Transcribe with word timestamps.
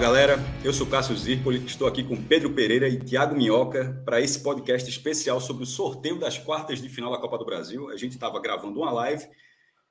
Galera, 0.00 0.38
eu 0.64 0.72
sou 0.72 0.86
Cássio 0.86 1.14
Zirpoli, 1.14 1.62
estou 1.66 1.86
aqui 1.86 2.02
com 2.02 2.16
Pedro 2.16 2.48
Pereira 2.54 2.88
e 2.88 2.98
Tiago 2.98 3.36
Minhoca 3.36 4.00
para 4.02 4.18
esse 4.18 4.42
podcast 4.42 4.88
especial 4.88 5.38
sobre 5.42 5.62
o 5.62 5.66
sorteio 5.66 6.18
das 6.18 6.38
quartas 6.38 6.80
de 6.80 6.88
final 6.88 7.12
da 7.12 7.18
Copa 7.18 7.36
do 7.36 7.44
Brasil. 7.44 7.90
A 7.90 7.98
gente 7.98 8.12
estava 8.12 8.40
gravando 8.40 8.80
uma 8.80 8.90
live 8.90 9.26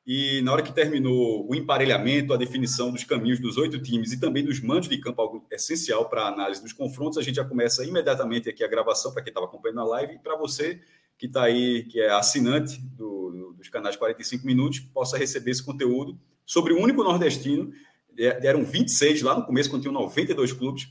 e 0.08 0.42
na 0.42 0.52
hora 0.52 0.64
que 0.64 0.74
terminou 0.74 1.48
o 1.48 1.54
emparelhamento, 1.54 2.34
a 2.34 2.38
definição 2.38 2.92
dos 2.92 3.04
caminhos 3.04 3.40
dos 3.40 3.56
oito 3.56 3.80
times 3.80 4.12
e 4.12 4.20
também 4.20 4.44
dos 4.44 4.60
mandos 4.60 4.90
de 4.90 4.98
campo, 4.98 5.22
algo 5.22 5.46
essencial 5.52 6.10
para 6.10 6.24
a 6.24 6.30
análise 6.30 6.60
dos 6.60 6.74
confrontos, 6.74 7.20
a 7.20 7.22
gente 7.22 7.36
já 7.36 7.46
começa 7.46 7.86
imediatamente 7.86 8.50
aqui 8.50 8.64
a 8.64 8.68
gravação 8.68 9.14
para 9.14 9.22
quem 9.22 9.30
estava 9.30 9.46
acompanhando 9.46 9.82
a 9.82 9.86
live 9.86 10.16
e 10.16 10.18
para 10.18 10.36
você 10.36 10.82
que 11.20 11.28
está 11.28 11.44
aí, 11.44 11.84
que 11.84 12.02
é 12.02 12.10
assinante 12.10 12.82
do, 12.82 13.54
dos 13.56 13.70
canais 13.70 13.96
45 13.96 14.44
Minutos, 14.44 14.80
possa 14.80 15.20
receber 15.20 15.52
esse 15.52 15.64
conteúdo 15.64 16.20
sobre 16.48 16.74
o 16.74 16.82
único 16.82 17.04
nordestino 17.04 17.72
eram 18.26 18.64
26 18.64 19.22
lá 19.22 19.38
no 19.38 19.46
começo, 19.46 19.70
quando 19.70 19.82
tinham 19.82 19.94
92 19.94 20.54
clubes, 20.54 20.88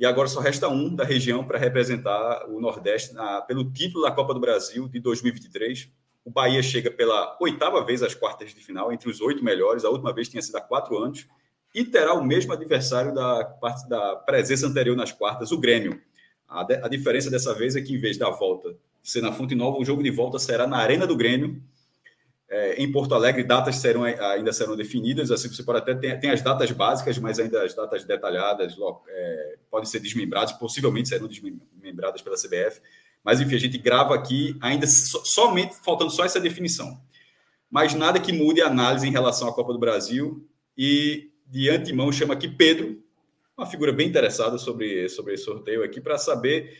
e 0.00 0.06
agora 0.06 0.28
só 0.28 0.40
resta 0.40 0.68
um 0.68 0.94
da 0.94 1.04
região 1.04 1.44
para 1.44 1.58
representar 1.58 2.46
o 2.48 2.58
Nordeste 2.58 3.12
na, 3.12 3.42
pelo 3.42 3.70
título 3.70 4.04
da 4.04 4.10
Copa 4.10 4.32
do 4.32 4.40
Brasil 4.40 4.88
de 4.88 4.98
2023. 4.98 5.90
O 6.24 6.30
Bahia 6.30 6.62
chega 6.62 6.90
pela 6.90 7.36
oitava 7.38 7.84
vez 7.84 8.02
às 8.02 8.14
quartas 8.14 8.54
de 8.54 8.60
final, 8.62 8.90
entre 8.90 9.10
os 9.10 9.20
oito 9.20 9.44
melhores. 9.44 9.84
A 9.84 9.90
última 9.90 10.12
vez 10.14 10.28
tinha 10.28 10.40
sido 10.40 10.56
há 10.56 10.60
quatro 10.60 10.96
anos. 10.96 11.26
E 11.74 11.84
terá 11.84 12.14
o 12.14 12.24
mesmo 12.24 12.52
adversário 12.52 13.14
da, 13.14 13.44
parte, 13.44 13.86
da 13.88 14.16
presença 14.16 14.66
anterior 14.66 14.96
nas 14.96 15.12
quartas, 15.12 15.52
o 15.52 15.58
Grêmio. 15.58 16.00
A, 16.48 16.64
de, 16.64 16.74
a 16.76 16.88
diferença 16.88 17.30
dessa 17.30 17.54
vez 17.54 17.76
é 17.76 17.82
que, 17.82 17.94
em 17.94 18.00
vez 18.00 18.16
da 18.16 18.30
volta 18.30 18.74
ser 19.02 19.20
na 19.20 19.32
Fonte 19.32 19.54
Nova, 19.54 19.78
o 19.78 19.84
jogo 19.84 20.02
de 20.02 20.10
volta 20.10 20.38
será 20.38 20.66
na 20.66 20.78
Arena 20.78 21.06
do 21.06 21.16
Grêmio, 21.16 21.62
é, 22.50 22.82
em 22.82 22.90
Porto 22.90 23.14
Alegre, 23.14 23.44
datas 23.44 23.76
serão, 23.76 24.02
ainda 24.02 24.52
serão 24.52 24.76
definidas, 24.76 25.30
assim 25.30 25.48
você 25.48 25.62
pode 25.62 25.78
até 25.78 25.94
ter 25.94 26.18
tem 26.18 26.30
as 26.30 26.42
datas 26.42 26.68
básicas, 26.72 27.16
mas 27.16 27.38
ainda 27.38 27.62
as 27.62 27.74
datas 27.74 28.04
detalhadas 28.04 28.76
é, 29.08 29.56
podem 29.70 29.88
ser 29.88 30.00
desmembradas, 30.00 30.52
possivelmente 30.54 31.08
serão 31.08 31.28
desmembradas 31.28 32.20
pela 32.20 32.34
CBF. 32.34 32.80
Mas 33.22 33.40
enfim, 33.40 33.54
a 33.54 33.58
gente 33.58 33.78
grava 33.78 34.16
aqui 34.16 34.56
ainda 34.60 34.84
so, 34.86 35.24
somente 35.24 35.76
faltando 35.84 36.10
só 36.10 36.24
essa 36.24 36.40
definição. 36.40 37.00
Mas 37.70 37.94
nada 37.94 38.18
que 38.18 38.32
mude 38.32 38.60
a 38.60 38.66
análise 38.66 39.06
em 39.06 39.12
relação 39.12 39.46
à 39.46 39.54
Copa 39.54 39.72
do 39.72 39.78
Brasil. 39.78 40.44
E 40.76 41.30
de 41.46 41.70
antemão 41.70 42.10
chama 42.10 42.34
aqui 42.34 42.48
Pedro, 42.48 43.00
uma 43.56 43.66
figura 43.66 43.92
bem 43.92 44.08
interessada 44.08 44.58
sobre, 44.58 45.08
sobre 45.08 45.34
esse 45.34 45.44
sorteio 45.44 45.84
aqui, 45.84 46.00
para 46.00 46.16
saber, 46.16 46.76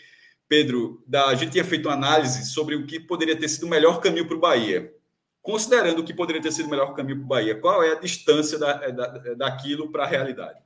Pedro, 0.49 1.01
da, 1.07 1.27
a 1.27 1.35
gente 1.35 1.53
tinha 1.53 1.65
feito 1.65 1.87
uma 1.87 1.95
análise 1.95 2.47
sobre 2.47 2.75
o 2.75 2.87
que 2.87 2.99
poderia 2.99 3.37
ter 3.37 3.49
sido 3.49 3.67
o 3.67 3.69
melhor 3.69 4.01
caminho 4.01 4.27
para 4.27 4.37
o 4.37 4.41
Bahia 4.41 4.93
considerando 5.43 6.05
que 6.05 6.15
poderia 6.15 6.43
ter 6.43 6.53
sido 6.53 6.67
o 6.67 6.71
melhor 6.71 6.95
caminho 6.95 7.19
para 7.19 7.25
o 7.25 7.29
Bahia, 7.29 7.61
qual 7.61 7.83
é 7.83 7.93
a 7.93 8.01
distância 8.01 8.59
da, 8.59 8.71
é, 8.83 8.93
da, 8.93 9.23
é, 9.25 9.35
daquilo 9.35 9.91
para 9.91 10.05
a 10.05 10.07
realidade? 10.07 10.61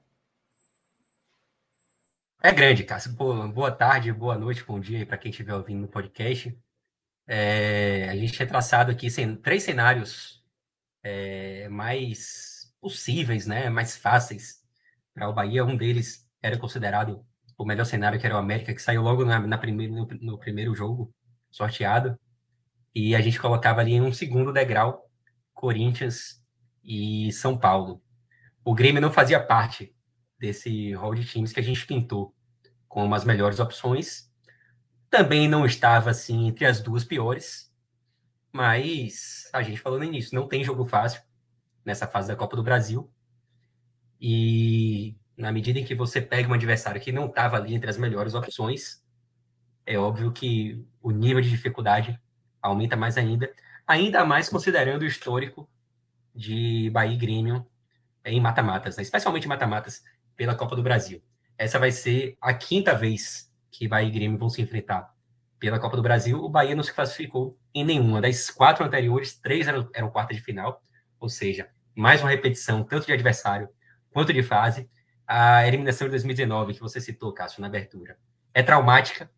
É 2.43 2.53
grande, 2.53 2.85
Cássio. 2.85 3.13
Boa, 3.13 3.49
boa 3.49 3.71
tarde, 3.71 4.13
boa 4.13 4.37
noite, 4.37 4.65
bom 4.65 4.79
dia 4.79 5.07
para 5.07 5.17
quem 5.17 5.31
estiver 5.31 5.55
ouvindo 5.55 5.81
no 5.81 5.89
podcast. 5.89 6.57
É, 7.27 8.09
a 8.11 8.17
gente 8.17 8.35
tinha 8.35 8.47
traçado 8.47 8.91
aqui 8.91 9.09
três 9.43 9.63
cenários 9.63 10.45
é, 11.03 11.69
mais 11.69 12.75
possíveis, 12.81 13.47
né, 13.47 13.71
mais 13.71 13.97
fáceis 13.97 14.63
para 15.15 15.29
o 15.29 15.33
Bahia. 15.33 15.65
Um 15.65 15.77
deles 15.77 16.29
era 16.43 16.59
considerado 16.59 17.25
o 17.57 17.65
melhor 17.65 17.85
cenário, 17.87 18.21
que 18.21 18.27
era 18.27 18.35
o 18.35 18.39
América, 18.39 18.75
que 18.75 18.83
saiu 18.83 19.01
logo 19.01 19.25
na, 19.25 19.39
na 19.41 19.57
primeiro, 19.57 19.95
no, 19.95 20.07
no 20.21 20.39
primeiro 20.39 20.75
jogo 20.75 21.15
sorteado. 21.51 22.19
E 22.95 23.15
a 23.15 23.21
gente 23.21 23.41
colocava 23.41 23.81
ali 23.81 23.95
em 23.95 24.01
um 24.01 24.13
segundo 24.13 24.53
degrau 24.53 25.11
Corinthians 25.53 26.43
e 26.83 27.33
São 27.33 27.59
Paulo. 27.59 28.03
O 28.65 28.75
Grêmio 28.75 29.01
não 29.01 29.11
fazia 29.11 29.43
parte 29.43 29.95
desse 30.39 30.93
rol 30.93 31.15
de 31.15 31.25
times 31.25 31.53
que 31.53 31.61
a 31.61 31.63
gente 31.63 31.87
pintou 31.87 32.35
como 32.89 33.15
as 33.15 33.25
melhores 33.25 33.59
opções. 33.59 34.31
Também 35.11 35.49
não 35.49 35.65
estava 35.65 36.11
assim 36.11 36.47
entre 36.49 36.67
as 36.67 36.81
duas 36.81 37.05
piores, 37.05 37.73
mas 38.53 39.49
a 39.53 39.63
gente 39.63 39.81
falou 39.81 39.99
no 39.99 40.05
início, 40.05 40.35
não 40.35 40.47
tem 40.47 40.63
jogo 40.63 40.85
fácil 40.85 41.23
nessa 41.85 42.07
fase 42.07 42.29
da 42.29 42.37
Copa 42.37 42.57
do 42.57 42.63
Brasil. 42.63 43.11
E 44.21 45.17
na 45.37 45.51
medida 45.51 45.79
em 45.79 45.85
que 45.85 45.95
você 45.95 46.21
pega 46.21 46.49
um 46.49 46.55
adversário 46.55 47.01
que 47.01 47.11
não 47.11 47.27
estava 47.27 47.57
ali 47.57 47.75
entre 47.75 47.91
as 47.91 47.99
melhores 47.99 48.35
opções, 48.35 49.03
é 49.85 49.99
óbvio 49.99 50.33
que 50.33 50.85
o 51.03 51.11
nível 51.11 51.41
de 51.41 51.51
dificuldade 51.51 52.19
aumenta 52.65 52.97
mais 52.97 53.19
ainda, 53.19 53.53
ainda 53.87 54.25
mais 54.25 54.49
considerando 54.49 55.03
o 55.03 55.07
histórico 55.07 55.69
de 56.35 56.91
Bahia 56.91 57.15
e 57.15 57.19
Grêmio 57.19 57.67
em 58.25 58.41
mata-matas, 58.41 58.97
né? 58.97 59.03
especialmente 59.03 59.47
mata-matas 59.47 60.03
pela 60.35 60.55
Copa 60.55 60.75
do 60.75 60.83
Brasil. 60.83 61.23
Essa 61.59 61.79
vai 61.79 61.93
ser 61.93 62.37
a 62.41 62.55
quinta 62.55 62.95
vez 62.95 63.53
que 63.71 63.87
Bahia 63.87 64.09
e 64.09 64.11
Grêmio 64.11 64.39
vão 64.39 64.49
se 64.49 64.63
enfrentar 64.63 65.15
pela 65.61 65.79
Copa 65.79 65.97
do 65.97 66.03
Brasil. 66.03 66.43
O 66.43 66.49
Bahia 66.49 66.75
não 66.75 66.83
se 66.83 66.93
classificou 66.93 67.57
em 67.75 67.85
nenhuma 67.85 68.21
das 68.21 68.49
quatro 68.51 68.85
anteriores, 68.85 69.39
três 69.39 69.69
eram, 69.69 69.89
eram 69.95 70.11
quarta 70.11 70.33
de 70.33 70.41
final, 70.41 70.83
ou 71.21 71.29
seja, 71.29 71.69
mais 71.95 72.23
uma 72.23 72.31
repetição, 72.31 72.83
tanto 72.83 73.07
de 73.07 73.13
adversário 73.13 73.69
quanto 74.11 74.33
de 74.33 74.43
fase. 74.43 74.89
A 75.27 75.67
eliminação 75.67 76.07
de 76.07 76.13
2019, 76.13 76.75
que 76.75 76.81
você 76.81 77.01
citou, 77.01 77.33
Cássio, 77.33 77.61
na 77.61 77.67
abertura, 77.67 78.19
é 78.53 78.63
traumática. 78.63 79.31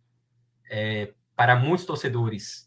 É, 0.71 1.13
para 1.37 1.55
muitos 1.55 1.85
torcedores, 1.85 2.66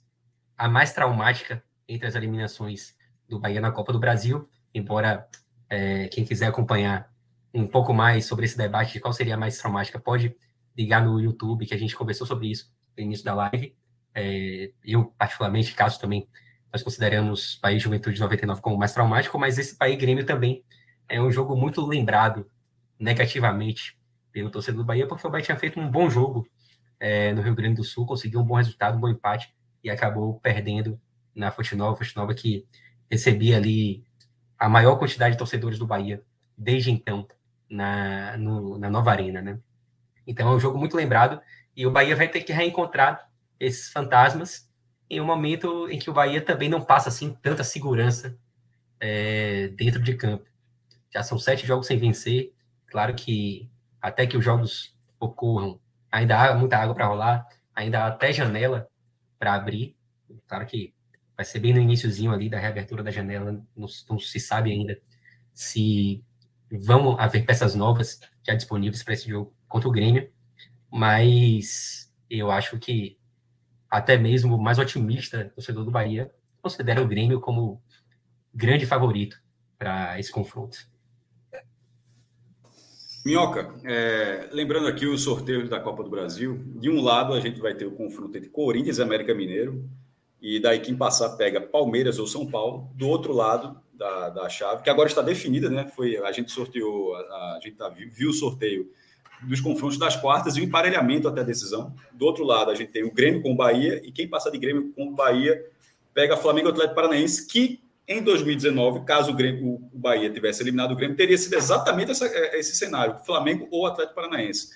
a 0.59 0.67
mais 0.67 0.91
traumática 0.91 1.63
entre 1.87 2.05
as 2.05 2.15
eliminações 2.15 2.93
do 3.27 3.39
Bahia 3.39 3.61
na 3.61 3.71
Copa 3.71 3.93
do 3.93 3.99
Brasil, 3.99 4.47
embora 4.73 5.25
é, 5.69 6.09
quem 6.09 6.25
quiser 6.25 6.47
acompanhar 6.47 7.09
um 7.53 7.65
pouco 7.65 7.93
mais 7.93 8.25
sobre 8.25 8.45
esse 8.45 8.57
debate 8.57 8.93
de 8.93 8.99
qual 8.99 9.13
seria 9.13 9.35
a 9.35 9.37
mais 9.37 9.57
traumática, 9.57 9.97
pode 9.97 10.35
ligar 10.77 11.03
no 11.03 11.19
YouTube, 11.19 11.65
que 11.65 11.73
a 11.73 11.77
gente 11.77 11.95
conversou 11.95 12.27
sobre 12.27 12.51
isso 12.51 12.71
no 12.97 13.03
início 13.03 13.23
da 13.23 13.33
live. 13.33 13.73
É, 14.13 14.71
eu, 14.83 15.05
particularmente, 15.17 15.73
caso 15.73 15.97
também, 15.97 16.27
nós 16.73 16.83
consideramos 16.83 17.55
o 17.55 17.61
Bahia 17.61 17.79
Juventude 17.79 18.19
99 18.19 18.61
como 18.61 18.77
mais 18.77 18.93
traumático, 18.93 19.39
mas 19.39 19.57
esse 19.57 19.77
Bahia 19.77 19.95
Grêmio 19.95 20.25
também 20.25 20.63
é 21.07 21.21
um 21.21 21.31
jogo 21.31 21.55
muito 21.55 21.83
lembrado 21.85 22.51
negativamente 22.99 23.97
pelo 24.31 24.51
torcedor 24.51 24.83
do 24.83 24.85
Bahia, 24.85 25.07
porque 25.07 25.25
o 25.25 25.29
Bahia 25.29 25.45
tinha 25.45 25.57
feito 25.57 25.79
um 25.79 25.89
bom 25.89 26.09
jogo 26.09 26.45
é, 26.99 27.33
no 27.33 27.41
Rio 27.41 27.55
Grande 27.55 27.75
do 27.75 27.83
Sul, 27.83 28.05
conseguiu 28.05 28.41
um 28.41 28.45
bom 28.45 28.55
resultado, 28.55 28.97
um 28.97 28.99
bom 28.99 29.07
empate, 29.07 29.53
e 29.83 29.89
acabou 29.89 30.39
perdendo 30.39 30.99
na 31.33 31.51
Fonte 31.51 31.75
Nova, 31.75 31.95
Fonte 31.95 32.15
Nova 32.15 32.33
que 32.33 32.65
recebia 33.09 33.57
ali 33.57 34.03
a 34.57 34.67
maior 34.67 34.97
quantidade 34.97 35.33
de 35.33 35.37
torcedores 35.37 35.79
do 35.79 35.87
Bahia 35.87 36.21
desde 36.57 36.91
então 36.91 37.27
na, 37.69 38.35
no, 38.37 38.77
na 38.77 38.89
nova 38.89 39.11
arena, 39.11 39.41
né? 39.41 39.59
Então 40.27 40.51
é 40.51 40.55
um 40.55 40.59
jogo 40.59 40.77
muito 40.77 40.97
lembrado 40.97 41.41
e 41.75 41.87
o 41.87 41.91
Bahia 41.91 42.15
vai 42.15 42.27
ter 42.27 42.41
que 42.41 42.51
reencontrar 42.51 43.29
esses 43.59 43.89
fantasmas 43.89 44.69
em 45.09 45.21
um 45.21 45.25
momento 45.25 45.89
em 45.89 45.97
que 45.97 46.09
o 46.09 46.13
Bahia 46.13 46.41
também 46.41 46.69
não 46.69 46.81
passa 46.81 47.09
assim 47.09 47.33
tanta 47.41 47.63
segurança 47.63 48.37
é, 48.99 49.69
dentro 49.69 50.01
de 50.01 50.13
campo. 50.15 50.45
Já 51.11 51.23
são 51.23 51.39
sete 51.39 51.65
jogos 51.65 51.87
sem 51.87 51.97
vencer. 51.97 52.53
Claro 52.87 53.15
que 53.15 53.69
até 54.01 54.27
que 54.27 54.37
os 54.37 54.43
jogos 54.43 54.95
ocorram, 55.19 55.79
ainda 56.11 56.37
há 56.39 56.55
muita 56.55 56.77
água 56.77 56.93
para 56.93 57.07
rolar, 57.07 57.47
ainda 57.75 58.03
há 58.03 58.07
até 58.07 58.33
janela 58.33 58.88
para 59.39 59.53
abrir. 59.53 59.95
Claro 60.47 60.65
que 60.65 60.93
vai 61.35 61.45
ser 61.45 61.59
bem 61.59 61.73
no 61.73 61.79
iníciozinho 61.79 62.31
ali 62.31 62.49
da 62.49 62.59
reabertura 62.59 63.01
da 63.01 63.11
janela, 63.11 63.51
não, 63.75 63.87
não 64.09 64.19
se 64.19 64.39
sabe 64.39 64.71
ainda 64.71 64.99
se 65.53 66.23
vão 66.71 67.19
haver 67.19 67.45
peças 67.45 67.73
novas 67.75 68.19
já 68.45 68.53
disponíveis 68.53 69.01
para 69.03 69.13
esse 69.13 69.27
jogo 69.29 69.55
contra 69.67 69.89
o 69.89 69.91
Grêmio, 69.91 70.31
mas 70.91 72.13
eu 72.29 72.51
acho 72.51 72.77
que 72.77 73.17
até 73.89 74.17
mesmo 74.17 74.55
o 74.55 74.61
mais 74.61 74.77
otimista 74.77 75.45
torcedor 75.55 75.83
do 75.83 75.91
Bahia 75.91 76.31
considera 76.61 77.01
o 77.01 77.07
Grêmio 77.07 77.39
como 77.39 77.81
grande 78.53 78.85
favorito 78.85 79.41
para 79.77 80.19
esse 80.19 80.31
confronto. 80.31 80.77
Minhoca, 83.25 83.73
é, 83.83 84.49
lembrando 84.51 84.87
aqui 84.87 85.05
os 85.05 85.23
sorteios 85.23 85.69
da 85.69 85.79
Copa 85.79 86.03
do 86.03 86.09
Brasil, 86.09 86.63
de 86.75 86.89
um 86.89 87.01
lado 87.01 87.33
a 87.33 87.39
gente 87.39 87.59
vai 87.59 87.73
ter 87.75 87.85
o 87.85 87.91
confronto 87.91 88.37
entre 88.37 88.49
Corinthians 88.49 88.97
e 88.97 89.01
América 89.01 89.33
Mineiro, 89.33 89.83
e 90.41 90.59
daí 90.59 90.79
quem 90.79 90.95
passar 90.95 91.35
pega 91.35 91.59
Palmeiras 91.59 92.17
ou 92.17 92.25
São 92.25 92.49
Paulo. 92.49 92.89
Do 92.95 93.07
outro 93.07 93.33
lado 93.33 93.77
da, 93.93 94.29
da 94.29 94.49
chave, 94.49 94.81
que 94.81 94.89
agora 94.89 95.09
está 95.09 95.21
definida, 95.21 95.69
né? 95.69 95.91
Foi, 95.93 96.17
a 96.17 96.31
gente 96.31 96.49
sorteou, 96.51 97.13
a, 97.13 97.57
a 97.57 97.59
gente 97.61 97.75
tá, 97.75 97.89
viu 97.89 98.29
o 98.29 98.33
sorteio 98.33 98.89
dos 99.43 99.59
confrontos 99.59 99.97
das 99.97 100.15
quartas 100.15 100.55
e 100.55 100.61
o 100.61 100.63
emparelhamento 100.63 101.27
até 101.27 101.41
a 101.41 101.43
decisão. 101.43 101.93
Do 102.13 102.25
outro 102.25 102.45
lado, 102.45 102.71
a 102.71 102.75
gente 102.75 102.91
tem 102.91 103.03
o 103.03 103.11
Grêmio 103.11 103.41
com 103.41 103.51
o 103.51 103.55
Bahia, 103.55 104.01
e 104.03 104.11
quem 104.13 104.29
passar 104.29 104.49
de 104.49 104.57
Grêmio 104.57 104.93
com 104.93 105.09
o 105.09 105.11
Bahia 105.11 105.61
pega 106.13 106.37
Flamengo 106.37 106.69
Atlético 106.69 106.95
Paranaense, 106.95 107.45
que 107.45 107.81
em 108.09 108.23
2019, 108.23 109.05
caso 109.05 109.31
o, 109.31 109.35
Grêmio, 109.35 109.75
o 109.75 109.99
Bahia 109.99 110.31
tivesse 110.31 110.63
eliminado 110.63 110.93
o 110.93 110.95
Grêmio, 110.95 111.15
teria 111.15 111.37
sido 111.37 111.53
exatamente 111.53 112.09
essa, 112.09 112.25
é, 112.25 112.59
esse 112.59 112.75
cenário: 112.75 113.19
Flamengo 113.23 113.67
ou 113.69 113.85
Atlético 113.85 114.15
Paranaense. 114.15 114.71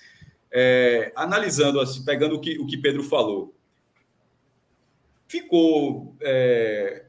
É, 0.52 1.12
analisando, 1.16 1.80
assim, 1.80 2.04
pegando 2.04 2.36
o 2.36 2.40
que, 2.40 2.56
o 2.60 2.66
que 2.66 2.76
Pedro 2.76 3.02
falou, 3.02 3.52
ficou. 5.26 6.16
É, 6.22 7.06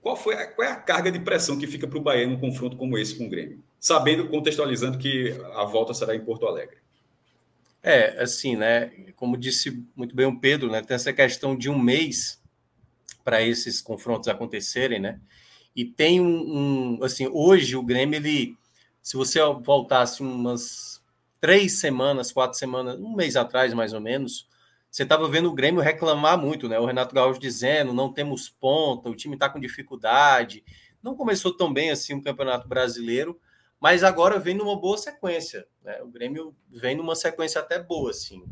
qual, 0.00 0.16
foi 0.16 0.34
a, 0.34 0.46
qual 0.46 0.66
é 0.66 0.72
a 0.72 0.76
carga 0.76 1.12
de 1.12 1.20
pressão 1.20 1.58
que 1.58 1.66
fica 1.66 1.86
para 1.86 1.98
o 1.98 2.02
Bahia 2.02 2.26
num 2.26 2.40
confronto 2.40 2.74
como 2.78 2.96
esse 2.96 3.14
com 3.14 3.26
o 3.26 3.28
Grêmio? 3.28 3.62
Sabendo, 3.78 4.28
contextualizando 4.28 4.96
que 4.96 5.38
a 5.56 5.64
volta 5.64 5.92
será 5.92 6.16
em 6.16 6.24
Porto 6.24 6.46
Alegre. 6.46 6.78
É, 7.82 8.22
assim, 8.22 8.56
né? 8.56 8.90
Como 9.14 9.36
disse 9.36 9.84
muito 9.94 10.16
bem 10.16 10.24
o 10.24 10.40
Pedro, 10.40 10.70
né? 10.70 10.80
Tem 10.80 10.94
essa 10.94 11.12
questão 11.12 11.54
de 11.54 11.68
um 11.68 11.78
mês 11.78 12.42
para 13.22 13.42
esses 13.42 13.82
confrontos 13.82 14.26
acontecerem, 14.26 14.98
né? 14.98 15.20
E 15.76 15.84
tem 15.84 16.22
um, 16.22 16.96
um, 16.98 17.04
assim, 17.04 17.28
hoje 17.30 17.76
o 17.76 17.82
Grêmio, 17.82 18.16
ele, 18.16 18.56
se 19.02 19.14
você 19.14 19.38
voltasse 19.62 20.22
umas 20.22 21.04
três 21.38 21.78
semanas, 21.78 22.32
quatro 22.32 22.58
semanas, 22.58 22.98
um 22.98 23.14
mês 23.14 23.36
atrás 23.36 23.74
mais 23.74 23.92
ou 23.92 24.00
menos, 24.00 24.48
você 24.90 25.02
estava 25.02 25.28
vendo 25.28 25.50
o 25.50 25.54
Grêmio 25.54 25.82
reclamar 25.82 26.38
muito, 26.38 26.66
né? 26.66 26.78
O 26.78 26.86
Renato 26.86 27.14
Gaúcho 27.14 27.38
dizendo, 27.38 27.92
não 27.92 28.10
temos 28.10 28.48
ponta, 28.48 29.10
o 29.10 29.14
time 29.14 29.34
está 29.34 29.50
com 29.50 29.60
dificuldade. 29.60 30.64
Não 31.02 31.14
começou 31.14 31.54
tão 31.54 31.70
bem 31.70 31.90
assim 31.90 32.14
o 32.14 32.22
Campeonato 32.22 32.66
Brasileiro, 32.66 33.38
mas 33.78 34.02
agora 34.02 34.38
vem 34.38 34.54
numa 34.54 34.80
boa 34.80 34.96
sequência. 34.96 35.66
Né? 35.84 36.00
O 36.02 36.08
Grêmio 36.08 36.56
vem 36.70 36.96
numa 36.96 37.14
sequência 37.14 37.60
até 37.60 37.78
boa, 37.78 38.12
assim. 38.12 38.42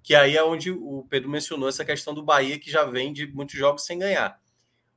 Que 0.00 0.14
aí 0.14 0.36
é 0.36 0.44
onde 0.44 0.70
o 0.70 1.04
Pedro 1.10 1.28
mencionou 1.28 1.68
essa 1.68 1.84
questão 1.84 2.14
do 2.14 2.22
Bahia, 2.22 2.56
que 2.56 2.70
já 2.70 2.84
vem 2.84 3.12
de 3.12 3.26
muitos 3.26 3.56
jogos 3.56 3.84
sem 3.84 3.98
ganhar. 3.98 4.40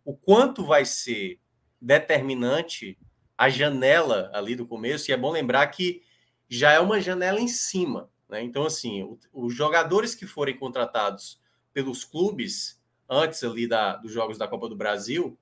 O 0.06 0.16
quanto 0.16 0.64
vai 0.64 0.86
ser 0.86 1.40
determinante 1.82 2.98
a 3.38 3.50
janela 3.50 4.30
ali 4.34 4.56
do 4.56 4.68
começo, 4.68 5.10
e 5.10 5.14
é 5.14 5.18
bom 5.18 5.32
lembrar 5.32 5.66
que 5.68 6.04
já 6.48 6.72
é 6.72 6.80
uma 6.80 7.02
janela 7.02 7.40
em 7.40 7.48
cima. 7.48 8.10
Né? 8.30 8.44
Então, 8.44 8.66
assim, 8.66 9.18
os 9.34 9.54
jogadores 9.54 10.14
que 10.14 10.28
forem 10.28 10.56
contratados 10.56 11.42
pelos 11.74 12.04
clubes 12.04 12.80
antes 13.10 13.44
ali 13.44 13.68
da, 13.68 13.96
dos 13.96 14.12
jogos 14.12 14.38
da 14.38 14.48
Copa 14.48 14.70
do 14.70 14.76
Brasil, 14.76 15.38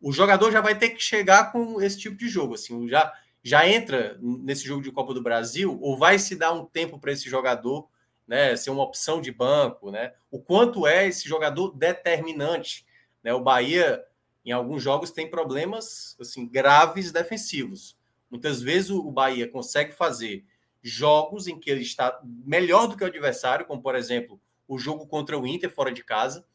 o 0.00 0.12
jogador 0.12 0.52
já 0.52 0.60
vai 0.60 0.78
ter 0.78 0.90
que 0.90 1.02
chegar 1.02 1.50
com 1.50 1.80
esse 1.80 1.98
tipo 1.98 2.16
de 2.16 2.28
jogo. 2.28 2.54
Assim, 2.54 2.88
já, 2.88 3.12
já 3.42 3.68
entra 3.68 4.16
nesse 4.20 4.64
jogo 4.64 4.82
de 4.82 4.92
Copa 4.92 5.12
do 5.12 5.22
Brasil, 5.22 5.78
ou 5.80 5.98
vai 5.98 6.18
se 6.18 6.36
dar 6.36 6.52
um 6.52 6.64
tempo 6.64 6.98
para 6.98 7.12
esse 7.12 7.28
jogador 7.28 7.88
né, 8.26 8.56
ser 8.56 8.70
uma 8.70 8.82
opção 8.82 9.20
de 9.20 9.30
banco, 9.30 9.90
né? 9.90 10.14
O 10.30 10.40
quanto 10.40 10.86
é 10.86 11.06
esse 11.06 11.28
jogador 11.28 11.76
determinante, 11.76 12.86
né? 13.22 13.34
O 13.34 13.40
Bahia 13.40 14.02
em 14.44 14.52
alguns 14.52 14.82
jogos 14.82 15.10
tem 15.10 15.28
problemas 15.28 16.16
assim 16.20 16.46
graves 16.46 17.10
defensivos. 17.10 17.96
Muitas 18.30 18.60
vezes 18.60 18.90
o 18.90 19.10
Bahia 19.10 19.48
consegue 19.48 19.92
fazer 19.92 20.44
jogos 20.82 21.46
em 21.46 21.58
que 21.58 21.70
ele 21.70 21.82
está 21.82 22.20
melhor 22.22 22.86
do 22.86 22.96
que 22.96 23.04
o 23.04 23.06
adversário, 23.06 23.64
como 23.64 23.80
por 23.80 23.94
exemplo 23.94 24.40
o 24.68 24.78
jogo 24.78 25.06
contra 25.06 25.38
o 25.38 25.46
Inter 25.46 25.70
fora 25.70 25.92
de 25.92 26.02
casa, 26.02 26.46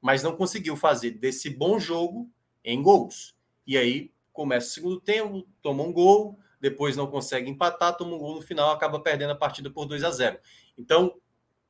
mas 0.00 0.22
não 0.22 0.36
conseguiu 0.36 0.76
fazer 0.76 1.12
desse 1.12 1.50
bom 1.50 1.78
jogo 1.78 2.30
em 2.64 2.82
gols. 2.82 3.34
E 3.66 3.76
aí 3.76 4.12
começa 4.32 4.68
o 4.68 4.70
segundo 4.70 5.00
tempo, 5.00 5.46
toma 5.60 5.82
um 5.82 5.92
gol, 5.92 6.38
depois 6.60 6.96
não 6.96 7.06
consegue 7.06 7.50
empatar, 7.50 7.96
toma 7.96 8.14
um 8.14 8.18
gol 8.18 8.36
no 8.36 8.42
final, 8.42 8.70
acaba 8.70 9.00
perdendo 9.00 9.30
a 9.30 9.36
partida 9.36 9.70
por 9.70 9.86
2 9.86 10.04
a 10.04 10.10
0. 10.10 10.38
Então, 10.76 11.16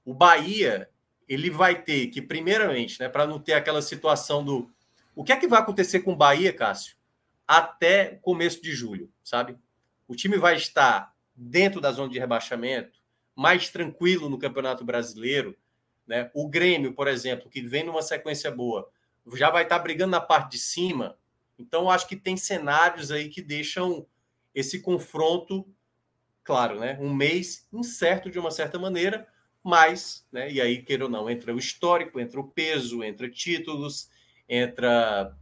o 0.04 0.14
Bahia, 0.14 0.90
ele 1.28 1.50
vai 1.50 1.82
ter 1.82 2.08
que 2.08 2.20
primeiramente, 2.20 3.00
né, 3.00 3.08
para 3.08 3.26
não 3.26 3.38
ter 3.38 3.52
aquela 3.54 3.82
situação 3.82 4.44
do 4.44 4.70
o 5.18 5.24
que 5.24 5.32
é 5.32 5.36
que 5.36 5.48
vai 5.48 5.58
acontecer 5.58 5.98
com 6.02 6.12
o 6.12 6.16
Bahia, 6.16 6.52
Cássio? 6.52 6.96
Até 7.44 8.20
começo 8.22 8.62
de 8.62 8.70
julho, 8.70 9.12
sabe? 9.24 9.58
O 10.06 10.14
time 10.14 10.36
vai 10.36 10.54
estar 10.54 11.12
dentro 11.34 11.80
da 11.80 11.90
zona 11.90 12.08
de 12.08 12.20
rebaixamento, 12.20 13.00
mais 13.34 13.68
tranquilo 13.68 14.28
no 14.28 14.38
Campeonato 14.38 14.84
Brasileiro, 14.84 15.58
né? 16.06 16.30
O 16.32 16.48
Grêmio, 16.48 16.92
por 16.94 17.08
exemplo, 17.08 17.50
que 17.50 17.60
vem 17.60 17.82
numa 17.82 18.00
sequência 18.00 18.48
boa, 18.48 18.88
já 19.34 19.50
vai 19.50 19.64
estar 19.64 19.80
brigando 19.80 20.12
na 20.12 20.20
parte 20.20 20.52
de 20.52 20.58
cima. 20.58 21.18
Então, 21.58 21.90
acho 21.90 22.06
que 22.06 22.14
tem 22.14 22.36
cenários 22.36 23.10
aí 23.10 23.28
que 23.28 23.42
deixam 23.42 24.06
esse 24.54 24.80
confronto, 24.80 25.66
claro, 26.44 26.78
né? 26.78 26.96
Um 27.00 27.12
mês 27.12 27.66
incerto 27.72 28.30
de 28.30 28.38
uma 28.38 28.52
certa 28.52 28.78
maneira, 28.78 29.26
mas, 29.64 30.24
né? 30.30 30.48
E 30.48 30.60
aí, 30.60 30.80
queira 30.80 31.06
ou 31.06 31.10
não, 31.10 31.28
entra 31.28 31.52
o 31.52 31.58
histórico, 31.58 32.20
entra 32.20 32.38
o 32.38 32.46
peso, 32.46 33.02
entra 33.02 33.28
títulos, 33.28 34.16
entra 34.48 35.36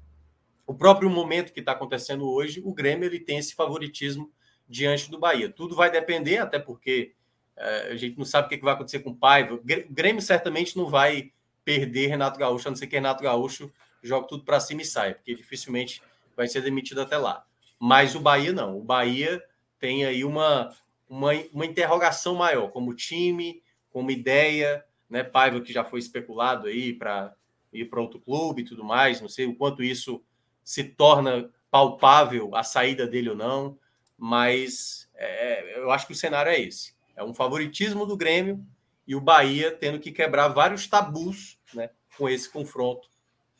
o 0.66 0.74
próprio 0.74 1.08
momento 1.08 1.52
que 1.52 1.60
está 1.60 1.72
acontecendo 1.72 2.28
hoje, 2.28 2.60
o 2.64 2.74
Grêmio 2.74 3.06
ele 3.06 3.20
tem 3.20 3.38
esse 3.38 3.54
favoritismo 3.54 4.32
diante 4.68 5.10
do 5.10 5.18
Bahia. 5.18 5.48
Tudo 5.48 5.76
vai 5.76 5.90
depender, 5.90 6.38
até 6.38 6.58
porque 6.58 7.14
é, 7.56 7.92
a 7.92 7.96
gente 7.96 8.18
não 8.18 8.24
sabe 8.24 8.46
o 8.46 8.58
que 8.58 8.64
vai 8.64 8.74
acontecer 8.74 8.98
com 8.98 9.10
o 9.10 9.16
Paiva. 9.16 9.54
O 9.54 9.62
Grêmio 9.62 10.20
certamente 10.20 10.76
não 10.76 10.90
vai 10.90 11.32
perder 11.64 12.08
Renato 12.08 12.38
Gaúcho, 12.38 12.66
a 12.66 12.70
não 12.70 12.76
ser 12.76 12.88
que 12.88 12.96
Renato 12.96 13.22
Gaúcho 13.22 13.72
jogue 14.02 14.28
tudo 14.28 14.44
para 14.44 14.60
cima 14.60 14.82
e 14.82 14.84
saia, 14.84 15.14
porque 15.14 15.34
dificilmente 15.34 16.02
vai 16.36 16.48
ser 16.48 16.62
demitido 16.62 17.00
até 17.00 17.16
lá. 17.16 17.44
Mas 17.78 18.14
o 18.14 18.20
Bahia 18.20 18.52
não. 18.52 18.78
O 18.78 18.82
Bahia 18.82 19.42
tem 19.78 20.04
aí 20.04 20.24
uma, 20.24 20.74
uma, 21.08 21.32
uma 21.52 21.66
interrogação 21.66 22.34
maior, 22.34 22.68
como 22.68 22.94
time, 22.94 23.62
como 23.90 24.10
ideia, 24.10 24.84
né? 25.08 25.22
Paiva 25.22 25.60
que 25.60 25.72
já 25.72 25.84
foi 25.84 26.00
especulado 26.00 26.66
aí 26.66 26.92
para 26.92 27.34
ir 27.80 27.90
para 27.90 28.00
outro 28.00 28.20
clube 28.20 28.62
e 28.62 28.64
tudo 28.64 28.84
mais. 28.84 29.20
Não 29.20 29.28
sei 29.28 29.46
o 29.46 29.54
quanto 29.54 29.82
isso 29.82 30.22
se 30.64 30.84
torna 30.84 31.50
palpável 31.70 32.54
a 32.54 32.62
saída 32.62 33.06
dele 33.06 33.30
ou 33.30 33.36
não, 33.36 33.78
mas 34.16 35.08
é, 35.14 35.78
eu 35.78 35.90
acho 35.90 36.06
que 36.06 36.12
o 36.12 36.16
cenário 36.16 36.50
é 36.50 36.60
esse. 36.60 36.94
É 37.14 37.22
um 37.22 37.34
favoritismo 37.34 38.06
do 38.06 38.16
Grêmio 38.16 38.64
e 39.06 39.14
o 39.14 39.20
Bahia 39.20 39.70
tendo 39.70 39.98
que 39.98 40.10
quebrar 40.10 40.48
vários 40.48 40.86
tabus 40.86 41.58
né, 41.74 41.90
com 42.16 42.28
esse 42.28 42.50
confronto 42.50 43.08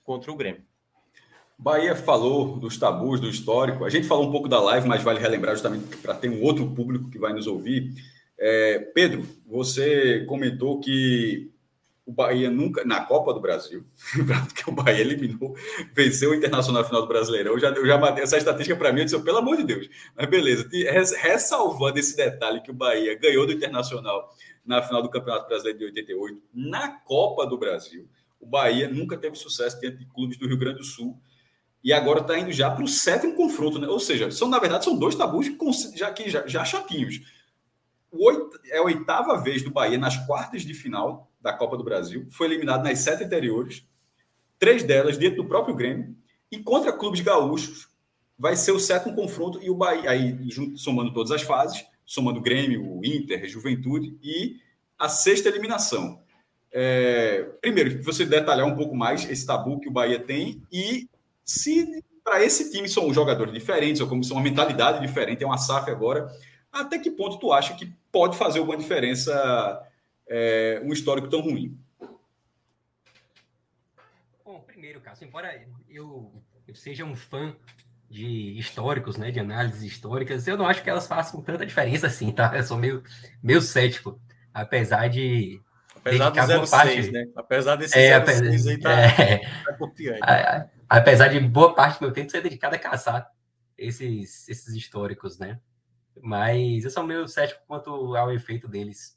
contra 0.03 0.31
o 0.33 0.37
Grêmio. 0.37 0.65
Bahia 1.59 1.97
falou 1.97 2.59
dos 2.59 2.77
tabus, 2.77 3.19
do 3.19 3.29
histórico. 3.29 3.85
A 3.85 3.91
gente 3.91 4.07
falou 4.07 4.29
um 4.29 4.31
pouco 4.31 4.49
da 4.49 4.61
live, 4.61 4.87
mas 4.87 5.03
vale 5.03 5.21
relembrar 5.21 5.55
justamente 5.55 5.97
para 5.97 6.15
ter 6.15 6.29
um 6.29 6.43
outro 6.43 6.71
público 6.71 7.09
que 7.09 7.19
vai 7.19 7.33
nos 7.33 7.47
ouvir. 7.47 7.95
É, 8.39 8.79
Pedro, 8.95 9.27
você 9.47 10.25
comentou 10.27 10.79
que 10.81 11.51
o 12.07 12.13
Bahia 12.13 12.49
nunca, 12.49 12.85
na 12.85 13.01
Copa 13.05 13.35
do 13.35 13.41
Brasil, 13.41 13.85
que 14.55 14.71
o 14.71 14.73
Bahia 14.73 15.01
eliminou, 15.01 15.57
venceu 15.93 16.31
o 16.31 16.35
Internacional 16.35 16.83
na 16.83 16.89
final 16.89 17.03
do 17.03 17.09
Brasileirão. 17.09 17.53
Eu 17.55 17.59
já, 17.59 17.71
eu 17.71 17.85
já 17.85 17.99
matei 17.99 18.23
essa 18.23 18.39
estatística 18.39 18.77
para 18.77 18.93
mim, 18.93 19.01
eu 19.01 19.07
disse, 19.07 19.21
pelo 19.23 19.39
amor 19.39 19.57
de 19.57 19.65
Deus. 19.65 19.89
Mas 20.17 20.31
beleza, 20.31 20.69
ressalvando 21.21 21.99
esse 21.99 22.17
detalhe 22.17 22.61
que 22.61 22.71
o 22.71 22.75
Bahia 22.75 23.19
ganhou 23.19 23.45
do 23.45 23.53
Internacional 23.53 24.33
na 24.65 24.81
final 24.83 25.03
do 25.03 25.11
Campeonato 25.11 25.49
Brasileiro 25.49 25.81
de 25.81 25.85
88, 25.87 26.43
na 26.55 26.89
Copa 26.89 27.45
do 27.45 27.59
Brasil, 27.59 28.09
o 28.41 28.47
Bahia 28.47 28.89
nunca 28.89 29.17
teve 29.17 29.35
sucesso 29.35 29.81
diante 29.81 29.99
de 29.99 30.07
clubes 30.07 30.39
do 30.39 30.47
Rio 30.47 30.59
Grande 30.59 30.79
do 30.79 30.85
Sul. 30.85 31.21
E 31.83 31.93
agora 31.93 32.21
está 32.21 32.39
indo 32.39 32.53
já 32.53 32.71
para 32.71 32.85
o 32.85 32.89
sétimo 32.89 33.35
confronto, 33.35 33.79
né? 33.79 33.87
Ou 33.89 34.01
seja, 34.01 34.31
são, 34.31 34.49
na 34.49 34.59
verdade, 34.59 34.85
são 34.85 34.97
dois 34.97 35.15
tabus 35.15 35.47
já, 35.95 36.11
que, 36.13 36.29
já, 36.29 36.47
já 36.47 36.65
chatinhos. 36.65 37.21
Oito, 38.13 38.59
é 38.67 38.79
a 38.79 38.83
oitava 38.83 39.41
vez 39.41 39.63
do 39.63 39.71
Bahia 39.71 39.99
nas 39.99 40.17
quartas 40.27 40.63
de 40.63 40.75
final 40.75 41.31
da 41.47 41.53
Copa 41.53 41.77
do 41.77 41.85
Brasil, 41.85 42.27
foi 42.29 42.49
eliminado 42.49 42.83
nas 42.83 42.99
sete 42.99 43.23
anteriores, 43.23 43.87
três 44.59 44.83
delas 44.83 45.17
dentro 45.17 45.43
do 45.43 45.49
próprio 45.49 45.77
Grêmio, 45.77 46.17
e 46.51 46.59
contra 46.59 46.93
clubes 46.93 47.21
gaúchos 47.21 47.89
vai 48.37 48.57
ser 48.57 48.73
o 48.73 48.81
sétimo 48.81 49.15
confronto 49.15 49.63
e 49.63 49.71
o 49.71 49.75
Bahia, 49.75 50.11
aí 50.11 50.37
somando 50.77 51.13
todas 51.15 51.31
as 51.31 51.43
fases, 51.43 51.87
somando 52.05 52.41
Grêmio, 52.41 53.01
Inter, 53.05 53.47
Juventude 53.47 54.19
e 54.21 54.57
a 54.99 55.09
sexta 55.09 55.49
eliminação. 55.49 56.21
É, 56.73 57.45
primeiro, 57.61 58.03
você 58.03 58.27
detalhar 58.27 58.67
um 58.67 58.75
pouco 58.75 58.95
mais 58.95 59.29
esse 59.31 59.47
tabu 59.47 59.79
que 59.79 59.89
o 59.89 59.93
Bahia 59.93 60.19
tem 60.19 60.61
e 60.73 61.09
se 61.45 62.03
para 62.25 62.45
esse 62.45 62.73
time 62.73 62.89
são 62.89 63.15
jogadores 63.15 63.55
diferentes 63.55 64.01
ou 64.01 64.09
como 64.09 64.25
são 64.25 64.37
uma 64.37 64.43
mentalidade 64.43 65.01
diferente, 65.01 65.45
é 65.45 65.47
uma 65.47 65.59
SAF 65.59 65.89
agora, 65.93 66.29
até 66.73 66.99
que 66.99 67.09
ponto 67.09 67.39
tu 67.39 67.53
acha 67.53 67.75
que 67.75 67.93
pode 68.11 68.37
fazer 68.37 68.59
alguma 68.59 68.77
diferença 68.77 69.86
é, 70.29 70.81
um 70.85 70.93
histórico 70.93 71.29
tão 71.29 71.41
ruim? 71.41 71.79
Bom, 74.45 74.61
primeiro, 74.61 75.01
Cássio, 75.01 75.27
embora 75.27 75.67
eu, 75.89 76.33
eu 76.67 76.75
seja 76.75 77.05
um 77.05 77.15
fã 77.15 77.57
de 78.09 78.57
históricos, 78.59 79.17
né, 79.17 79.31
de 79.31 79.41
análises 79.41 79.83
históricas, 79.83 80.47
eu 80.47 80.57
não 80.57 80.67
acho 80.67 80.83
que 80.83 80.89
elas 80.89 81.09
façam 81.09 81.43
tanta 81.43 81.67
diferença 81.67 82.07
assim, 82.07 82.31
tá? 82.31 82.57
Eu 82.57 82.63
sou 82.63 82.79
meio, 82.79 83.03
meio 83.43 83.61
cético, 83.61 84.21
apesar 84.55 85.09
de 85.09 85.61
Apesar 85.97 86.31
do 86.31 86.67
06, 86.67 86.71
parte, 86.71 87.11
né? 87.11 87.27
Apesar 87.35 87.77
desse 87.77 87.99
é, 87.99 88.25
06 88.25 88.67
aí 88.69 88.79
tá, 88.79 88.93
é, 88.93 89.39
tá 89.39 90.71
Apesar 90.89 91.29
de 91.29 91.41
boa 91.41 91.75
parte 91.75 91.99
do 91.99 92.03
meu 92.03 92.13
tempo 92.13 92.31
ser 92.31 92.43
dedicado 92.43 92.77
a 92.77 92.79
caçar 92.79 93.29
esses, 93.77 94.49
esses 94.49 94.75
históricos, 94.75 95.37
né? 95.39 95.59
Mas 96.23 96.85
eu 96.85 96.91
sou 96.91 97.03
meio 97.03 97.27
cético 97.27 97.61
quanto 97.67 98.15
ao 98.15 98.33
efeito 98.33 98.69
deles 98.69 99.16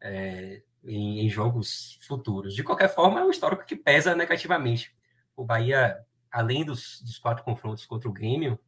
é, 0.00 0.62
em, 0.84 1.20
em, 1.20 1.28
jogos 1.28 1.98
futuros. 2.06 2.54
De 2.54 2.62
qualquer 2.62 2.88
forma, 2.88 3.20
é 3.20 3.24
um 3.24 3.30
histórico 3.30 3.64
que 3.64 3.76
pesa 3.76 4.14
negativamente. 4.14 4.94
O 5.36 5.44
Bahia, 5.44 5.98
além 6.30 6.64
dos, 6.64 7.00
dos 7.02 7.18
quatro 7.18 7.44
confrontos 7.44 7.84
contra 7.86 8.08
o 8.08 8.12
Grêmio, 8.12 8.58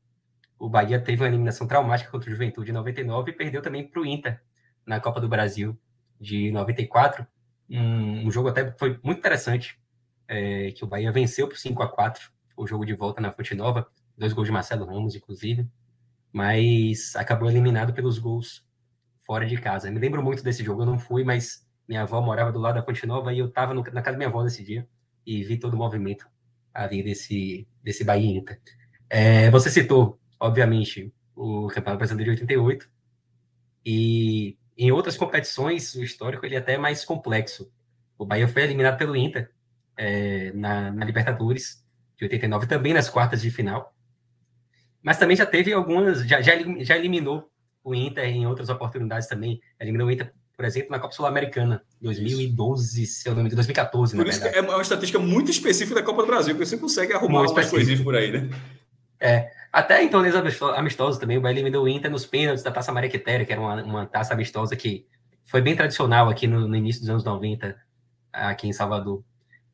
o 0.59 0.69
Bahia 0.69 1.01
teve 1.01 1.23
uma 1.23 1.29
eliminação 1.29 1.67
traumática 1.67 2.11
contra 2.11 2.29
o 2.29 2.33
Juventude 2.33 2.71
em 2.71 2.75
99 2.75 3.31
e 3.31 3.35
perdeu 3.35 3.63
também 3.63 3.87
para 3.87 4.01
o 4.01 4.07
Inter 4.07 4.41
na 4.87 5.01
Copa 5.01 5.21
do 5.21 5.29
Brasil 5.29 5.79
de 6.21 6.51
94. 6.53 7.27
Um, 7.69 8.27
um 8.27 8.31
jogo 8.31 8.49
até 8.49 8.71
foi 8.79 8.99
muito 9.03 9.19
interessante, 9.19 9.81
é, 10.29 10.71
que 10.73 10.85
o 10.85 10.87
Bahia 10.87 11.11
venceu 11.11 11.49
por 11.49 11.57
5 11.57 11.83
a 11.83 11.89
4 11.89 12.31
o 12.57 12.67
jogo 12.67 12.85
de 12.85 12.95
volta 12.95 13.21
na 13.21 13.33
Fonte 13.33 13.55
Nova, 13.55 13.91
dois 14.17 14.33
gols 14.33 14.47
de 14.47 14.53
Marcelo 14.53 14.85
Ramos, 14.85 15.17
inclusive 15.17 15.69
mas 16.33 17.15
acabou 17.15 17.51
eliminado 17.51 17.93
pelos 17.93 18.19
gols 18.19 18.67
fora 19.23 19.47
de 19.47 19.57
casa. 19.57 19.89
Eu 19.89 19.93
me 19.93 19.99
lembro 19.99 20.23
muito 20.23 20.43
desse 20.43 20.63
jogo, 20.65 20.83
eu 20.83 20.87
não 20.87 20.99
fui, 20.99 21.25
mas 21.25 21.67
minha 21.89 22.03
avó 22.03 22.21
morava 22.21 22.53
do 22.53 22.59
lado 22.59 22.77
da 22.77 22.83
Fonte 22.83 23.07
Nova 23.07 23.33
e 23.33 23.39
eu 23.39 23.47
estava 23.47 23.75
na 23.75 23.83
casa 23.83 24.13
da 24.13 24.17
minha 24.17 24.29
avó 24.29 24.43
nesse 24.43 24.65
dia 24.65 24.87
e 25.27 25.43
vi 25.43 25.59
todo 25.59 25.75
o 25.75 25.77
movimento 25.77 26.27
ali 26.73 27.03
desse, 27.03 27.67
desse 27.83 28.05
Bahia 28.05 28.39
Inter. 28.39 28.61
É, 29.09 29.51
você 29.51 29.71
citou, 29.71 30.19
obviamente, 30.41 31.13
o 31.35 31.69
Campeonato 31.69 31.99
Brasileiro 31.99 32.35
de 32.35 32.43
88 32.43 32.91
e 33.85 34.57
em 34.77 34.91
outras 34.91 35.17
competições 35.17 35.95
o 35.95 36.03
histórico 36.03 36.47
ele 36.47 36.55
é 36.55 36.59
até 36.59 36.79
mais 36.79 37.05
complexo. 37.05 37.71
O 38.17 38.25
Bahia 38.25 38.49
foi 38.49 38.63
eliminado 38.63 38.97
pelo 38.97 39.17
Inter 39.17 39.51
é, 39.97 40.53
na, 40.53 40.91
na 40.91 41.05
Libertadores 41.05 41.85
de 42.17 42.25
89, 42.25 42.67
também 42.67 42.95
nas 42.95 43.11
quartas 43.11 43.43
de 43.43 43.51
final. 43.51 43.95
Mas 45.03 45.19
também 45.19 45.37
já 45.37 45.45
teve 45.45 45.73
algumas, 45.73 46.27
já, 46.27 46.41
já, 46.41 46.53
já 46.81 46.97
eliminou 46.97 47.52
o 47.85 47.95
Inter 47.95 48.25
em 48.25 48.47
outras 48.47 48.69
oportunidades 48.69 49.29
também. 49.29 49.61
Eliminou 49.81 50.09
o 50.09 50.11
Inter, 50.11 50.33
por 50.57 50.65
exemplo, 50.65 50.91
na 50.91 50.99
Copa 50.99 51.15
Sul-Americana, 51.15 51.83
2012, 52.01 53.07
se 53.07 53.29
eu 53.29 53.35
não 53.35 53.43
me 53.43 53.49
engano, 53.49 53.57
2014, 53.57 54.17
Por 54.17 54.27
isso 54.27 54.41
verdade. 54.41 54.67
é 54.67 54.71
uma 54.71 54.83
estatística 54.83 55.19
muito 55.19 55.51
específica 55.51 56.01
da 56.01 56.03
Copa 56.07 56.23
do 56.23 56.29
Brasil, 56.29 56.55
que 56.55 56.65
você 56.65 56.77
consegue 56.77 57.13
arrumar 57.13 57.41
algumas 57.41 57.71
coisinhas 57.71 58.01
por 58.01 58.15
aí, 58.15 58.31
né? 58.31 58.51
É, 59.19 59.51
até 59.73 60.03
em 60.03 60.09
torneios 60.09 60.37
amistosos 60.77 61.19
também, 61.19 61.39
o 61.39 61.41
Bahia 61.41 61.55
eliminou 61.55 61.85
o 61.85 61.89
Inter 61.89 62.11
nos 62.11 62.27
pênaltis 62.27 62.63
da 62.63 62.71
Taça 62.71 62.93
Maria 62.93 63.09
Quitéria, 63.09 63.47
que 63.47 63.53
era 63.53 63.61
uma, 63.61 63.83
uma 63.83 64.07
taça 64.07 64.35
amistosa 64.35 64.77
que 64.77 65.07
foi 65.45 65.61
bem 65.61 65.75
tradicional 65.75 66.29
aqui 66.29 66.47
no, 66.47 66.69
no 66.69 66.77
início 66.77 67.01
dos 67.01 67.11
anos 67.11 67.25
90, 67.25 67.77
aqui 68.33 68.69
em 68.69 68.73
Salvador. 68.73 69.25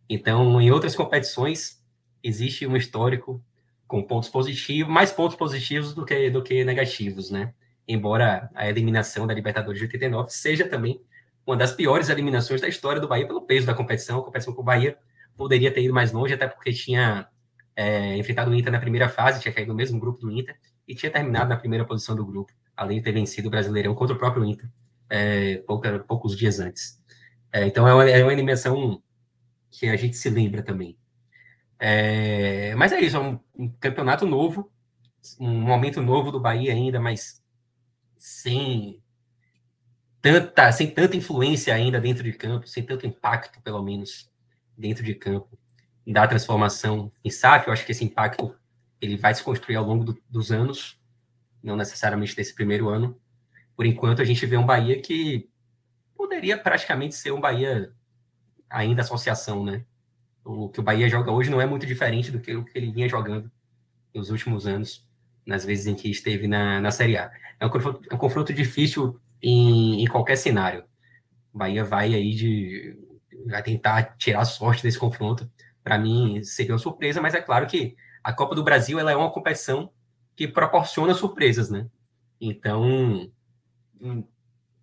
Então, 0.09 0.61
em 0.61 0.71
outras 0.71 0.95
competições, 0.95 1.83
existe 2.23 2.67
um 2.67 2.77
histórico 2.77 3.43
com 3.87 4.03
pontos 4.03 4.29
positivos, 4.29 4.93
mais 4.93 5.11
pontos 5.11 5.37
positivos 5.37 5.95
do 5.95 6.05
que, 6.05 6.31
do 6.31 6.43
que 6.43 6.65
negativos, 6.65 7.31
né? 7.31 7.53
Embora 7.89 8.51
a 8.55 8.69
eliminação 8.69 9.27
da 9.27 9.35
Libertadores 9.35 9.79
de 9.79 9.87
89 9.87 10.31
seja 10.31 10.69
também 10.69 11.01
uma 11.47 11.57
das 11.57 11.73
piores 11.73 12.11
eliminações 12.11 12.61
da 12.61 12.69
história 12.69 13.01
do 13.01 13.09
Bahia 13.09 13.27
pelo 13.27 13.41
peso 13.41 13.67
da 13.67 13.75
competição, 13.75 14.21
a 14.21 14.23
competição 14.23 14.53
com 14.53 14.61
o 14.61 14.65
Bahia 14.65 14.99
poderia 15.35 15.73
ter 15.73 15.83
ido 15.83 15.95
mais 15.95 16.13
longe, 16.13 16.35
até 16.35 16.47
porque 16.47 16.73
tinha 16.73 17.27
é, 17.75 18.17
enfrentado 18.19 18.51
o 18.51 18.55
Inter 18.55 18.71
na 18.71 18.79
primeira 18.79 19.09
fase, 19.09 19.41
tinha 19.41 19.55
caído 19.55 19.73
no 19.73 19.77
mesmo 19.77 19.99
grupo 19.99 20.21
do 20.21 20.31
Inter 20.31 20.57
e 20.87 20.95
tinha 20.95 21.11
terminado 21.11 21.49
na 21.49 21.57
primeira 21.57 21.87
posição 21.87 22.15
do 22.15 22.27
grupo, 22.27 22.53
além 22.77 22.99
de 22.99 23.05
ter 23.05 23.13
vencido 23.13 23.49
o 23.49 23.51
Brasileirão 23.51 23.95
contra 23.95 24.15
o 24.15 24.19
próprio 24.19 24.45
Inter 24.45 24.69
é, 25.09 25.59
pouca, 25.59 25.99
poucos 26.01 26.37
dias 26.37 26.61
antes. 26.61 27.03
É, 27.53 27.67
então 27.67 27.89
é 27.89 27.95
uma, 27.95 28.09
é 28.09 28.23
uma 28.23 28.33
eliminação 28.33 29.03
que 29.71 29.89
a 29.89 29.97
gente 29.97 30.17
se 30.17 30.29
lembra 30.29 30.63
também. 30.63 30.99
É, 31.79 32.75
mas 32.75 32.93
é 32.93 33.01
isso, 33.01 33.17
é 33.17 33.21
um, 33.21 33.39
um, 33.57 33.69
campeonato 33.81 34.27
novo, 34.27 34.71
um 35.39 35.61
momento 35.61 36.03
novo 36.03 36.31
do 36.31 36.41
Bahia 36.41 36.73
ainda, 36.73 37.01
mas 37.01 37.38
sem 38.19 39.03
tanta, 40.21 40.71
sem 40.73 40.91
tanta 40.91 41.17
influência 41.17 41.75
ainda 41.75 42.01
dentro 42.01 42.23
de 42.23 42.33
campo, 42.33 42.67
sem 42.67 42.85
tanto 42.85 43.07
impacto, 43.07 43.61
pelo 43.63 43.83
menos, 43.83 44.31
dentro 44.77 45.05
de 45.05 45.15
campo, 45.15 45.59
da 46.07 46.27
transformação 46.27 47.11
em 47.25 47.31
SAF. 47.31 47.67
Eu 47.67 47.73
acho 47.73 47.87
que 47.87 47.93
esse 47.93 48.05
impacto 48.05 48.55
ele 49.01 49.17
vai 49.17 49.35
se 49.35 49.43
construir 49.43 49.77
ao 49.77 49.85
longo 49.85 50.05
do, 50.05 50.23
dos 50.29 50.51
anos, 50.51 51.01
não 51.63 51.77
necessariamente 51.77 52.35
desse 52.35 52.55
primeiro 52.55 52.89
ano. 52.89 53.19
Por 53.77 53.87
enquanto, 53.87 54.21
a 54.21 54.25
gente 54.25 54.45
vê 54.45 54.57
um 54.57 54.67
Bahia 54.67 55.01
que 55.01 55.49
poderia 56.17 56.59
praticamente 56.59 57.15
ser 57.15 57.33
um 57.33 57.41
Bahia 57.41 57.93
ainda 58.69 59.03
associação, 59.03 59.65
né? 59.65 59.85
o 60.49 60.69
que 60.69 60.81
o 60.81 60.83
Bahia 60.83 61.09
joga 61.09 61.31
hoje 61.31 61.51
não 61.51 61.61
é 61.61 61.67
muito 61.67 61.87
diferente 61.87 62.31
do 62.31 62.41
que 62.41 62.57
o 62.57 62.65
que 62.65 62.77
ele 62.77 62.91
vinha 62.91 63.09
jogando 63.09 63.51
nos 64.15 64.31
últimos 64.31 64.67
anos, 64.67 65.07
nas 65.49 65.65
vezes 65.65 65.87
em 65.87 65.95
que 65.95 66.11
esteve 66.11 66.47
na, 66.47 66.79
na 66.79 66.91
Série 66.91 67.17
A. 67.17 67.33
É 67.59 67.65
um 67.65 67.71
confronto, 67.71 68.07
é 68.11 68.15
um 68.15 68.19
confronto 68.19 68.53
difícil 68.53 69.19
em, 69.43 70.03
em, 70.05 70.07
qualquer 70.07 70.37
cenário. 70.37 70.85
O 71.55 71.59
Bahia 71.59 71.83
vai 71.83 72.15
aí 72.15 72.35
de 72.35 72.95
vai 73.47 73.63
tentar 73.63 74.15
tirar 74.19 74.45
sorte 74.45 74.83
desse 74.83 74.99
confronto. 74.99 75.51
Para 75.83 75.99
mim 75.99 76.45
seria 76.45 76.75
uma 76.75 76.79
surpresa, 76.79 77.23
mas 77.23 77.35
é 77.35 77.41
claro 77.41 77.67
que 77.67 77.97
a 78.23 78.31
Copa 78.31 78.55
do 78.55 78.63
Brasil 78.63 78.99
ela 78.99 79.11
é 79.11 79.17
uma 79.17 79.31
competição 79.33 79.91
que 80.37 80.47
proporciona 80.47 81.15
surpresas, 81.15 81.71
né? 81.71 81.89
Então, 82.39 83.31
hum, 83.99 84.25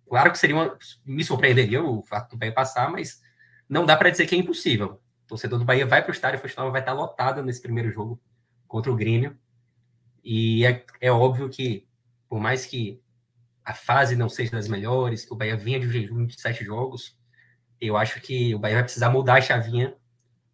claro 0.08 0.32
que 0.32 0.38
seria 0.38 0.56
uma, 0.56 0.76
me 1.04 1.22
surpreenderia 1.22 1.80
o 1.80 2.02
fato 2.02 2.30
do 2.30 2.38
Bahia 2.38 2.52
passar, 2.52 2.90
mas 2.90 3.22
não 3.68 3.86
dá 3.86 3.96
para 3.96 4.10
dizer 4.10 4.26
que 4.26 4.34
é 4.34 4.38
impossível. 4.38 5.00
O 5.26 5.28
torcedor 5.28 5.60
do 5.60 5.64
Bahia 5.64 5.86
vai 5.86 6.02
para 6.02 6.10
o 6.10 6.14
estádio, 6.14 6.40
Nova 6.56 6.72
vai 6.72 6.80
estar 6.80 6.92
lotada 6.92 7.40
nesse 7.40 7.62
primeiro 7.62 7.92
jogo 7.92 8.20
contra 8.66 8.90
o 8.90 8.96
Grêmio. 8.96 9.38
E 10.28 10.66
é, 10.66 10.84
é 11.00 11.12
óbvio 11.12 11.48
que, 11.48 11.86
por 12.28 12.40
mais 12.40 12.66
que 12.66 13.00
a 13.64 13.72
fase 13.72 14.16
não 14.16 14.28
seja 14.28 14.50
das 14.50 14.66
melhores, 14.66 15.24
que 15.24 15.32
o 15.32 15.36
Bahia 15.36 15.56
vinha 15.56 15.78
de 15.78 15.88
jejum 15.88 16.26
de 16.26 16.40
sete 16.40 16.64
jogos, 16.64 17.16
eu 17.80 17.96
acho 17.96 18.20
que 18.20 18.52
o 18.52 18.58
Bahia 18.58 18.74
vai 18.74 18.82
precisar 18.82 19.08
mudar 19.08 19.36
a 19.36 19.40
chavinha 19.40 19.94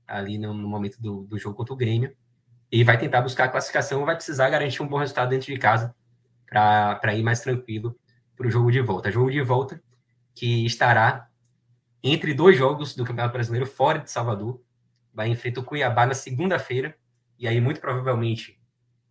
ali 0.06 0.36
no, 0.36 0.52
no 0.52 0.68
momento 0.68 1.00
do, 1.00 1.24
do, 1.24 1.38
jogo 1.38 1.56
contra 1.56 1.72
o 1.72 1.76
Grêmio 1.76 2.14
e 2.70 2.84
vai 2.84 2.98
tentar 2.98 3.22
buscar 3.22 3.44
a 3.44 3.48
classificação, 3.48 4.04
vai 4.04 4.14
precisar 4.14 4.50
garantir 4.50 4.82
um 4.82 4.86
bom 4.86 4.98
resultado 4.98 5.30
dentro 5.30 5.46
de 5.46 5.58
casa 5.58 5.94
para 6.46 7.14
ir 7.14 7.22
mais 7.22 7.40
tranquilo 7.40 7.98
para 8.36 8.46
o 8.46 8.50
jogo 8.50 8.70
de 8.70 8.80
volta. 8.82 9.10
Jogo 9.10 9.30
de 9.30 9.40
volta 9.40 9.82
que 10.34 10.66
estará 10.66 11.30
entre 12.02 12.34
dois 12.34 12.58
jogos 12.58 12.94
do 12.94 13.04
Campeonato 13.04 13.32
Brasileiro 13.32 13.66
fora 13.66 14.00
de 14.00 14.10
Salvador. 14.10 14.62
Vai 15.14 15.28
enfrentar 15.28 15.62
o 15.62 15.64
Cuiabá 15.64 16.04
na 16.04 16.14
segunda-feira, 16.14 16.94
e 17.38 17.48
aí 17.48 17.58
muito 17.58 17.80
provavelmente 17.80 18.61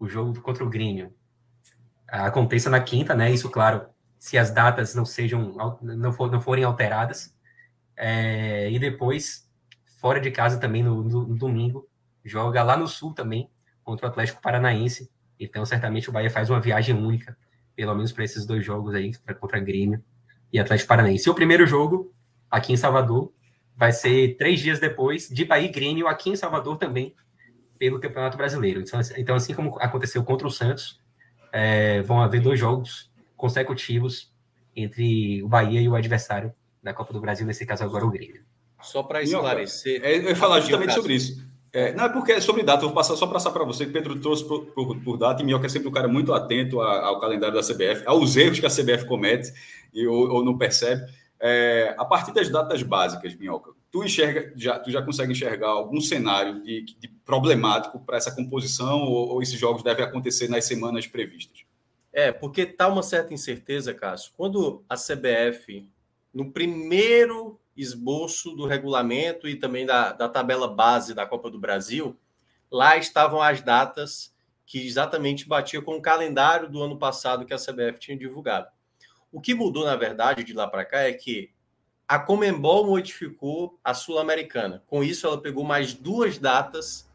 o 0.02 0.10
jogo 0.10 0.42
contra 0.42 0.64
o 0.64 0.70
Grêmio 0.70 1.14
aconteça 2.08 2.70
na 2.70 2.82
quinta, 2.82 3.14
né? 3.14 3.32
Isso, 3.32 3.50
claro, 3.50 3.86
se 4.18 4.38
as 4.38 4.52
datas 4.52 4.96
não 4.96 5.06
sejam 5.06 5.54
não, 5.82 6.12
for, 6.12 6.30
não 6.30 6.42
forem 6.42 6.64
alteradas. 6.64 7.34
É, 7.96 8.70
e 8.72 8.80
depois, 8.80 9.48
fora 10.00 10.20
de 10.20 10.32
casa 10.32 10.60
também 10.60 10.82
no, 10.82 11.04
no, 11.04 11.28
no, 11.28 11.38
domingo, 11.38 11.88
joga 12.26 12.64
lá 12.64 12.76
no 12.76 12.88
sul 12.88 13.14
também 13.14 13.50
contra 13.84 14.08
o 14.08 14.10
Atlético 14.10 14.42
Paranaense. 14.42 15.10
Então, 15.40 15.64
certamente 15.66 16.10
o 16.10 16.12
Bahia 16.12 16.32
faz 16.32 16.50
uma 16.50 16.60
viagem 16.60 16.96
única, 16.96 17.38
pelo 17.76 17.94
menos 17.94 18.12
para 18.12 18.24
esses 18.24 18.46
dois 18.46 18.66
jogos 18.66 18.96
aí, 18.96 19.12
contra 19.40 19.60
Grêmio 19.60 20.04
e 20.52 20.60
Atlético 20.60 20.90
Paranaense. 20.90 21.30
E 21.30 21.32
o 21.32 21.36
primeiro 21.36 21.66
jogo 21.68 22.12
aqui 22.50 22.74
em 22.74 22.78
Salvador. 22.78 23.32
Vai 23.78 23.92
ser 23.92 24.36
três 24.38 24.60
dias 24.60 24.80
depois 24.80 25.30
de 25.30 25.46
Bahia 25.46 25.68
e 25.68 25.72
Grêmio 25.72 26.08
aqui 26.08 26.30
em 26.30 26.36
Salvador 26.36 26.78
também, 26.78 27.16
pelo 27.82 28.00
Campeonato 28.00 28.38
Brasileiro. 28.38 28.80
Então, 28.80 29.00
assim, 29.00 29.16
então 29.18 29.36
assim 29.36 29.56
como 29.56 29.76
aconteceu 29.80 30.24
contra 30.24 30.46
o 30.46 30.52
Santos, 30.52 31.02
é, 31.52 32.00
vão 32.04 32.22
haver 32.22 32.40
dois 32.40 32.60
jogos 32.60 33.12
consecutivos 33.36 34.32
entre 34.76 35.42
o 35.42 35.48
Bahia 35.48 35.82
e 35.82 35.90
o 35.90 35.96
adversário 35.96 36.54
da 36.84 36.94
Copa 36.94 37.12
do 37.12 37.20
Brasil, 37.20 37.44
nesse 37.44 37.66
caso 37.66 37.84
agora 37.84 38.06
o 38.06 38.12
Grêmio. 38.12 38.44
Só 38.84 39.02
para 39.02 39.24
esclarecer. 39.24 40.00
É, 40.04 40.16
eu 40.16 40.30
ia 40.30 40.36
falar 40.36 40.60
justamente 40.60 40.94
sobre 40.94 41.16
isso. 41.16 41.44
É, 41.74 41.92
não 41.94 42.06
é 42.06 42.10
porque 42.10 42.34
é 42.34 42.40
sobre 42.40 42.62
data, 42.62 42.84
eu 42.84 42.90
vou 42.90 42.96
passar 42.96 43.16
só 43.16 43.26
passar 43.26 43.50
para 43.50 43.64
você, 43.64 43.84
que 43.84 43.92
Pedro 43.92 44.20
trouxe 44.20 44.48
por, 44.48 44.64
por, 44.68 44.96
por, 45.00 45.18
data, 45.18 45.42
e 45.42 45.46
Minhoca 45.46 45.66
é 45.66 45.70
sempre 45.70 45.88
um 45.88 45.92
cara 45.92 46.08
muito 46.08 46.34
atento 46.36 46.82
ao 46.82 47.20
calendário 47.20 47.56
da 47.56 47.64
CBF, 47.64 48.04
aos 48.06 48.36
erros 48.36 48.60
que 48.60 48.66
a 48.68 48.70
CBF 48.70 49.08
comete 49.08 49.52
e, 49.92 50.06
ou, 50.06 50.30
ou 50.30 50.46
não 50.46 50.56
percebe. 50.56 51.02
É, 51.40 51.96
a 51.98 52.06
partir 52.06 52.32
das 52.32 52.48
datas 52.48 52.84
básicas, 52.84 53.34
Minhoca, 53.34 53.72
tu 53.92 54.04
enxerga, 54.04 54.54
já, 54.56 54.80
tu 54.80 54.90
já 54.90 55.02
consegue 55.02 55.34
enxergar 55.34 55.68
algum 55.68 56.00
cenário 56.00 56.64
de, 56.64 56.84
de 56.98 57.08
problemático 57.26 58.00
para 58.00 58.18
essa 58.18 58.34
composição 58.34 59.02
ou, 59.02 59.30
ou, 59.30 59.42
esses 59.42 59.60
jogos 59.60 59.84
devem 59.84 60.06
acontecer 60.06 60.48
nas 60.48 60.66
semanas 60.66 61.06
previstas? 61.06 61.66
É, 62.14 62.32
porque 62.32 62.66
tá 62.66 62.88
uma 62.88 63.04
certa 63.04 63.34
incerteza, 63.34 63.94
Cássio. 63.94 64.32
Quando 64.36 64.84
a 64.88 64.96
CBF, 64.96 65.88
no 66.34 66.52
primeiro 66.52 67.60
esboço 67.76 68.52
do 68.52 68.66
regulamento 68.66 69.48
e 69.48 69.56
também 69.56 69.86
da, 69.86 70.14
da 70.14 70.30
tabela 70.30 70.68
base 70.68 71.14
da 71.14 71.26
Copa 71.26 71.50
do 71.50 71.60
Brasil, 71.60 72.18
lá 72.70 72.98
estavam 72.98 73.42
as 73.42 73.62
datas 73.62 74.34
que 74.66 74.86
exatamente 74.86 75.48
batia 75.48 75.82
com 75.82 75.96
o 75.96 76.02
calendário 76.02 76.70
do 76.70 76.82
ano 76.82 76.98
passado 76.98 77.46
que 77.46 77.54
a 77.54 77.58
CBF 77.58 78.00
tinha 78.00 78.18
divulgado. 78.18 78.68
O 79.32 79.42
que 79.42 79.54
mudou, 79.54 79.86
na 79.86 79.96
verdade, 79.96 80.44
de 80.44 80.54
lá 80.54 80.68
para 80.68 80.86
cá 80.86 81.00
é 81.02 81.14
que 81.14 81.52
a 82.12 82.20
Comembol 82.20 82.86
modificou 82.88 83.80
a 83.82 83.94
Sul-Americana. 83.94 84.84
Com 84.86 85.02
isso, 85.02 85.26
ela 85.26 85.42
pegou 85.42 85.64
mais 85.64 85.94
duas 85.94 86.38
datas 86.38 87.10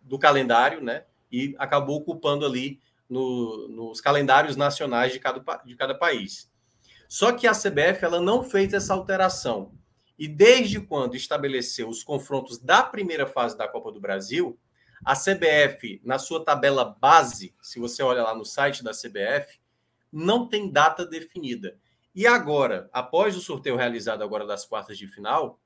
do 0.00 0.16
calendário, 0.16 0.80
né? 0.80 1.06
E 1.28 1.56
acabou 1.58 1.96
ocupando 1.96 2.46
ali 2.46 2.80
no, 3.08 3.66
nos 3.66 4.00
calendários 4.00 4.54
nacionais 4.54 5.12
de 5.12 5.18
cada, 5.18 5.40
de 5.64 5.74
cada 5.74 5.92
país. 5.92 6.48
Só 7.08 7.32
que 7.32 7.48
a 7.48 7.52
CBF 7.52 8.04
ela 8.04 8.20
não 8.20 8.44
fez 8.44 8.72
essa 8.72 8.94
alteração. 8.94 9.72
E 10.16 10.28
desde 10.28 10.78
quando 10.78 11.16
estabeleceu 11.16 11.88
os 11.88 12.04
confrontos 12.04 12.58
da 12.58 12.84
primeira 12.84 13.26
fase 13.26 13.58
da 13.58 13.66
Copa 13.66 13.90
do 13.90 14.00
Brasil, 14.00 14.56
a 15.04 15.16
CBF, 15.16 16.00
na 16.04 16.16
sua 16.16 16.44
tabela 16.44 16.84
base, 16.84 17.56
se 17.60 17.80
você 17.80 18.04
olha 18.04 18.22
lá 18.22 18.36
no 18.36 18.44
site 18.44 18.84
da 18.84 18.92
CBF, 18.92 19.58
não 20.12 20.48
tem 20.48 20.70
data 20.70 21.04
definida. 21.04 21.76
E 22.14 22.26
agora, 22.26 22.88
após 22.92 23.36
o 23.36 23.40
sorteio 23.40 23.76
realizado 23.76 24.22
agora 24.22 24.46
das 24.46 24.64
quartas 24.64 24.98
de 24.98 25.06
final, 25.06 25.60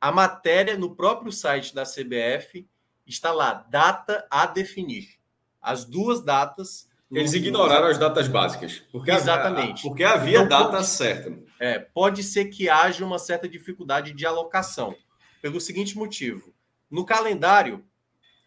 a 0.00 0.12
matéria 0.12 0.76
no 0.76 0.94
próprio 0.94 1.32
site 1.32 1.74
da 1.74 1.84
CBF 1.84 2.66
está 3.06 3.32
lá, 3.32 3.66
data 3.68 4.26
a 4.30 4.46
definir. 4.46 5.18
As 5.60 5.84
duas 5.84 6.22
datas. 6.22 6.88
Eles 7.10 7.32
ignoraram 7.32 7.88
as 7.88 7.98
datas 7.98 8.28
básicas. 8.28 8.82
Porque 8.92 9.10
Exatamente. 9.10 9.82
porque 9.82 10.04
havia 10.04 10.38
então, 10.38 10.48
data 10.48 10.76
pode, 10.76 10.86
certa. 10.86 11.38
É, 11.58 11.78
pode 11.78 12.22
ser 12.22 12.46
que 12.46 12.68
haja 12.68 13.04
uma 13.04 13.18
certa 13.18 13.48
dificuldade 13.48 14.12
de 14.12 14.26
alocação. 14.26 14.94
Pelo 15.40 15.60
seguinte 15.60 15.96
motivo: 15.96 16.54
no 16.90 17.04
calendário 17.04 17.84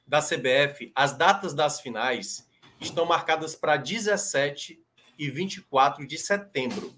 da 0.05 0.21
CBF, 0.21 0.91
as 0.95 1.17
datas 1.17 1.53
das 1.53 1.81
finais 1.81 2.47
estão 2.79 3.05
marcadas 3.05 3.55
para 3.55 3.77
17 3.77 4.81
e 5.17 5.29
24 5.29 6.07
de 6.07 6.17
setembro. 6.17 6.93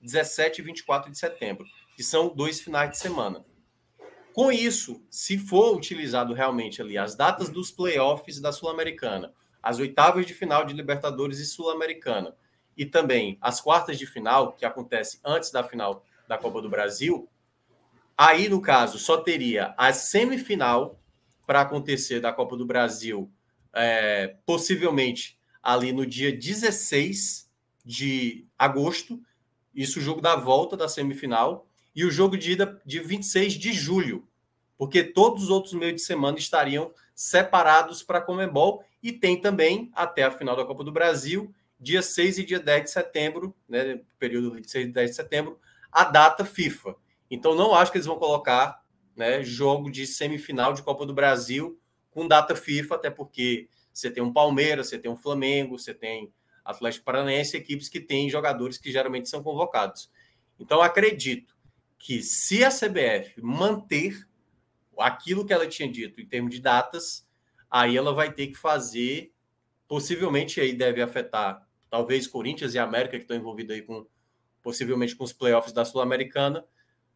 17 0.00 0.60
e 0.60 0.64
24 0.64 1.10
de 1.10 1.18
setembro, 1.18 1.66
que 1.96 2.02
são 2.02 2.28
dois 2.28 2.60
finais 2.60 2.90
de 2.90 2.98
semana. 2.98 3.44
Com 4.32 4.52
isso, 4.52 5.02
se 5.10 5.36
for 5.36 5.76
utilizado 5.76 6.32
realmente 6.32 6.80
ali 6.80 6.96
as 6.96 7.16
datas 7.16 7.48
dos 7.48 7.72
playoffs 7.72 8.40
da 8.40 8.52
Sul-Americana, 8.52 9.32
as 9.60 9.78
oitavas 9.78 10.24
de 10.26 10.32
final 10.32 10.64
de 10.64 10.74
Libertadores 10.74 11.40
e 11.40 11.46
Sul-Americana, 11.46 12.36
e 12.76 12.86
também 12.86 13.36
as 13.40 13.60
quartas 13.60 13.98
de 13.98 14.06
final, 14.06 14.52
que 14.52 14.64
acontece 14.64 15.18
antes 15.24 15.50
da 15.50 15.64
final 15.64 16.04
da 16.28 16.38
Copa 16.38 16.62
do 16.62 16.70
Brasil, 16.70 17.28
aí, 18.16 18.48
no 18.48 18.62
caso, 18.62 18.98
só 18.98 19.16
teria 19.16 19.74
a 19.76 19.92
semifinal 19.92 21.00
para 21.44 21.62
acontecer 21.62 22.20
da 22.20 22.32
Copa 22.32 22.56
do 22.56 22.64
Brasil, 22.64 23.28
é, 23.74 24.36
possivelmente 24.46 25.36
ali 25.60 25.92
no 25.92 26.06
dia 26.06 26.30
16 26.30 27.50
de 27.84 28.46
agosto, 28.56 29.20
isso 29.80 30.00
o 30.00 30.02
jogo 30.02 30.20
da 30.20 30.34
volta 30.34 30.76
da 30.76 30.88
semifinal, 30.88 31.66
e 31.94 32.04
o 32.04 32.10
jogo 32.10 32.36
de 32.36 32.52
ida 32.52 32.80
de 32.84 33.00
26 33.00 33.54
de 33.54 33.72
julho, 33.72 34.26
porque 34.76 35.02
todos 35.02 35.44
os 35.44 35.50
outros 35.50 35.72
meios 35.72 35.94
de 35.94 36.02
semana 36.02 36.38
estariam 36.38 36.92
separados 37.14 38.02
para 38.02 38.18
a 38.18 38.20
Comembol, 38.20 38.84
e 39.02 39.12
tem 39.12 39.40
também, 39.40 39.90
até 39.94 40.24
a 40.24 40.30
final 40.30 40.56
da 40.56 40.64
Copa 40.64 40.82
do 40.82 40.90
Brasil, 40.90 41.54
dia 41.78 42.02
6 42.02 42.38
e 42.38 42.44
dia 42.44 42.58
10 42.58 42.84
de 42.84 42.90
setembro, 42.90 43.54
né, 43.68 44.00
período 44.18 44.60
de 44.60 44.68
6 44.68 44.88
e 44.88 44.92
10 44.92 45.10
de 45.10 45.16
setembro, 45.16 45.60
a 45.92 46.04
data 46.04 46.44
FIFA. 46.44 46.96
Então 47.30 47.54
não 47.54 47.74
acho 47.74 47.92
que 47.92 47.98
eles 47.98 48.06
vão 48.06 48.18
colocar 48.18 48.82
né, 49.14 49.44
jogo 49.44 49.90
de 49.90 50.06
semifinal 50.06 50.72
de 50.72 50.82
Copa 50.82 51.06
do 51.06 51.14
Brasil 51.14 51.78
com 52.10 52.26
data 52.26 52.56
FIFA, 52.56 52.96
até 52.96 53.10
porque 53.10 53.68
você 53.92 54.10
tem 54.10 54.22
um 54.22 54.32
Palmeiras, 54.32 54.88
você 54.88 54.98
tem 54.98 55.10
um 55.10 55.16
Flamengo, 55.16 55.78
você 55.78 55.94
tem 55.94 56.32
Atlético 56.68 57.04
Paranaense, 57.04 57.56
equipes 57.56 57.88
que 57.88 57.98
têm 57.98 58.28
jogadores 58.28 58.76
que 58.76 58.92
geralmente 58.92 59.28
são 59.28 59.42
convocados. 59.42 60.10
Então, 60.60 60.82
acredito 60.82 61.56
que 61.98 62.22
se 62.22 62.62
a 62.62 62.68
CBF 62.70 63.40
manter 63.40 64.28
aquilo 64.98 65.46
que 65.46 65.52
ela 65.52 65.66
tinha 65.66 65.90
dito 65.90 66.20
em 66.20 66.26
termos 66.26 66.54
de 66.54 66.60
datas, 66.60 67.26
aí 67.70 67.96
ela 67.96 68.12
vai 68.12 68.32
ter 68.32 68.48
que 68.48 68.56
fazer, 68.56 69.32
possivelmente 69.86 70.60
aí 70.60 70.74
deve 70.74 71.00
afetar 71.00 71.66
talvez 71.88 72.26
Corinthians 72.26 72.74
e 72.74 72.78
América 72.78 73.16
que 73.16 73.24
estão 73.24 73.36
envolvidos 73.36 73.74
aí 73.74 73.82
com 73.82 74.06
possivelmente 74.62 75.16
com 75.16 75.24
os 75.24 75.32
playoffs 75.32 75.72
da 75.72 75.84
Sul-Americana, 75.84 76.62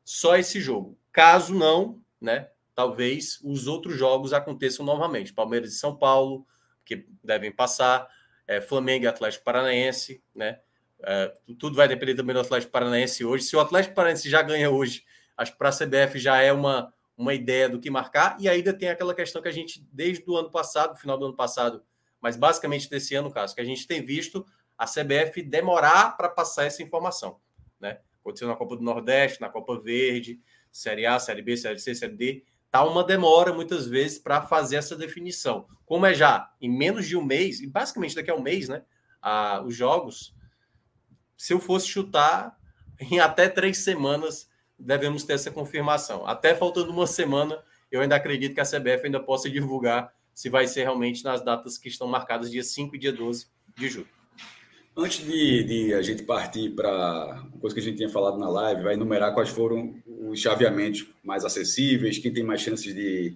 só 0.02 0.36
esse 0.36 0.58
jogo. 0.58 0.98
Caso 1.12 1.54
não, 1.54 2.00
né? 2.18 2.48
Talvez 2.74 3.38
os 3.44 3.66
outros 3.66 3.98
jogos 3.98 4.32
aconteçam 4.32 4.86
novamente. 4.86 5.34
Palmeiras 5.34 5.74
e 5.74 5.78
São 5.78 5.94
Paulo, 5.94 6.46
que 6.84 7.06
devem 7.22 7.52
passar, 7.52 8.08
é, 8.46 8.60
Flamengo 8.60 9.04
e 9.04 9.08
Atlético 9.08 9.44
Paranaense, 9.44 10.22
né? 10.34 10.60
É, 11.04 11.32
tudo 11.58 11.74
vai 11.74 11.88
depender 11.88 12.14
também 12.14 12.34
do 12.34 12.40
Atlético 12.40 12.72
Paranaense 12.72 13.24
hoje. 13.24 13.44
Se 13.44 13.56
o 13.56 13.60
Atlético 13.60 13.94
Paranaense 13.94 14.30
já 14.30 14.40
ganha 14.40 14.70
hoje, 14.70 15.04
acho 15.36 15.52
que 15.52 15.58
para 15.58 15.68
a 15.68 15.72
CBF 15.72 16.18
já 16.18 16.40
é 16.40 16.52
uma, 16.52 16.92
uma 17.16 17.34
ideia 17.34 17.68
do 17.68 17.80
que 17.80 17.90
marcar. 17.90 18.36
E 18.38 18.48
ainda 18.48 18.72
tem 18.72 18.88
aquela 18.88 19.14
questão 19.14 19.42
que 19.42 19.48
a 19.48 19.52
gente, 19.52 19.84
desde 19.92 20.24
o 20.28 20.36
ano 20.36 20.50
passado, 20.50 20.96
final 20.96 21.18
do 21.18 21.26
ano 21.26 21.36
passado, 21.36 21.82
mas 22.20 22.36
basicamente 22.36 22.88
desse 22.88 23.14
ano, 23.14 23.32
caso, 23.32 23.54
que 23.54 23.60
a 23.60 23.64
gente 23.64 23.86
tem 23.86 24.04
visto 24.04 24.46
a 24.78 24.86
CBF 24.86 25.42
demorar 25.42 26.16
para 26.16 26.28
passar 26.28 26.64
essa 26.64 26.82
informação, 26.82 27.40
né? 27.80 27.98
Aconteceu 28.20 28.46
na 28.46 28.54
Copa 28.54 28.76
do 28.76 28.82
Nordeste, 28.82 29.40
na 29.40 29.48
Copa 29.48 29.78
Verde, 29.80 30.40
Série 30.70 31.04
A, 31.04 31.18
Série 31.18 31.42
B, 31.42 31.56
Série 31.56 31.78
C, 31.80 31.94
Série 31.94 32.16
D. 32.16 32.44
Tá 32.72 32.82
uma 32.84 33.04
demora, 33.04 33.52
muitas 33.52 33.86
vezes, 33.86 34.18
para 34.18 34.40
fazer 34.40 34.76
essa 34.76 34.96
definição. 34.96 35.66
Como 35.84 36.06
é 36.06 36.14
já 36.14 36.50
em 36.58 36.70
menos 36.70 37.06
de 37.06 37.14
um 37.14 37.22
mês, 37.22 37.60
e 37.60 37.66
basicamente 37.66 38.14
daqui 38.14 38.30
a 38.30 38.34
um 38.34 38.40
mês, 38.40 38.66
né? 38.66 38.82
A, 39.20 39.60
os 39.60 39.76
jogos, 39.76 40.34
se 41.36 41.52
eu 41.52 41.60
fosse 41.60 41.86
chutar, 41.86 42.58
em 42.98 43.20
até 43.20 43.46
três 43.46 43.84
semanas 43.84 44.48
devemos 44.78 45.22
ter 45.22 45.34
essa 45.34 45.50
confirmação. 45.50 46.26
Até 46.26 46.54
faltando 46.54 46.90
uma 46.90 47.06
semana, 47.06 47.62
eu 47.90 48.00
ainda 48.00 48.16
acredito 48.16 48.54
que 48.54 48.60
a 48.60 48.64
CBF 48.64 49.04
ainda 49.04 49.20
possa 49.20 49.50
divulgar 49.50 50.10
se 50.32 50.48
vai 50.48 50.66
ser 50.66 50.84
realmente 50.84 51.22
nas 51.22 51.44
datas 51.44 51.76
que 51.76 51.88
estão 51.88 52.08
marcadas, 52.08 52.50
dia 52.50 52.64
5 52.64 52.96
e 52.96 52.98
dia 52.98 53.12
12 53.12 53.48
de 53.76 53.88
julho. 53.90 54.21
Antes 54.94 55.24
de, 55.24 55.64
de, 55.64 55.94
a 55.94 56.02
gente 56.02 56.22
partir 56.22 56.70
para 56.70 57.40
uma 57.50 57.58
coisa 57.58 57.74
que 57.74 57.80
a 57.80 57.84
gente 57.84 57.96
tinha 57.96 58.10
falado 58.10 58.38
na 58.38 58.48
live, 58.48 58.82
vai 58.82 58.92
enumerar 58.92 59.32
quais 59.32 59.48
foram 59.48 59.94
os 60.06 60.38
chaveamentos 60.38 61.06
mais 61.24 61.46
acessíveis, 61.46 62.18
quem 62.18 62.30
tem 62.30 62.44
mais 62.44 62.60
chances 62.60 62.94
de, 62.94 63.34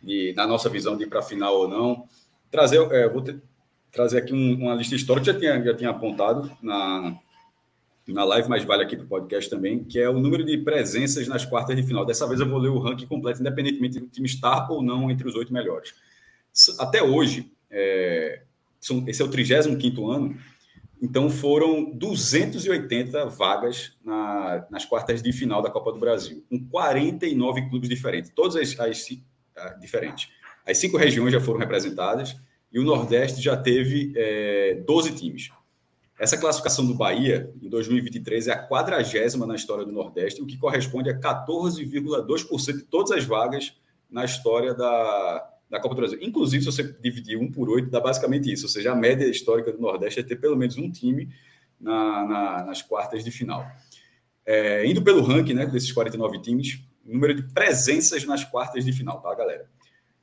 de 0.00 0.32
na 0.36 0.46
nossa 0.46 0.68
visão, 0.68 0.96
de 0.96 1.02
ir 1.02 1.08
para 1.08 1.18
a 1.18 1.22
final 1.22 1.52
ou 1.56 1.68
não. 1.68 2.06
Trazer, 2.48 2.80
é, 2.92 3.08
vou 3.08 3.22
ter, 3.22 3.42
trazer 3.90 4.18
aqui 4.18 4.32
um, 4.32 4.54
uma 4.54 4.74
lista 4.74 4.94
histórica 4.94 5.34
que 5.34 5.44
já 5.44 5.54
tinha, 5.54 5.64
já 5.64 5.74
tinha 5.74 5.90
apontado 5.90 6.56
na, 6.62 7.18
na 8.06 8.24
live, 8.24 8.48
mas 8.48 8.62
vale 8.62 8.84
aqui 8.84 8.96
para 8.96 9.04
o 9.04 9.08
podcast 9.08 9.50
também, 9.50 9.82
que 9.82 9.98
é 9.98 10.08
o 10.08 10.20
número 10.20 10.44
de 10.44 10.58
presenças 10.58 11.26
nas 11.26 11.44
quartas 11.44 11.74
de 11.74 11.82
final. 11.82 12.06
Dessa 12.06 12.24
vez 12.28 12.38
eu 12.38 12.48
vou 12.48 12.58
ler 12.58 12.68
o 12.68 12.78
ranking 12.78 13.06
completo, 13.06 13.40
independentemente 13.40 13.98
do 13.98 14.06
time 14.06 14.26
estar 14.26 14.70
ou 14.70 14.80
não 14.80 15.10
entre 15.10 15.26
os 15.26 15.34
oito 15.34 15.52
melhores. 15.52 15.92
Até 16.78 17.02
hoje, 17.02 17.50
é, 17.68 18.42
esse 19.08 19.22
é 19.22 19.24
o 19.24 19.28
35 19.28 20.08
ano 20.08 20.38
então 21.00 21.28
foram 21.28 21.90
280 21.96 23.26
vagas 23.26 23.96
na, 24.04 24.66
nas 24.70 24.84
quartas 24.84 25.22
de 25.22 25.32
final 25.32 25.60
da 25.60 25.70
Copa 25.70 25.92
do 25.92 25.98
Brasil, 25.98 26.44
com 26.48 26.64
49 26.68 27.68
clubes 27.68 27.88
diferentes, 27.88 28.30
todas 28.34 28.56
as, 28.56 28.78
as 28.80 29.10
uh, 29.10 29.80
diferentes. 29.80 30.30
As 30.66 30.78
cinco 30.78 30.96
regiões 30.96 31.32
já 31.32 31.40
foram 31.40 31.58
representadas 31.58 32.36
e 32.72 32.78
o 32.78 32.84
Nordeste 32.84 33.40
já 33.40 33.56
teve 33.56 34.12
é, 34.16 34.82
12 34.86 35.14
times. 35.14 35.50
Essa 36.18 36.38
classificação 36.38 36.86
do 36.86 36.94
Bahia, 36.94 37.52
em 37.60 37.68
2023, 37.68 38.48
é 38.48 38.52
a 38.52 38.66
quadragésima 38.66 39.46
na 39.46 39.56
história 39.56 39.84
do 39.84 39.92
Nordeste, 39.92 40.40
o 40.40 40.46
que 40.46 40.56
corresponde 40.56 41.10
a 41.10 41.18
14,2% 41.18 42.76
de 42.76 42.82
todas 42.84 43.10
as 43.10 43.24
vagas 43.24 43.76
na 44.08 44.24
história 44.24 44.72
da, 44.74 45.53
da 45.74 45.80
Copa 45.80 45.96
do 45.96 45.98
Brasil. 45.98 46.18
Inclusive, 46.22 46.62
se 46.62 46.70
você 46.70 46.96
dividir 47.00 47.36
um 47.36 47.50
por 47.50 47.68
oito, 47.68 47.90
dá 47.90 48.00
basicamente 48.00 48.50
isso. 48.50 48.66
Ou 48.66 48.68
seja, 48.68 48.92
a 48.92 48.94
média 48.94 49.26
histórica 49.26 49.72
do 49.72 49.80
Nordeste 49.80 50.20
é 50.20 50.22
ter 50.22 50.36
pelo 50.36 50.56
menos 50.56 50.76
um 50.78 50.88
time 50.88 51.28
na, 51.80 52.24
na, 52.24 52.64
nas 52.64 52.80
quartas 52.80 53.24
de 53.24 53.30
final. 53.32 53.66
É, 54.46 54.86
indo 54.86 55.02
pelo 55.02 55.22
ranking 55.22 55.54
né, 55.54 55.66
desses 55.66 55.90
49 55.90 56.40
times, 56.40 56.80
número 57.04 57.34
de 57.34 57.42
presenças 57.42 58.24
nas 58.24 58.44
quartas 58.44 58.84
de 58.84 58.92
final, 58.92 59.20
tá, 59.20 59.34
galera? 59.34 59.68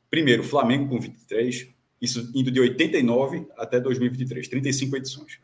Primeiro, 0.09 0.41
Flamengo 0.41 0.87
com 0.87 0.99
23, 0.99 1.67
isso 1.99 2.31
indo 2.33 2.49
de 2.49 2.59
89 2.59 3.45
até 3.57 3.77
2023, 3.79 4.47
35 4.47 4.95
edições. 4.95 5.39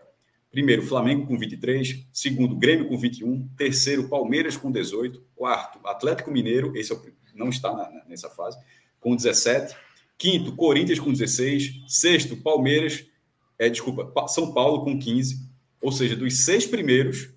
Primeiro, 0.49 0.83
Flamengo 0.83 1.27
com 1.27 1.37
23. 1.37 2.07
Segundo, 2.13 2.55
Grêmio 2.55 2.87
com 2.87 2.97
21. 2.97 3.45
Terceiro, 3.57 4.07
Palmeiras 4.07 4.55
com 4.55 4.71
18. 4.71 5.21
Quarto, 5.35 5.85
Atlético 5.85 6.31
Mineiro, 6.31 6.75
esse 6.77 6.93
é 6.93 6.95
não 7.35 7.49
está 7.49 7.73
na, 7.73 8.05
nessa 8.07 8.29
fase, 8.29 8.57
com 8.99 9.15
17. 9.15 9.75
Quinto, 10.17 10.55
Corinthians 10.55 10.99
com 10.99 11.11
16. 11.11 11.83
Sexto, 11.87 12.35
Palmeiras, 12.37 13.05
é, 13.59 13.69
desculpa, 13.69 14.11
São 14.27 14.53
Paulo 14.53 14.83
com 14.83 14.97
15. 14.97 15.47
Ou 15.81 15.91
seja, 15.91 16.15
dos 16.15 16.43
seis 16.43 16.65
primeiros, 16.65 17.29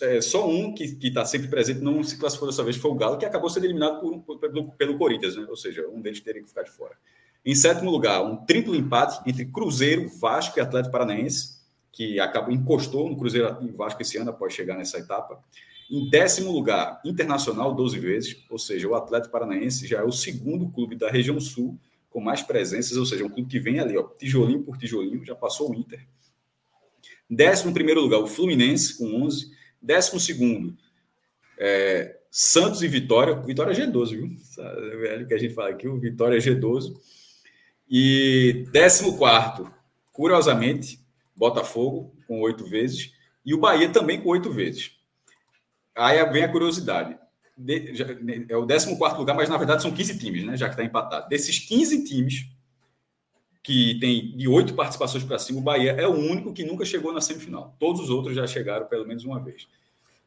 é, 0.00 0.20
só 0.20 0.48
um 0.48 0.72
que 0.72 0.96
está 1.02 1.24
sempre 1.24 1.48
presente 1.48 1.80
não 1.80 2.02
se 2.02 2.16
classificou 2.16 2.48
dessa 2.48 2.62
vez 2.62 2.76
foi 2.76 2.90
o 2.90 2.94
Galo, 2.94 3.18
que 3.18 3.26
acabou 3.26 3.50
sendo 3.50 3.64
eliminado 3.64 4.00
por, 4.00 4.38
pelo, 4.38 4.70
pelo, 4.72 4.96
Corinthians, 4.96 5.36
né? 5.36 5.46
ou 5.48 5.56
seja, 5.56 5.86
um 5.88 6.00
deles 6.00 6.20
teria 6.20 6.40
que 6.40 6.48
ficar 6.48 6.62
de 6.62 6.70
fora. 6.70 6.96
Em 7.44 7.54
sétimo 7.54 7.90
lugar, 7.90 8.22
um 8.22 8.36
triplo 8.36 8.74
empate 8.74 9.20
entre 9.28 9.44
Cruzeiro, 9.44 10.08
Vasco 10.08 10.58
e 10.58 10.62
Atlético 10.62 10.92
Paranaense, 10.92 11.56
que 11.92 12.18
acabou, 12.18 12.52
encostou 12.52 13.08
no 13.08 13.16
Cruzeiro 13.16 13.56
e 13.62 13.68
Vasco 13.68 14.02
esse 14.02 14.16
ano 14.18 14.30
após 14.30 14.52
chegar 14.52 14.76
nessa 14.76 14.98
etapa. 14.98 15.42
Em 15.90 16.08
décimo 16.08 16.50
lugar, 16.50 17.00
Internacional, 17.04 17.74
12 17.74 17.98
vezes, 17.98 18.44
ou 18.50 18.58
seja, 18.58 18.88
o 18.88 18.94
Atlético 18.94 19.32
Paranaense 19.32 19.86
já 19.86 20.00
é 20.00 20.02
o 20.02 20.10
segundo 20.10 20.68
clube 20.70 20.96
da 20.96 21.08
região 21.08 21.38
sul 21.38 21.78
com 22.16 22.20
mais 22.22 22.40
presenças, 22.40 22.96
ou 22.96 23.04
seja, 23.04 23.26
um 23.26 23.28
clube 23.28 23.46
que 23.46 23.60
vem 23.60 23.78
ali, 23.78 23.94
ó, 23.94 24.02
tijolinho 24.02 24.62
por 24.62 24.78
tijolinho, 24.78 25.22
já 25.22 25.34
passou 25.34 25.70
o 25.70 25.74
Inter. 25.74 26.00
Décimo 27.28 27.74
primeiro 27.74 28.00
lugar, 28.00 28.20
o 28.20 28.26
Fluminense, 28.26 28.96
com 28.96 29.22
11. 29.22 29.50
Décimo 29.82 30.18
segundo, 30.18 30.74
é, 31.58 32.16
Santos 32.30 32.82
e 32.82 32.88
Vitória. 32.88 33.34
Vitória 33.34 33.74
G12, 33.74 34.08
viu? 34.16 34.34
Sabe, 34.44 34.96
velho 34.96 35.26
que 35.26 35.34
a 35.34 35.38
gente 35.38 35.52
fala 35.52 35.68
aqui, 35.68 35.86
o 35.86 35.98
Vitória 35.98 36.38
G12. 36.38 36.96
E 37.86 38.64
décimo 38.72 39.18
quarto, 39.18 39.70
curiosamente, 40.10 40.98
Botafogo, 41.36 42.16
com 42.26 42.40
oito 42.40 42.64
vezes. 42.64 43.12
E 43.44 43.52
o 43.52 43.58
Bahia 43.58 43.90
também 43.90 44.22
com 44.22 44.30
oito 44.30 44.50
vezes. 44.50 44.92
Aí 45.94 46.24
vem 46.30 46.44
a 46.44 46.48
curiosidade. 46.50 47.18
É 48.48 48.56
o 48.56 48.66
14 48.66 49.18
lugar, 49.18 49.34
mas 49.34 49.48
na 49.48 49.56
verdade 49.56 49.82
são 49.82 49.90
15 49.90 50.18
times, 50.18 50.44
né? 50.44 50.56
Já 50.56 50.66
que 50.66 50.74
está 50.74 50.84
empatado. 50.84 51.28
Desses 51.28 51.58
15 51.58 52.04
times, 52.04 52.46
que 53.62 53.98
tem 53.98 54.36
de 54.36 54.46
oito 54.46 54.74
participações 54.74 55.24
para 55.24 55.38
cima, 55.38 55.58
o 55.58 55.62
Bahia 55.62 55.92
é 55.92 56.06
o 56.06 56.14
único 56.14 56.52
que 56.52 56.64
nunca 56.64 56.84
chegou 56.84 57.12
na 57.12 57.20
semifinal. 57.20 57.74
Todos 57.80 58.02
os 58.02 58.10
outros 58.10 58.36
já 58.36 58.46
chegaram 58.46 58.86
pelo 58.86 59.06
menos 59.06 59.24
uma 59.24 59.40
vez. 59.40 59.66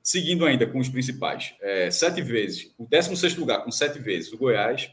Seguindo 0.01 0.45
ainda 0.45 0.65
com 0.65 0.79
os 0.79 0.89
principais, 0.89 1.53
é, 1.61 1.91
sete 1.91 2.21
vezes, 2.21 2.73
o 2.77 2.85
16 2.85 3.37
lugar 3.37 3.63
com 3.63 3.71
sete 3.71 3.99
vezes, 3.99 4.33
o 4.33 4.37
Goiás. 4.37 4.91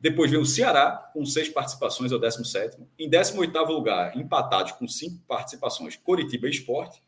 Depois 0.00 0.30
vem 0.30 0.38
o 0.38 0.44
Ceará, 0.44 1.10
com 1.12 1.24
seis 1.24 1.48
participações, 1.48 2.12
é 2.12 2.14
o 2.14 2.18
17. 2.18 2.76
Em 2.98 3.08
18 3.08 3.56
lugar, 3.64 4.16
empatados 4.16 4.72
com 4.72 4.86
cinco 4.86 5.18
participações, 5.26 5.96
Coritiba 5.96 6.48
Esporte. 6.48 7.00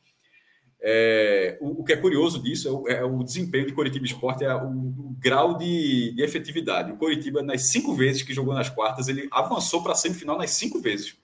É, 0.83 1.59
o, 1.61 1.83
o, 1.83 1.85
que 1.85 1.93
é 1.93 1.97
curioso 1.97 2.43
disso 2.43 2.67
é 2.67 2.71
o, 2.71 2.89
é 2.89 3.05
o 3.05 3.23
desempenho 3.23 3.67
de 3.67 3.73
Coritiba 3.73 4.07
Esporte, 4.07 4.45
é 4.45 4.55
o, 4.55 4.69
o 4.69 5.17
grau 5.19 5.59
de, 5.59 6.13
de, 6.13 6.23
efetividade. 6.23 6.91
O 6.91 6.97
Coritiba, 6.97 7.43
nas 7.43 7.65
cinco 7.65 7.95
vezes 7.95 8.23
que 8.23 8.33
jogou 8.33 8.55
nas 8.55 8.71
quartas, 8.71 9.09
ele 9.09 9.29
avançou 9.31 9.83
para 9.83 9.93
a 9.93 9.95
semifinal 9.95 10.39
nas 10.39 10.53
cinco 10.53 10.81
vezes. 10.81 11.17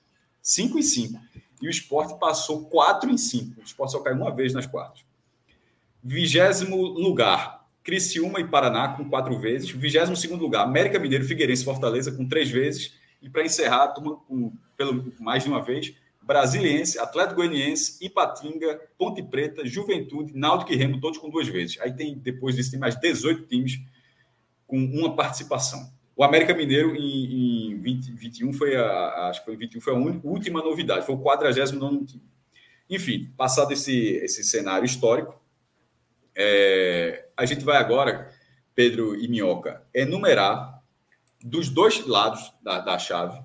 Cinco 0.42 0.78
em 0.78 0.82
cinco. 0.82 1.18
E 1.60 1.66
o 1.66 1.70
esporte 1.70 2.18
passou 2.18 2.66
quatro 2.66 3.10
em 3.10 3.16
cinco. 3.16 3.60
O 3.60 3.64
esporte 3.64 3.92
só 3.92 4.00
caiu 4.00 4.16
uma 4.16 4.30
vez 4.30 4.52
nas 4.52 4.66
quartas. 4.66 5.02
Vigésimo 6.02 6.76
lugar, 6.76 7.66
Criciúma 7.82 8.40
e 8.40 8.46
Paraná, 8.46 8.88
com 8.88 9.08
quatro 9.08 9.38
vezes. 9.38 9.70
Vigésimo 9.70 10.16
segundo 10.16 10.42
lugar, 10.42 10.64
América 10.64 10.98
Mineiro, 10.98 11.24
Figueirense 11.24 11.64
Fortaleza, 11.64 12.12
com 12.12 12.28
três 12.28 12.50
vezes. 12.50 12.94
E 13.22 13.30
para 13.30 13.44
encerrar, 13.44 13.88
turma, 13.88 14.16
com, 14.28 14.52
pelo, 14.76 15.12
mais 15.18 15.42
de 15.42 15.48
uma 15.48 15.62
vez, 15.62 15.94
Brasiliense, 16.26 16.98
Atlético 16.98 17.36
Goianiense, 17.36 18.04
Ipatinga, 18.04 18.80
Ponte 18.98 19.22
Preta, 19.22 19.64
Juventude, 19.64 20.32
Náutico 20.34 20.72
e 20.72 20.76
Remo, 20.76 21.00
todos 21.00 21.18
com 21.18 21.30
duas 21.30 21.46
vezes. 21.46 21.78
Aí 21.80 21.94
tem, 21.94 22.18
depois 22.18 22.56
disso, 22.56 22.72
tem 22.72 22.80
mais 22.80 22.98
18 22.98 23.46
times 23.46 23.80
com 24.66 24.76
uma 24.76 25.14
participação. 25.14 25.92
O 26.16 26.24
América 26.24 26.52
Mineiro, 26.52 26.96
em, 26.96 27.70
em 27.70 27.78
20, 27.78 28.12
21, 28.12 28.52
foi 28.52 28.74
a, 28.74 29.28
acho 29.28 29.40
que 29.40 29.46
foi 29.46 29.56
21, 29.56 29.80
foi 29.80 29.94
a 29.94 29.96
última 29.96 30.60
novidade, 30.62 31.06
foi 31.06 31.14
o 31.14 31.18
49 31.18 32.04
time. 32.06 32.22
Enfim, 32.90 33.32
passado 33.36 33.72
esse, 33.72 34.16
esse 34.16 34.42
cenário 34.42 34.84
histórico, 34.84 35.40
é, 36.34 37.28
a 37.36 37.46
gente 37.46 37.64
vai 37.64 37.76
agora, 37.76 38.30
Pedro 38.74 39.14
e 39.14 39.28
Minhoca, 39.28 39.86
enumerar 39.94 40.82
dos 41.40 41.68
dois 41.68 42.04
lados 42.06 42.52
da, 42.62 42.80
da 42.80 42.98
chave, 42.98 43.40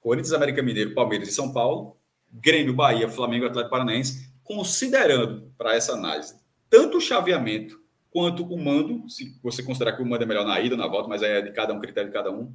Corinthians, 0.00 0.32
América 0.32 0.62
Mineiro, 0.62 0.94
Palmeiras 0.94 1.28
e 1.28 1.32
São 1.32 1.52
Paulo, 1.52 1.97
Grêmio, 2.32 2.74
Bahia, 2.74 3.08
Flamengo, 3.08 3.46
Atlético 3.46 3.70
Paranaense, 3.70 4.30
considerando 4.44 5.52
para 5.56 5.74
essa 5.74 5.92
análise 5.92 6.36
tanto 6.70 6.98
o 6.98 7.00
chaveamento 7.00 7.80
quanto 8.10 8.44
o 8.44 8.58
mando, 8.58 9.08
se 9.08 9.38
você 9.42 9.62
considerar 9.62 9.92
que 9.92 10.02
o 10.02 10.06
mando 10.06 10.24
é 10.24 10.26
melhor 10.26 10.46
na 10.46 10.60
ida, 10.60 10.76
na 10.76 10.86
volta, 10.86 11.08
mas 11.08 11.22
é 11.22 11.40
de 11.40 11.50
cada 11.52 11.72
um, 11.72 11.78
critério 11.78 12.10
de 12.10 12.14
cada 12.14 12.30
um. 12.30 12.52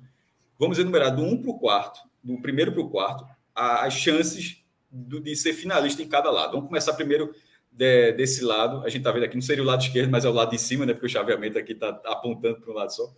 Vamos 0.59 0.79
enumerar 0.79 1.15
do 1.15 1.23
1 1.23 1.41
para 1.41 1.51
o 1.51 1.59
quarto, 1.59 1.99
do 2.23 2.39
primeiro 2.41 2.71
para 2.71 2.81
o 2.81 2.89
quarto, 2.89 3.25
as 3.55 3.93
chances 3.93 4.63
do, 4.89 5.19
de 5.19 5.35
ser 5.35 5.53
finalista 5.53 6.01
em 6.01 6.07
cada 6.07 6.29
lado. 6.31 6.53
Vamos 6.53 6.67
começar 6.67 6.93
primeiro 6.93 7.33
de, 7.71 8.13
desse 8.13 8.43
lado. 8.43 8.79
A 8.79 8.89
gente 8.89 8.99
está 8.99 9.11
vendo 9.11 9.25
aqui, 9.25 9.35
não 9.35 9.41
seria 9.41 9.63
o 9.63 9.65
lado 9.65 9.81
esquerdo, 9.81 10.11
mas 10.11 10.25
é 10.25 10.29
o 10.29 10.33
lado 10.33 10.51
de 10.51 10.59
cima, 10.59 10.85
né? 10.85 10.93
Porque 10.93 11.07
o 11.07 11.09
chaveamento 11.09 11.57
aqui 11.57 11.73
está 11.73 11.89
apontando 12.05 12.59
para 12.59 12.71
um 12.71 12.75
lado 12.75 12.93
só. 12.93 13.13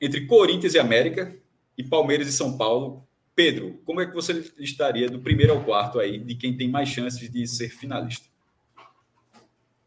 Entre 0.00 0.26
Corinthians 0.26 0.74
e 0.74 0.78
América 0.78 1.34
e 1.76 1.84
Palmeiras 1.84 2.28
e 2.28 2.32
São 2.32 2.56
Paulo, 2.56 3.06
Pedro, 3.34 3.80
como 3.84 4.00
é 4.00 4.06
que 4.06 4.14
você 4.14 4.52
estaria 4.58 5.08
do 5.08 5.20
primeiro 5.20 5.52
ao 5.54 5.64
quarto 5.64 5.98
aí, 5.98 6.18
de 6.18 6.34
quem 6.34 6.56
tem 6.56 6.68
mais 6.68 6.88
chances 6.88 7.30
de 7.30 7.46
ser 7.46 7.70
finalista? 7.70 8.28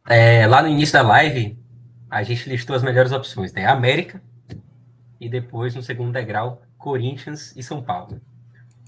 É, 0.08 0.46
lá 0.48 0.62
no 0.62 0.70
início 0.70 0.94
da 0.94 1.02
live, 1.02 1.58
a 2.10 2.24
gente 2.24 2.50
listou 2.50 2.76
as 2.76 2.84
melhores 2.84 3.12
opções, 3.12 3.54
né? 3.54 3.66
América 3.66 4.22
e 5.20 5.30
depois, 5.30 5.76
no 5.76 5.82
segundo 5.82 6.12
degrau, 6.12 6.62
Corinthians 6.78 7.56
e 7.56 7.64
São 7.64 7.84
Paulo. 7.84 8.22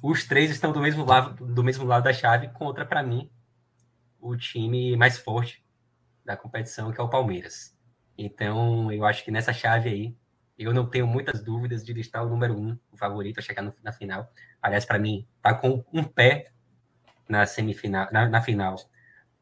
Os 0.01 0.25
três 0.25 0.51
estão 0.51 0.71
do 0.71 0.79
mesmo 0.79 1.03
lado, 1.03 1.45
do 1.45 1.63
mesmo 1.63 1.85
lado 1.85 2.03
da 2.03 2.13
chave, 2.13 2.49
contra, 2.49 2.85
para 2.85 3.01
mim, 3.01 3.29
o 4.19 4.35
time 4.35 4.95
mais 4.95 5.17
forte 5.17 5.63
da 6.23 6.37
competição, 6.37 6.91
que 6.91 6.99
é 6.99 7.03
o 7.03 7.09
Palmeiras. 7.09 7.75
Então, 8.17 8.91
eu 8.91 9.05
acho 9.05 9.23
que 9.23 9.31
nessa 9.31 9.53
chave 9.53 9.89
aí, 9.89 10.15
eu 10.57 10.73
não 10.73 10.89
tenho 10.89 11.05
muitas 11.05 11.43
dúvidas 11.43 11.85
de 11.85 11.93
listar 11.93 12.25
o 12.25 12.29
número 12.29 12.57
um, 12.57 12.77
o 12.91 12.97
favorito 12.97 13.39
a 13.39 13.43
chegar 13.43 13.61
no, 13.61 13.73
na 13.83 13.91
final. 13.91 14.31
Aliás, 14.61 14.85
para 14.85 14.97
mim, 14.97 15.27
tá 15.41 15.53
com 15.53 15.83
um 15.93 16.03
pé 16.03 16.51
na 17.29 17.45
semifinal, 17.45 18.07
na, 18.11 18.27
na 18.27 18.41
final. 18.41 18.75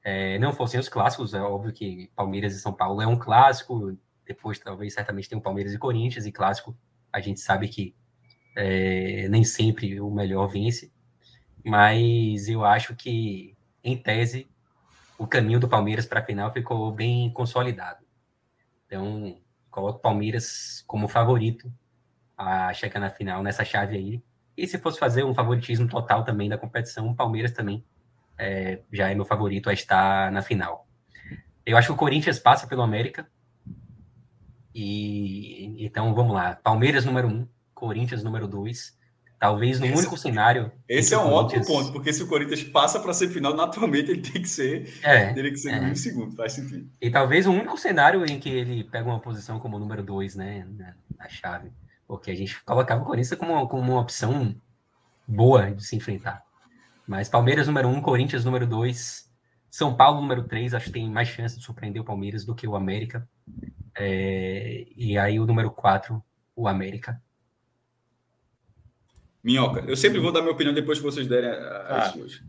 É, 0.03 0.37
não 0.39 0.53
fossem 0.53 0.79
os 0.79 0.89
clássicos, 0.89 1.33
é 1.33 1.41
óbvio 1.41 1.73
que 1.73 2.11
Palmeiras 2.15 2.53
e 2.53 2.59
São 2.59 2.73
Paulo 2.73 3.01
é 3.01 3.07
um 3.07 3.17
clássico. 3.17 3.97
Depois, 4.25 4.59
talvez, 4.59 4.93
certamente 4.93 5.29
tem 5.29 5.37
o 5.37 5.41
Palmeiras 5.41 5.73
e 5.73 5.77
Corinthians, 5.77 6.25
e 6.25 6.31
clássico, 6.31 6.77
a 7.11 7.19
gente 7.19 7.39
sabe 7.39 7.67
que 7.67 7.95
é, 8.55 9.27
nem 9.29 9.43
sempre 9.43 9.99
o 10.01 10.11
melhor 10.11 10.47
vence. 10.47 10.91
Mas 11.63 12.47
eu 12.47 12.63
acho 12.63 12.95
que, 12.95 13.57
em 13.83 13.97
tese, 13.97 14.49
o 15.17 15.25
caminho 15.25 15.59
do 15.59 15.69
Palmeiras 15.69 16.05
para 16.05 16.19
a 16.19 16.25
final 16.25 16.51
ficou 16.51 16.91
bem 16.91 17.31
consolidado. 17.31 18.05
Então, 18.85 19.37
coloco 19.75 19.99
o 19.99 20.01
Palmeiras 20.01 20.85
como 20.87 21.05
favorito 21.05 21.69
a 22.37 22.73
chegar 22.73 23.01
na 23.01 23.09
final 23.09 23.43
nessa 23.43 23.65
chave 23.65 23.97
aí. 23.97 24.23
E 24.55 24.65
se 24.65 24.79
fosse 24.79 24.97
fazer 24.97 25.25
um 25.25 25.33
favoritismo 25.33 25.85
total 25.85 26.23
também 26.23 26.47
da 26.47 26.57
competição, 26.57 27.09
o 27.09 27.15
Palmeiras 27.15 27.51
também 27.51 27.83
é, 28.37 28.79
já 28.91 29.09
é 29.09 29.13
meu 29.15 29.25
favorito 29.25 29.69
a 29.69 29.73
estar 29.73 30.31
na 30.31 30.41
final. 30.41 30.87
Eu 31.65 31.75
acho 31.77 31.89
que 31.89 31.93
o 31.93 31.97
Corinthians 31.97 32.39
passa 32.39 32.65
pelo 32.67 32.81
América. 32.81 33.29
E 34.73 35.75
então 35.85 36.13
vamos 36.13 36.33
lá. 36.33 36.55
Palmeiras 36.55 37.03
número 37.03 37.27
um, 37.27 37.47
Corinthians 37.73 38.23
número 38.23 38.47
dois, 38.47 38.97
Talvez 39.39 39.79
no 39.79 39.85
esse, 39.85 39.97
único 39.97 40.17
cenário. 40.17 40.71
Esse 40.87 41.13
é 41.13 41.17
um 41.17 41.31
ótimo 41.31 41.65
ponto, 41.65 41.91
porque 41.91 42.13
se 42.13 42.23
o 42.23 42.27
Corinthians 42.27 42.63
passa 42.63 42.99
para 42.99 43.11
a 43.11 43.13
semifinal, 43.13 43.53
naturalmente 43.53 44.11
ele 44.11 44.21
tem 44.21 44.41
que 44.41 44.49
ser. 44.49 44.93
É, 45.03 45.33
teria 45.33 45.51
que 45.51 45.57
ser 45.57 45.71
é. 45.71 45.81
no 45.81 45.95
segundo, 45.95 46.35
faz 46.35 46.53
sentido. 46.53 46.89
E 47.01 47.09
talvez 47.09 47.45
o 47.45 47.51
único 47.51 47.77
cenário 47.77 48.25
em 48.25 48.39
que 48.39 48.49
ele 48.49 48.83
pega 48.85 49.07
uma 49.07 49.19
posição 49.19 49.59
como 49.59 49.77
número 49.77 50.01
dois, 50.01 50.35
né? 50.35 50.65
Na, 50.77 50.95
na 51.17 51.29
chave. 51.29 51.71
Porque 52.07 52.31
a 52.31 52.35
gente 52.35 52.63
colocava 52.63 53.01
o 53.01 53.05
Corinthians 53.05 53.37
como, 53.37 53.67
como 53.67 53.91
uma 53.91 54.01
opção 54.01 54.55
boa 55.27 55.71
de 55.71 55.85
se 55.85 55.95
enfrentar. 55.95 56.43
Mas 57.07 57.29
Palmeiras 57.29 57.67
número 57.67 57.87
um, 57.87 58.01
Corinthians 58.01 58.45
número 58.45 58.65
dois, 58.65 59.29
São 59.69 59.95
Paulo 59.95 60.21
número 60.21 60.43
três, 60.43 60.73
acho 60.73 60.85
que 60.85 60.93
tem 60.93 61.09
mais 61.09 61.27
chance 61.27 61.57
de 61.57 61.63
surpreender 61.63 62.01
o 62.01 62.05
Palmeiras 62.05 62.45
do 62.45 62.55
que 62.55 62.67
o 62.67 62.75
América. 62.75 63.27
É, 63.97 64.85
e 64.95 65.17
aí 65.17 65.39
o 65.39 65.45
número 65.45 65.71
quatro, 65.71 66.23
o 66.55 66.67
América. 66.67 67.21
Minhoca, 69.45 69.83
eu 69.87 69.95
sempre 69.95 70.19
vou 70.19 70.31
dar 70.31 70.41
minha 70.41 70.53
opinião 70.53 70.73
depois 70.73 70.97
que 70.97 71.03
vocês 71.03 71.27
derem 71.27 71.51
as 71.51 72.07
ah. 72.07 72.11
suas. 72.11 72.41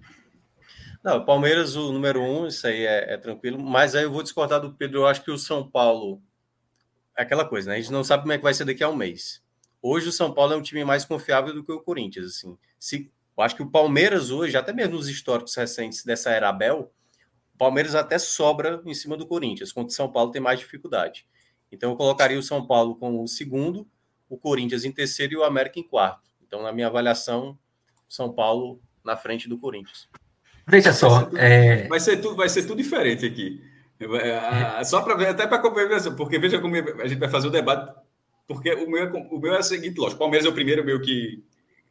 Não, 1.04 1.22
Palmeiras, 1.22 1.76
o 1.76 1.92
número 1.92 2.22
um, 2.22 2.46
isso 2.46 2.66
aí 2.66 2.86
é, 2.86 3.12
é, 3.12 3.16
tranquilo. 3.18 3.62
Mas 3.62 3.94
aí 3.94 4.04
eu 4.04 4.10
vou 4.10 4.22
discordar 4.22 4.62
do 4.62 4.72
Pedro. 4.72 5.00
Eu 5.00 5.06
acho 5.06 5.22
que 5.22 5.30
o 5.30 5.36
São 5.36 5.68
Paulo. 5.68 6.22
É 7.14 7.20
aquela 7.20 7.44
coisa, 7.44 7.68
né? 7.68 7.76
A 7.76 7.80
gente 7.80 7.92
não 7.92 8.02
sabe 8.02 8.22
como 8.22 8.32
é 8.32 8.38
que 8.38 8.42
vai 8.42 8.54
ser 8.54 8.64
daqui 8.64 8.82
a 8.82 8.88
um 8.88 8.96
mês. 8.96 9.42
Hoje 9.82 10.08
o 10.08 10.12
São 10.12 10.32
Paulo 10.32 10.54
é 10.54 10.56
um 10.56 10.62
time 10.62 10.86
mais 10.86 11.04
confiável 11.04 11.52
do 11.52 11.62
que 11.62 11.70
o 11.70 11.80
Corinthians. 11.80 12.26
Assim. 12.26 12.56
Se, 12.78 13.12
eu 13.36 13.44
acho 13.44 13.54
que 13.54 13.62
o 13.62 13.70
Palmeiras 13.70 14.30
hoje, 14.30 14.56
até 14.56 14.72
mesmo 14.72 14.96
nos 14.96 15.06
históricos 15.06 15.54
recentes 15.54 16.02
dessa 16.02 16.30
era 16.30 16.48
Abel, 16.48 16.90
o 17.54 17.58
Palmeiras 17.58 17.94
até 17.94 18.18
sobra 18.18 18.80
em 18.86 18.94
cima 18.94 19.18
do 19.18 19.26
Corinthians, 19.26 19.70
enquanto 19.70 19.90
o 19.90 19.92
São 19.92 20.10
Paulo 20.10 20.30
tem 20.30 20.40
mais 20.40 20.60
dificuldade. 20.60 21.26
Então 21.70 21.90
eu 21.90 21.96
colocaria 21.96 22.38
o 22.38 22.42
São 22.42 22.66
Paulo 22.66 22.96
como 22.96 23.22
o 23.22 23.28
segundo, 23.28 23.86
o 24.30 24.38
Corinthians 24.38 24.84
em 24.84 24.90
terceiro 24.90 25.34
e 25.34 25.36
o 25.36 25.44
América 25.44 25.78
em 25.78 25.82
quarto. 25.82 26.26
Então, 26.46 26.62
na 26.62 26.72
minha 26.72 26.86
avaliação, 26.86 27.58
São 28.08 28.32
Paulo 28.32 28.80
na 29.04 29.16
frente 29.16 29.48
do 29.48 29.58
Corinthians. 29.58 30.08
Veja 30.66 30.92
só, 30.92 31.30
é... 31.36 31.86
vai, 31.86 32.00
ser 32.00 32.16
tudo, 32.18 32.36
vai 32.36 32.48
ser 32.48 32.64
tudo 32.64 32.82
diferente 32.82 33.24
aqui. 33.24 33.62
É, 33.98 34.84
só 34.84 35.00
para 35.00 35.14
ver, 35.14 35.28
até 35.28 35.46
para 35.46 35.58
compreensão, 35.58 36.14
porque 36.16 36.38
veja 36.38 36.58
como 36.58 36.74
a 36.76 37.06
gente 37.06 37.18
vai 37.18 37.30
fazer 37.30 37.46
o 37.48 37.50
debate, 37.50 37.94
porque 38.46 38.72
o 38.74 38.90
meu, 38.90 39.04
é, 39.04 39.10
o 39.30 39.38
meu 39.38 39.54
é 39.54 39.60
o 39.60 39.62
seguinte, 39.62 39.98
lógico, 39.98 40.18
Palmeiras 40.18 40.46
é 40.46 40.50
o 40.50 40.54
primeiro, 40.54 40.84
meu 40.84 41.00
que 41.00 41.42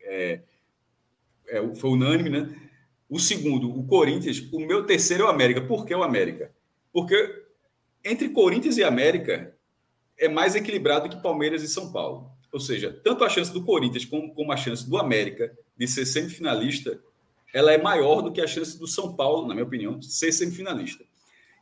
é, 0.02 0.42
é, 1.48 1.76
foi 1.76 1.90
unânime, 1.90 2.30
né? 2.30 2.56
O 3.10 3.20
segundo, 3.20 3.70
o 3.70 3.86
Corinthians. 3.86 4.40
O 4.52 4.60
meu 4.60 4.86
terceiro 4.86 5.24
é 5.24 5.26
o 5.28 5.30
América. 5.30 5.62
Por 5.62 5.86
que 5.86 5.94
o 5.94 6.04
América? 6.04 6.52
Porque 6.92 7.44
entre 8.04 8.30
Corinthians 8.30 8.78
e 8.78 8.84
América 8.84 9.56
é 10.18 10.28
mais 10.28 10.56
equilibrado 10.56 11.10
que 11.10 11.22
Palmeiras 11.22 11.62
e 11.62 11.68
São 11.68 11.92
Paulo. 11.92 12.32
Ou 12.56 12.60
seja, 12.62 12.98
tanto 13.04 13.26
a 13.26 13.30
chance 13.30 13.52
do 13.52 13.62
Corinthians 13.62 14.06
como, 14.06 14.34
como 14.34 14.50
a 14.50 14.56
chance 14.56 14.90
do 14.90 14.98
América 14.98 15.52
de 15.78 15.86
ser 15.90 16.06
semifinalista, 16.06 16.98
ela 17.54 17.74
é 17.74 17.78
maior 17.78 18.22
do 18.22 18.32
que 18.32 18.40
a 18.40 18.48
chance 18.48 18.80
do 18.80 18.88
São 18.88 19.14
Paulo, 19.14 19.46
na 19.46 19.54
minha 19.54 19.66
opinião, 19.66 20.02
ser 20.02 20.32
semifinalista. 20.32 21.04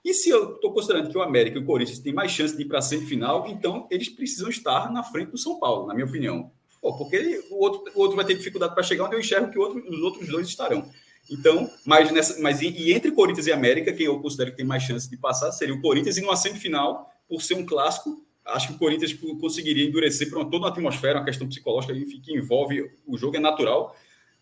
E 0.06 0.14
se 0.14 0.30
eu 0.30 0.54
estou 0.54 0.72
considerando 0.72 1.10
que 1.10 1.18
o 1.18 1.24
América 1.24 1.58
e 1.58 1.62
o 1.64 1.66
Corinthians 1.66 1.98
têm 1.98 2.14
mais 2.14 2.30
chance 2.30 2.56
de 2.56 2.62
ir 2.62 2.66
para 2.66 2.78
a 2.78 2.82
semifinal, 2.84 3.48
então 3.48 3.88
eles 3.90 4.08
precisam 4.08 4.50
estar 4.50 4.92
na 4.92 5.02
frente 5.02 5.32
do 5.32 5.38
São 5.40 5.60
Paulo, 5.60 5.88
na 5.88 5.96
minha 5.96 6.06
opinião. 6.06 6.52
Pô, 6.80 6.96
porque 6.96 7.16
ele, 7.16 7.40
o, 7.50 7.56
outro, 7.56 7.92
o 7.96 8.00
outro 8.00 8.16
vai 8.16 8.26
ter 8.26 8.36
dificuldade 8.36 8.76
para 8.76 8.84
chegar 8.84 9.06
onde 9.06 9.16
eu 9.16 9.20
enxergo 9.20 9.52
que 9.52 9.58
outro, 9.58 9.84
os 9.90 10.00
outros 10.00 10.28
dois 10.28 10.48
estarão. 10.48 10.88
Então, 11.28 11.72
mas, 11.84 12.12
nessa, 12.12 12.40
mas 12.40 12.62
e, 12.62 12.68
e, 12.68 12.94
entre 12.94 13.10
Corinthians 13.12 13.48
e 13.48 13.52
América, 13.52 13.92
quem 13.92 14.06
eu 14.06 14.20
considero 14.20 14.52
que 14.52 14.58
tem 14.58 14.66
mais 14.66 14.84
chance 14.84 15.10
de 15.10 15.18
passar 15.18 15.52
seria 15.54 15.74
o 15.74 15.82
Corinthians, 15.82 16.18
e 16.18 16.22
numa 16.22 16.36
semifinal, 16.36 17.12
por 17.28 17.42
ser 17.42 17.56
um 17.56 17.66
clássico, 17.66 18.24
acho 18.46 18.68
que 18.70 18.74
o 18.74 18.78
Corinthians 18.78 19.14
conseguiria 19.40 19.86
endurecer 19.86 20.30
para 20.30 20.44
toda 20.44 20.58
uma 20.58 20.70
atmosfera, 20.70 21.20
uma 21.20 21.26
questão 21.26 21.48
psicológica 21.48 21.94
enfim, 21.94 22.20
que 22.20 22.34
envolve 22.34 22.92
o 23.06 23.18
jogo, 23.18 23.38
é 23.38 23.40
natural, 23.40 23.96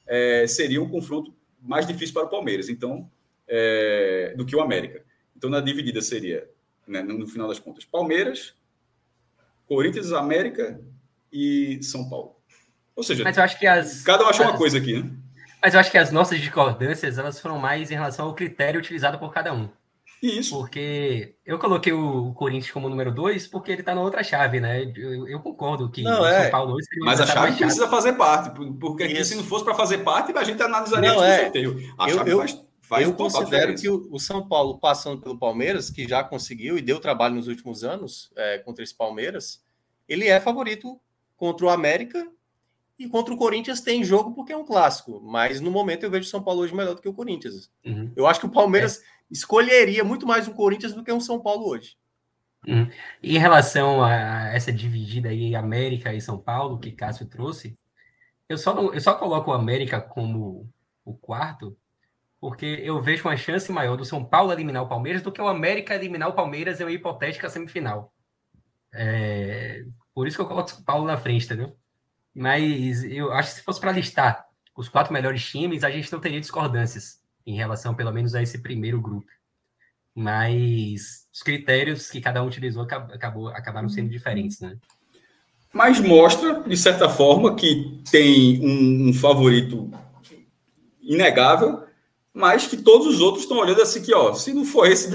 é, 0.08 0.46
seria 0.48 0.82
um 0.82 0.90
confronto 0.90 1.34
mais 1.62 1.86
difícil 1.86 2.14
para 2.14 2.26
o 2.26 2.30
Palmeiras, 2.30 2.70
então, 2.70 3.10
é, 3.48 4.34
do 4.36 4.46
que 4.46 4.56
o 4.56 4.62
América. 4.62 5.04
Então, 5.36 5.50
na 5.50 5.60
dividida 5.60 6.02
seria, 6.02 6.50
né, 6.88 7.02
no 7.02 7.28
final 7.28 7.48
das 7.48 7.60
contas, 7.60 7.86
Palmeiras, 7.86 8.54
Corinthians, 9.68 10.12
América 10.12 10.82
e 11.32 11.80
São 11.82 12.10
Paulo. 12.10 12.36
Ou 12.96 13.04
seja, 13.04 13.28
as, 13.28 14.04
cada 14.04 14.26
um 14.26 14.28
achou 14.28 14.46
as, 14.46 14.52
uma 14.52 14.58
coisa 14.58 14.78
aqui, 14.78 15.02
né? 15.02 15.10
Mas 15.62 15.74
eu 15.74 15.80
acho 15.80 15.92
que 15.92 15.98
as 15.98 16.12
nossas 16.12 16.40
discordâncias 16.40 17.18
elas 17.18 17.40
foram 17.40 17.60
mais 17.60 17.92
em 17.92 17.94
relação 17.94 18.26
ao 18.26 18.34
critério 18.34 18.80
utilizado 18.80 19.20
por 19.20 19.32
cada 19.32 19.54
um. 19.54 19.70
Isso. 20.22 20.56
Porque 20.56 21.36
eu 21.44 21.58
coloquei 21.58 21.92
o 21.92 22.32
Corinthians 22.34 22.72
como 22.72 22.88
número 22.88 23.12
dois 23.12 23.48
porque 23.48 23.72
ele 23.72 23.82
está 23.82 23.96
na 23.96 24.02
outra 24.02 24.24
chave, 24.24 24.60
né? 24.60 24.84
Eu, 24.96 25.28
eu 25.28 25.40
concordo 25.40 25.90
que 25.90 26.04
não, 26.04 26.22
o 26.22 26.26
é. 26.26 26.44
São 26.44 26.52
Paulo 26.52 26.76
hoje 26.76 26.88
Mas 27.00 27.20
a 27.20 27.26
chave 27.26 27.58
precisa 27.58 27.88
fazer 27.88 28.14
parte, 28.14 28.52
porque 28.80 29.04
aqui, 29.04 29.26
se 29.26 29.36
não 29.36 29.44
fosse 29.44 29.66
para 29.66 29.74
fazer 29.74 30.00
parte, 30.00 30.32
a 30.38 30.44
gente 30.44 30.62
analisaria 30.62 31.12
não, 31.12 31.24
é. 31.24 31.44
sorteio. 31.44 31.94
A 31.98 32.10
eu, 32.10 32.18
chave 32.18 32.32
eu, 32.32 32.38
faz, 32.38 32.64
faz 32.82 33.08
Eu 33.08 33.14
considero 33.16 33.76
que 33.76 33.90
o, 33.90 34.08
o, 34.12 34.20
São 34.20 34.48
Paulo, 34.48 34.78
passando 34.78 35.20
pelo 35.20 35.40
Palmeiras, 35.40 35.90
que 35.90 36.08
já 36.08 36.24
conseguiu 36.24 36.78
e 36.78 36.82
deu 36.82 37.00
trabalho 37.00 37.36
nos 37.36 37.48
últimos 37.48 37.84
anos 37.84 38.32
é, 38.36 38.60
contra 38.60 38.84
esse 38.84 38.94
Palmeiras, 38.94 39.64
ele 40.08 40.28
é 40.28 40.40
favorito 40.40 41.00
contra 41.36 41.66
o 41.66 41.70
América 41.70 42.28
e 42.98 43.08
contra 43.08 43.34
o 43.34 43.38
Corinthians 43.38 43.82
tem 43.82 44.04
jogo 44.04 44.34
porque 44.34 44.54
é 44.54 44.58
um 44.58 44.66
clássico. 44.66 45.22
Mas 45.24 45.60
no 45.60 45.72
momento 45.72 46.04
eu 46.04 46.12
vejo 46.12 46.28
o 46.28 46.30
São 46.30 46.44
Paulo 46.44 46.62
hoje 46.62 46.76
melhor 46.76 46.96
do 46.96 47.02
que 47.02 47.10
o 47.10 47.14
Corinthians. 47.14 47.72
Uhum. 47.86 48.12
Eu 48.16 48.28
acho 48.28 48.40
que 48.40 48.46
o 48.46 48.52
Palmeiras 48.52 49.00
é. 49.00 49.04
escolheria 49.30 50.04
muito 50.04 50.28
mais 50.28 50.48
o 50.48 50.54
Corinthians 50.54 50.94
do 50.94 51.04
que 51.04 51.12
um 51.12 51.20
São 51.20 51.40
Paulo 51.42 51.68
hoje. 51.68 51.98
Uhum. 52.68 52.88
Em 53.24 53.38
relação 53.38 54.04
a 54.04 54.50
essa 54.54 54.72
dividida 54.72 55.30
aí, 55.30 55.56
América 55.56 56.14
e 56.14 56.22
São 56.22 56.38
Paulo, 56.38 56.80
que 56.80 56.92
Cássio 56.92 57.26
trouxe, 57.26 57.76
eu 58.48 58.58
só, 58.58 58.74
não, 58.74 58.94
eu 58.94 59.02
só 59.02 59.16
coloco 59.16 59.50
o 59.50 59.54
América 59.54 60.00
como 60.00 60.70
o 61.04 61.14
quarto, 61.16 61.76
porque 62.40 62.66
eu 62.84 63.02
vejo 63.02 63.28
uma 63.28 63.38
chance 63.38 63.72
maior 63.72 63.96
do 63.96 64.06
São 64.06 64.24
Paulo 64.24 64.52
eliminar 64.52 64.84
o 64.84 64.90
Palmeiras 64.90 65.22
do 65.22 65.32
que 65.32 65.42
o 65.42 65.48
América 65.48 65.96
eliminar 65.96 66.30
o 66.30 66.34
Palmeiras 66.34 66.80
em 66.80 66.84
uma 66.84 66.92
hipotética 66.92 67.50
semifinal. 67.50 68.14
É, 68.94 69.84
por 70.14 70.28
isso 70.28 70.38
que 70.38 70.42
eu 70.42 70.48
coloco 70.48 70.70
o 70.70 70.74
São 70.74 70.84
Paulo 70.84 71.06
na 71.06 71.18
frente, 71.18 71.46
entendeu? 71.46 71.76
Mas 72.34 73.04
eu 73.04 73.32
acho 73.34 73.50
que 73.52 73.56
se 73.58 73.64
fosse 73.64 73.80
para 73.80 73.92
listar 73.92 74.46
os 74.76 74.88
quatro 74.88 75.14
melhores 75.14 75.46
times, 75.46 75.84
a 75.84 75.92
gente 75.92 76.12
não 76.12 76.20
teria 76.20 76.40
discordâncias 76.40 77.20
em 77.46 77.56
relação, 77.56 77.94
pelo 77.94 78.12
menos, 78.12 78.34
a 78.36 78.42
esse 78.42 78.60
primeiro 78.60 79.02
grupo. 79.02 79.28
Mas 80.16 81.28
os 81.34 81.42
critérios 81.42 82.10
que 82.10 82.22
cada 82.22 82.44
um 82.44 82.48
utilizou 82.48 82.84
acabou, 82.84 83.50
acabaram 83.50 83.90
sendo 83.90 84.10
diferentes, 84.10 84.60
né? 84.60 84.78
Mas 85.74 86.00
mostra, 86.02 86.62
de 86.62 86.76
certa 86.76 87.10
forma, 87.10 87.56
que 87.56 88.02
tem 88.12 88.60
um, 88.62 89.10
um 89.10 89.14
favorito 89.14 89.90
inegável, 91.02 91.84
mas 92.34 92.68
que 92.68 92.78
todos 92.78 93.08
os 93.08 93.22
outros 93.22 93.44
estão 93.44 93.58
olhando 93.58 93.82
assim 93.82 94.02
que, 94.02 94.14
ó, 94.14 94.34
se 94.34 94.54
não 94.54 94.66
for 94.66 94.86
esse, 94.88 95.10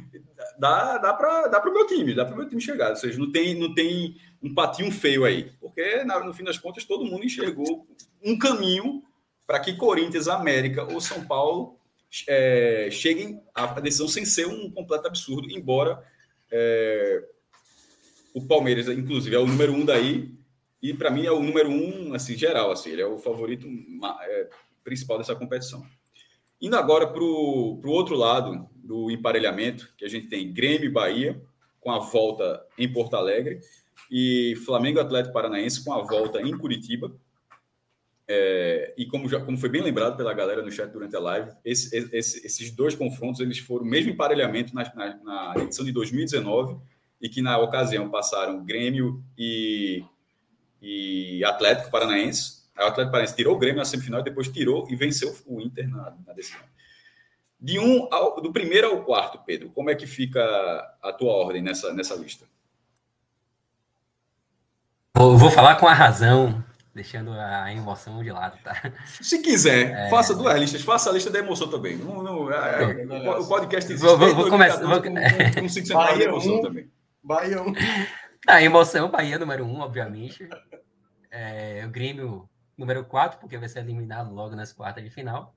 dá, 0.58 0.98
dá 0.98 1.12
para 1.14 1.48
dá 1.48 1.62
o 1.62 1.72
meu 1.72 1.86
time, 1.86 2.14
dá 2.14 2.24
para 2.24 2.34
o 2.34 2.38
meu 2.38 2.48
time 2.48 2.60
chegar. 2.60 2.90
Ou 2.90 2.96
seja, 2.96 3.18
não 3.18 3.32
tem, 3.32 3.58
não 3.58 3.74
tem 3.74 4.16
um 4.44 4.54
patinho 4.54 4.92
feio 4.92 5.24
aí. 5.24 5.50
Porque, 5.58 6.04
no 6.04 6.34
fim 6.34 6.44
das 6.44 6.58
contas, 6.58 6.84
todo 6.84 7.06
mundo 7.06 7.24
enxergou 7.24 7.86
um 8.22 8.38
caminho 8.38 9.02
para 9.46 9.58
que 9.58 9.74
Corinthians, 9.74 10.28
América 10.28 10.84
ou 10.84 11.00
São 11.00 11.26
Paulo 11.26 11.78
é, 12.28 12.88
cheguem 12.92 13.42
à 13.54 13.66
decisão 13.80 14.06
sem 14.06 14.24
ser 14.24 14.46
um 14.46 14.70
completo 14.70 15.06
absurdo, 15.06 15.50
embora 15.50 16.04
é, 16.52 17.24
o 18.34 18.42
Palmeiras, 18.46 18.86
inclusive, 18.88 19.34
é 19.34 19.38
o 19.38 19.46
número 19.46 19.72
um 19.72 19.84
daí, 19.84 20.34
e 20.82 20.92
para 20.92 21.10
mim 21.10 21.24
é 21.24 21.32
o 21.32 21.42
número 21.42 21.70
um, 21.70 22.12
assim, 22.14 22.36
geral, 22.36 22.70
assim, 22.70 22.90
ele 22.90 23.00
é 23.00 23.06
o 23.06 23.18
favorito 23.18 23.66
é, 24.22 24.50
principal 24.84 25.16
dessa 25.16 25.34
competição. 25.34 25.84
Indo 26.60 26.76
agora 26.76 27.06
para 27.06 27.22
o 27.22 27.80
outro 27.86 28.14
lado 28.14 28.68
do 28.74 29.10
emparelhamento, 29.10 29.92
que 29.96 30.04
a 30.04 30.08
gente 30.08 30.28
tem 30.28 30.52
Grêmio 30.52 30.86
e 30.86 30.92
Bahia, 30.92 31.42
com 31.80 31.90
a 31.90 31.98
volta 31.98 32.64
em 32.78 32.90
Porto 32.90 33.14
Alegre, 33.14 33.60
e 34.10 34.54
Flamengo 34.64 35.00
Atlético 35.00 35.32
Paranaense 35.32 35.84
com 35.84 35.92
a 35.92 36.02
volta 36.02 36.40
em 36.40 36.56
Curitiba. 36.56 37.14
É, 38.26 38.94
e 38.96 39.04
como, 39.06 39.28
já, 39.28 39.38
como 39.38 39.58
foi 39.58 39.68
bem 39.68 39.82
lembrado 39.82 40.16
pela 40.16 40.32
galera 40.32 40.62
no 40.62 40.70
chat 40.70 40.90
durante 40.90 41.14
a 41.14 41.20
live, 41.20 41.50
esse, 41.62 41.94
esse, 42.12 42.46
esses 42.46 42.70
dois 42.70 42.94
confrontos 42.94 43.40
eles 43.40 43.58
foram 43.58 43.84
o 43.84 43.88
mesmo 43.88 44.10
emparelhamento 44.10 44.74
na, 44.74 44.84
na, 44.94 45.16
na, 45.22 45.62
edição 45.62 45.84
de 45.84 45.92
2019 45.92 46.78
e 47.20 47.28
que 47.28 47.42
na 47.42 47.58
ocasião 47.58 48.08
passaram 48.10 48.64
Grêmio 48.64 49.22
e, 49.36 50.02
e 50.80 51.44
Atlético 51.44 51.90
Paranaense. 51.90 52.64
O 52.76 52.82
Atlético 52.82 53.12
Paranaense 53.12 53.36
tirou 53.36 53.54
o 53.54 53.58
Grêmio 53.58 53.78
na 53.78 53.84
semifinal 53.84 54.20
e 54.20 54.24
depois 54.24 54.48
tirou 54.48 54.86
e 54.90 54.96
venceu 54.96 55.36
o 55.46 55.60
Inter 55.60 55.88
na, 55.88 56.16
na 56.26 56.32
decisão. 56.32 56.60
De 57.60 57.78
um 57.78 58.08
ao, 58.12 58.40
do 58.40 58.52
primeiro 58.52 58.88
ao 58.88 59.02
quarto, 59.02 59.38
Pedro, 59.44 59.70
como 59.70 59.90
é 59.90 59.94
que 59.94 60.06
fica 60.06 60.42
a 61.02 61.12
tua 61.12 61.32
ordem 61.32 61.62
nessa, 61.62 61.92
nessa 61.92 62.14
lista? 62.14 62.46
Eu 65.16 65.38
vou 65.38 65.48
falar 65.48 65.76
com 65.76 65.86
a 65.86 65.94
razão, 65.94 66.62
deixando 66.92 67.30
a 67.32 67.72
emoção 67.72 68.20
de 68.20 68.32
lado, 68.32 68.58
tá? 68.64 68.74
Se 69.22 69.40
quiser, 69.40 69.92
é... 69.92 70.10
faça 70.10 70.34
duas 70.34 70.58
listas, 70.58 70.82
faça 70.82 71.08
a 71.08 71.12
lista 71.12 71.30
da 71.30 71.38
emoção 71.38 71.70
também. 71.70 71.96
Não, 71.96 72.20
não, 72.20 72.52
é, 72.52 73.02
é, 73.02 73.30
o 73.38 73.46
podcast 73.46 73.92
existe. 73.92 74.04
Vou, 74.04 74.18
vou, 74.18 74.34
vou 74.34 74.50
começar. 74.50 74.84
Vou... 74.84 75.00
Com, 75.00 75.14
com 75.14 75.94
Bahia 75.94 76.24
emoção 76.24 76.56
um, 76.56 76.62
também. 76.62 76.90
Bahia 77.22 77.62
1. 77.62 77.68
Um. 77.68 77.74
A 78.46 78.60
emoção, 78.60 79.08
Bahia 79.08 79.38
número 79.38 79.64
1, 79.64 79.68
um, 79.68 79.80
obviamente. 79.80 80.48
É, 81.30 81.84
o 81.86 81.90
Grêmio 81.90 82.50
número 82.76 83.04
4, 83.04 83.38
porque 83.38 83.56
vai 83.56 83.68
ser 83.68 83.78
eliminado 83.78 84.34
logo 84.34 84.56
nas 84.56 84.72
quartas 84.72 85.04
de 85.04 85.10
final. 85.10 85.54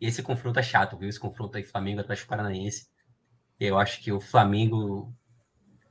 E 0.00 0.06
esse 0.06 0.22
confronto 0.22 0.60
é 0.60 0.62
chato, 0.62 0.96
viu? 0.96 1.08
Esse 1.08 1.18
confronto 1.18 1.56
aí 1.56 1.64
Flamengo 1.64 2.00
Atlético 2.00 2.28
Paranaense. 2.28 2.88
Eu 3.58 3.78
acho 3.78 4.00
que 4.00 4.12
o 4.12 4.20
Flamengo 4.20 5.12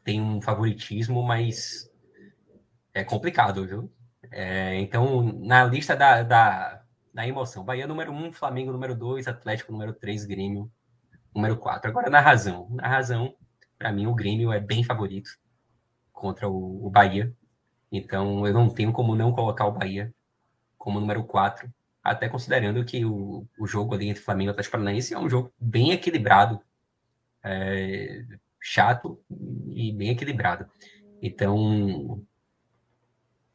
tem 0.03 0.21
um 0.21 0.41
favoritismo, 0.41 1.21
mas 1.21 1.88
é 2.93 3.03
complicado, 3.03 3.65
viu? 3.65 3.91
É, 4.31 4.75
então, 4.79 5.23
na 5.39 5.63
lista 5.63 5.95
da, 5.95 6.23
da, 6.23 6.83
da 7.13 7.27
emoção, 7.27 7.63
Bahia 7.63 7.87
número 7.87 8.11
1, 8.11 8.25
um, 8.25 8.31
Flamengo 8.31 8.71
número 8.71 8.95
2, 8.95 9.27
Atlético 9.27 9.71
número 9.71 9.93
3, 9.93 10.25
Grêmio 10.25 10.71
número 11.33 11.57
4. 11.57 11.89
Agora, 11.89 12.09
na 12.09 12.19
razão. 12.19 12.67
Na 12.71 12.87
razão, 12.87 13.35
para 13.77 13.91
mim, 13.91 14.07
o 14.07 14.15
Grêmio 14.15 14.51
é 14.51 14.59
bem 14.59 14.83
favorito 14.83 15.31
contra 16.11 16.47
o, 16.49 16.85
o 16.85 16.89
Bahia. 16.89 17.33
Então, 17.91 18.45
eu 18.45 18.53
não 18.53 18.69
tenho 18.69 18.91
como 18.91 19.15
não 19.15 19.31
colocar 19.31 19.65
o 19.65 19.71
Bahia 19.71 20.13
como 20.77 20.99
número 20.99 21.23
4, 21.25 21.71
até 22.03 22.29
considerando 22.29 22.85
que 22.85 23.03
o, 23.05 23.45
o 23.59 23.67
jogo 23.67 23.93
ali 23.93 24.09
entre 24.09 24.23
Flamengo 24.23 24.49
e 24.49 24.51
Atlético 24.51 24.71
Paranaense 24.73 25.13
é 25.13 25.19
um 25.19 25.29
jogo 25.29 25.53
bem 25.59 25.91
equilibrado, 25.91 26.61
é, 27.43 28.23
chato 28.61 29.21
e 29.67 29.91
bem 29.91 30.09
equilibrado. 30.11 30.67
Então, 31.21 32.23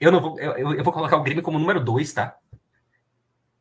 eu 0.00 0.12
não 0.12 0.20
vou, 0.20 0.38
eu, 0.38 0.74
eu 0.74 0.84
vou 0.84 0.92
colocar 0.92 1.16
o 1.16 1.22
Grêmio 1.22 1.42
como 1.42 1.58
número 1.58 1.82
2, 1.82 2.12
tá? 2.12 2.38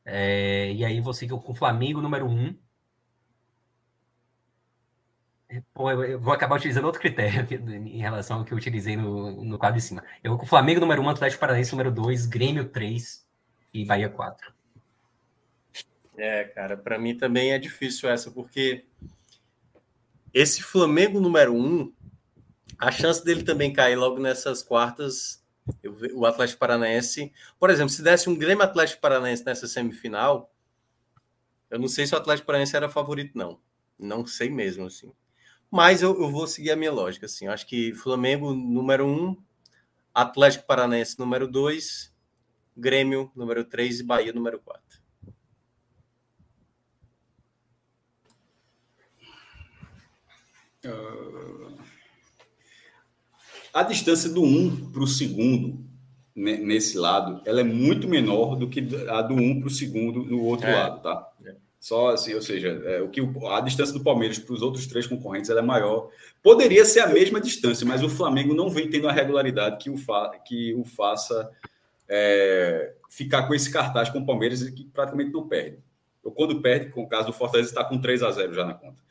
É, 0.06 0.72
e 0.74 0.84
aí 0.84 1.00
você 1.00 1.28
com 1.28 1.52
o 1.52 1.56
Flamengo 1.56 2.02
número 2.02 2.26
1. 2.26 2.30
Um. 2.30 2.60
Pô, 5.74 5.92
eu, 5.92 6.20
vou 6.20 6.34
acabar 6.34 6.56
utilizando 6.56 6.86
outro 6.86 7.00
critério 7.00 7.48
em 7.70 8.00
relação 8.00 8.40
ao 8.40 8.46
que 8.46 8.52
eu 8.52 8.58
utilizei 8.58 8.98
no, 8.98 9.44
no 9.46 9.58
quadro 9.60 9.80
de 9.80 9.86
cima. 9.86 10.04
Eu 10.24 10.32
vou 10.32 10.40
com 10.40 10.46
o 10.46 10.50
Flamengo 10.50 10.80
número 10.80 11.02
1, 11.02 11.06
um, 11.06 11.10
Atlético 11.10 11.40
Paranaense 11.40 11.72
número 11.72 11.92
2, 11.92 12.26
Grêmio 12.26 12.70
3 12.70 13.24
e 13.74 13.86
Bahia 13.86 14.10
4. 14.10 14.52
É, 16.18 16.44
cara, 16.46 16.76
para 16.76 16.98
mim 16.98 17.16
também 17.16 17.54
é 17.54 17.60
difícil 17.60 18.10
essa, 18.10 18.32
porque 18.32 18.86
esse 20.34 20.64
Flamengo 20.64 21.20
número 21.20 21.54
1, 21.54 21.58
um, 21.58 21.94
a 22.80 22.92
chance 22.92 23.24
dele 23.24 23.44
também 23.44 23.72
cair 23.72 23.96
logo 23.96 24.20
nessas 24.20 24.64
quartas 24.64 25.43
Eu, 25.82 25.96
o 26.14 26.26
Atlético 26.26 26.60
Paranaense, 26.60 27.32
por 27.60 27.70
exemplo, 27.70 27.90
se 27.90 28.02
desse 28.02 28.30
um 28.30 28.36
Grêmio 28.36 28.64
Atlético 28.64 29.02
Paranaense 29.02 29.46
nessa 29.46 29.68
semifinal, 29.68 30.52
eu 31.70 31.80
não 31.80 31.88
sei 31.88 32.06
se 32.06 32.14
o 32.14 32.18
Atlético 32.18 32.48
Paranaense 32.48 32.76
era 32.76 32.90
favorito, 32.90 33.38
não. 33.38 33.60
Não 33.98 34.26
sei 34.26 34.50
mesmo, 34.50 34.86
assim. 34.86 35.12
Mas 35.72 36.02
eu, 36.02 36.22
eu 36.22 36.30
vou 36.30 36.46
seguir 36.46 36.72
a 36.72 36.76
minha 36.76 36.92
lógica, 36.92 37.26
assim. 37.26 37.48
Acho 37.48 37.66
que 37.66 37.94
Flamengo, 37.94 38.54
número 38.54 39.08
um, 39.08 39.36
Atlético 40.14 40.68
Paranaense, 40.68 41.18
número 41.18 41.48
dois, 41.48 42.14
Grêmio, 42.78 43.32
número 43.36 43.64
três 43.64 44.00
e 44.00 44.04
Bahia, 44.04 44.32
número 44.32 44.60
quatro. 44.60 45.02
Uh, 50.86 51.73
a 53.74 53.84
distância 53.84 54.30
do 54.30 54.44
1 54.44 54.46
um 54.46 54.92
para 54.92 55.04
o 55.04 55.08
segundo, 55.08 55.84
né, 56.36 56.58
nesse 56.58 56.98
lado, 56.98 57.42
ela 57.46 57.62
é 57.62 57.64
muito 57.64 58.08
menor 58.08 58.56
do 58.56 58.70
que 58.70 58.88
a 59.10 59.22
do 59.22 59.34
1 59.34 59.42
um 59.42 59.60
para 59.60 59.68
o 59.68 59.72
segundo 59.72 60.24
no 60.24 60.44
outro 60.44 60.68
é. 60.68 60.76
lado, 60.76 61.02
tá? 61.02 61.32
É. 61.44 61.56
Só 61.80 62.12
assim, 62.12 62.34
ou 62.34 62.42
seja, 62.42 62.82
é, 62.86 63.02
o 63.02 63.10
que 63.10 63.20
a 63.50 63.60
distância 63.60 63.94
do 63.94 64.04
Palmeiras 64.04 64.40
para 64.40 64.54
os 64.54 64.62
outros 64.62 64.88
três 64.88 65.06
concorrentes 65.06 65.50
é 65.50 65.62
maior. 65.62 66.10
Poderia 66.42 66.86
ser 66.86 67.02
a 67.02 67.08
mesma 67.08 67.42
distância, 67.42 67.86
mas 67.86 68.02
o 68.02 68.08
Flamengo 68.08 68.54
não 68.54 68.70
vem 68.70 68.90
tendo 68.90 69.10
a 69.10 69.12
regularidade 69.12 69.84
que 69.84 69.90
o, 69.90 69.98
fa 69.98 70.32
que 70.46 70.74
o 70.76 70.86
faça 70.86 71.52
é, 72.08 72.94
ficar 73.10 73.48
com 73.48 73.54
esse 73.54 73.70
cartaz 73.70 74.10
com 74.10 74.20
o 74.20 74.26
Palmeiras 74.26 74.62
e 74.62 74.72
que 74.72 74.86
praticamente 74.86 75.34
não 75.34 75.46
perde. 75.46 75.80
Ou 76.24 76.32
quando 76.32 76.62
perde, 76.62 76.90
com 76.90 77.04
o 77.04 77.08
caso 77.08 77.28
do 77.28 77.34
Fortaleza, 77.34 77.70
está 77.70 77.84
com 77.84 78.00
3 78.00 78.24
a 78.24 78.32
0 78.32 78.54
já 78.54 78.64
na 78.64 78.76
conta. 78.76 79.02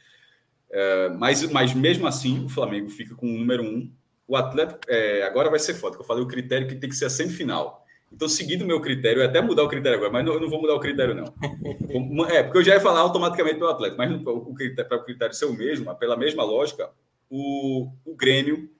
É, 0.70 1.09
mas, 1.11 1.42
mas 1.51 1.75
mesmo 1.75 2.07
assim, 2.07 2.42
o 2.44 2.48
Flamengo 2.48 2.88
fica 2.88 3.14
com 3.14 3.27
o 3.27 3.38
número 3.38 3.62
um. 3.62 3.92
O 4.33 4.37
Atlético, 4.37 4.81
é, 4.88 5.25
agora 5.25 5.51
vai 5.51 5.59
ser 5.59 5.75
foda, 5.75 5.95
que 5.95 6.01
eu 6.01 6.07
falei 6.07 6.25
o 6.25 6.27
critério 6.27 6.66
que 6.66 6.75
tem 6.75 6.88
que 6.88 6.97
ser 6.97 7.05
a 7.05 7.11
semifinal. 7.11 7.85
Então, 8.11 8.27
seguindo 8.27 8.62
o 8.62 8.66
meu 8.66 8.81
critério, 8.81 9.21
eu 9.21 9.29
até 9.29 9.42
mudar 9.42 9.62
o 9.62 9.68
critério 9.68 9.99
agora, 9.99 10.11
mas 10.11 10.25
não, 10.25 10.33
eu 10.33 10.40
não 10.40 10.49
vou 10.49 10.59
mudar 10.59 10.75
o 10.75 10.81
critério, 10.81 11.14
não. 11.14 11.35
É, 12.31 12.42
porque 12.42 12.57
eu 12.57 12.64
já 12.64 12.73
ia 12.73 12.81
falar 12.81 13.01
automaticamente 13.01 13.59
do 13.59 13.68
Atlético, 13.68 13.99
mas 13.99 14.27
o 14.27 14.55
critério, 14.55 14.88
para 14.88 14.97
o 14.97 15.05
critério 15.05 15.35
ser 15.35 15.45
o 15.45 15.53
mesmo, 15.53 15.95
pela 15.97 16.16
mesma 16.16 16.45
lógica, 16.45 16.88
o, 17.29 17.92
o 18.07 18.16
Grêmio 18.16 18.71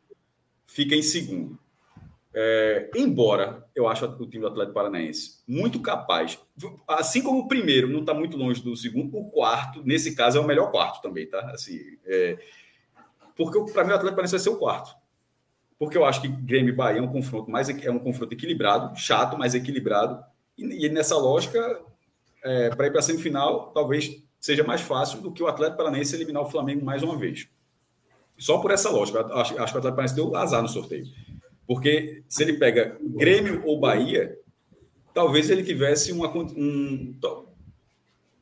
fica 0.65 0.95
em 0.95 1.03
segundo. 1.03 1.59
É, 2.33 2.91
embora 2.97 3.63
eu 3.75 3.87
acho 3.87 4.07
o 4.07 4.27
time 4.27 4.41
do 4.41 4.49
Atlético 4.49 4.73
Paranaense 4.73 5.43
muito 5.47 5.81
capaz, 5.81 6.39
assim 6.89 7.23
como 7.23 7.41
o 7.41 7.49
primeiro 7.49 7.89
não 7.89 8.01
está 8.01 8.15
muito 8.15 8.39
longe 8.39 8.63
do 8.63 8.75
segundo, 8.75 9.15
o 9.19 9.31
quarto, 9.31 9.83
nesse 9.85 10.15
caso, 10.15 10.39
é 10.39 10.41
o 10.41 10.47
melhor 10.47 10.71
quarto 10.71 11.03
também, 11.03 11.27
tá? 11.27 11.41
Assim, 11.51 11.79
é, 12.07 12.39
porque 13.37 13.71
para 13.71 13.85
mim 13.85 13.91
o 13.91 13.97
Atlético 13.97 14.17
Paranaense 14.17 14.33
vai 14.33 14.41
ser 14.41 14.49
o 14.49 14.57
quarto. 14.57 15.02
Porque 15.83 15.99
eu 15.99 16.05
acho 16.05 16.23
que 16.23 16.29
Grêmio 16.29 16.73
e 16.73 16.77
Bahia 16.77 17.01
é 17.01 17.03
um 17.03 17.09
confronto 17.09 17.51
mais 17.51 17.69
é 17.69 17.91
um 17.91 17.99
confronto 17.99 18.33
equilibrado, 18.33 18.97
chato, 18.97 19.37
mas 19.37 19.53
equilibrado. 19.53 20.23
E, 20.57 20.87
e 20.87 20.89
nessa 20.89 21.17
lógica, 21.17 21.81
é, 22.45 22.71
para 22.71 22.87
ir 22.87 22.91
para 22.93 23.01
a 23.01 23.03
semifinal, 23.03 23.73
talvez 23.75 24.23
seja 24.39 24.63
mais 24.63 24.81
fácil 24.81 25.21
do 25.21 25.33
que 25.33 25.43
o 25.43 25.49
Atlético 25.49 25.79
Paranaense 25.79 26.15
eliminar 26.15 26.45
o 26.45 26.49
Flamengo 26.49 26.85
mais 26.85 27.03
uma 27.03 27.17
vez. 27.17 27.49
Só 28.39 28.59
por 28.59 28.71
essa 28.71 28.91
lógica. 28.91 29.27
Acho, 29.35 29.35
acho 29.35 29.55
que 29.55 29.59
o 29.59 29.65
Atlético 29.65 29.83
Paranaense 29.83 30.15
deu 30.15 30.37
azar 30.37 30.63
no 30.63 30.69
sorteio. 30.69 31.05
Porque 31.67 32.23
se 32.29 32.45
ele 32.45 32.53
pega 32.53 32.97
Grêmio 33.01 33.61
ou 33.67 33.81
Bahia, 33.81 34.39
talvez 35.13 35.51
ele 35.51 35.65
tivesse 35.65 36.13
uma, 36.13 36.29
um. 36.33 37.13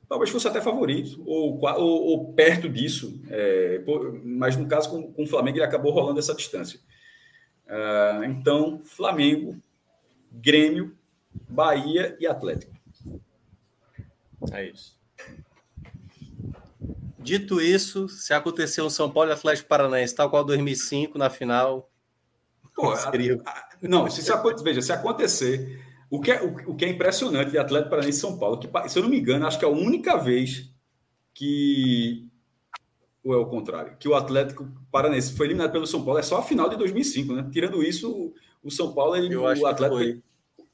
Talvez 0.06 0.28
fosse 0.28 0.46
até 0.46 0.60
favorito, 0.60 1.22
ou, 1.24 1.58
ou, 1.58 2.02
ou 2.02 2.34
perto 2.34 2.68
disso. 2.68 3.18
É, 3.30 3.82
mas 4.22 4.58
no 4.58 4.68
caso 4.68 4.90
com, 4.90 5.10
com, 5.10 5.22
o 5.22 5.26
Flamengo, 5.26 5.56
ele 5.56 5.64
acabou 5.64 5.90
rolando 5.90 6.18
essa 6.18 6.34
distância. 6.34 6.78
Uh, 7.70 8.24
então, 8.24 8.80
Flamengo, 8.84 9.56
Grêmio, 10.32 10.96
Bahia 11.48 12.16
e 12.18 12.26
Atlético. 12.26 12.72
É 14.52 14.68
isso. 14.68 14.98
Dito 17.18 17.60
isso, 17.60 18.08
se 18.08 18.34
acontecer 18.34 18.82
um 18.82 18.90
São 18.90 19.10
Paulo 19.10 19.30
e 19.30 19.32
Atlético 19.32 19.68
Paranaense, 19.68 20.14
tal 20.14 20.28
qual 20.28 20.42
2005 20.42 21.16
na 21.16 21.30
final, 21.30 21.88
Pô, 22.74 22.96
seria... 22.96 23.40
a, 23.44 23.50
a, 23.50 23.68
não, 23.82 24.10
se, 24.10 24.22
se, 24.22 24.32
veja, 24.64 24.82
se 24.82 24.92
acontecer, 24.92 25.80
o 26.08 26.20
que, 26.20 26.32
é, 26.32 26.42
o, 26.42 26.72
o 26.72 26.74
que 26.74 26.84
é 26.84 26.88
impressionante 26.88 27.50
de 27.50 27.58
Atlético 27.58 27.90
Paranaense 27.90 28.18
e 28.18 28.20
São 28.20 28.38
Paulo, 28.38 28.58
que, 28.58 28.88
se 28.88 28.98
eu 28.98 29.02
não 29.02 29.10
me 29.10 29.20
engano, 29.20 29.46
acho 29.46 29.58
que 29.58 29.64
é 29.64 29.68
a 29.68 29.70
única 29.70 30.16
vez 30.16 30.72
que. 31.34 32.29
Ou 33.22 33.34
é 33.34 33.36
o 33.36 33.46
contrário? 33.46 33.96
Que 33.98 34.08
o 34.08 34.14
Atlético 34.14 34.66
Paranaense 34.90 35.36
foi 35.36 35.46
eliminado 35.46 35.72
pelo 35.72 35.86
São 35.86 36.04
Paulo, 36.04 36.18
é 36.18 36.22
só 36.22 36.38
a 36.38 36.42
final 36.42 36.68
de 36.68 36.76
2005, 36.76 37.34
né? 37.34 37.48
Tirando 37.52 37.82
isso, 37.82 38.32
o, 38.62 38.70
São 38.70 38.94
Paulo, 38.94 39.16
ele, 39.16 39.36
o 39.36 39.66
Atlético. 39.66 40.22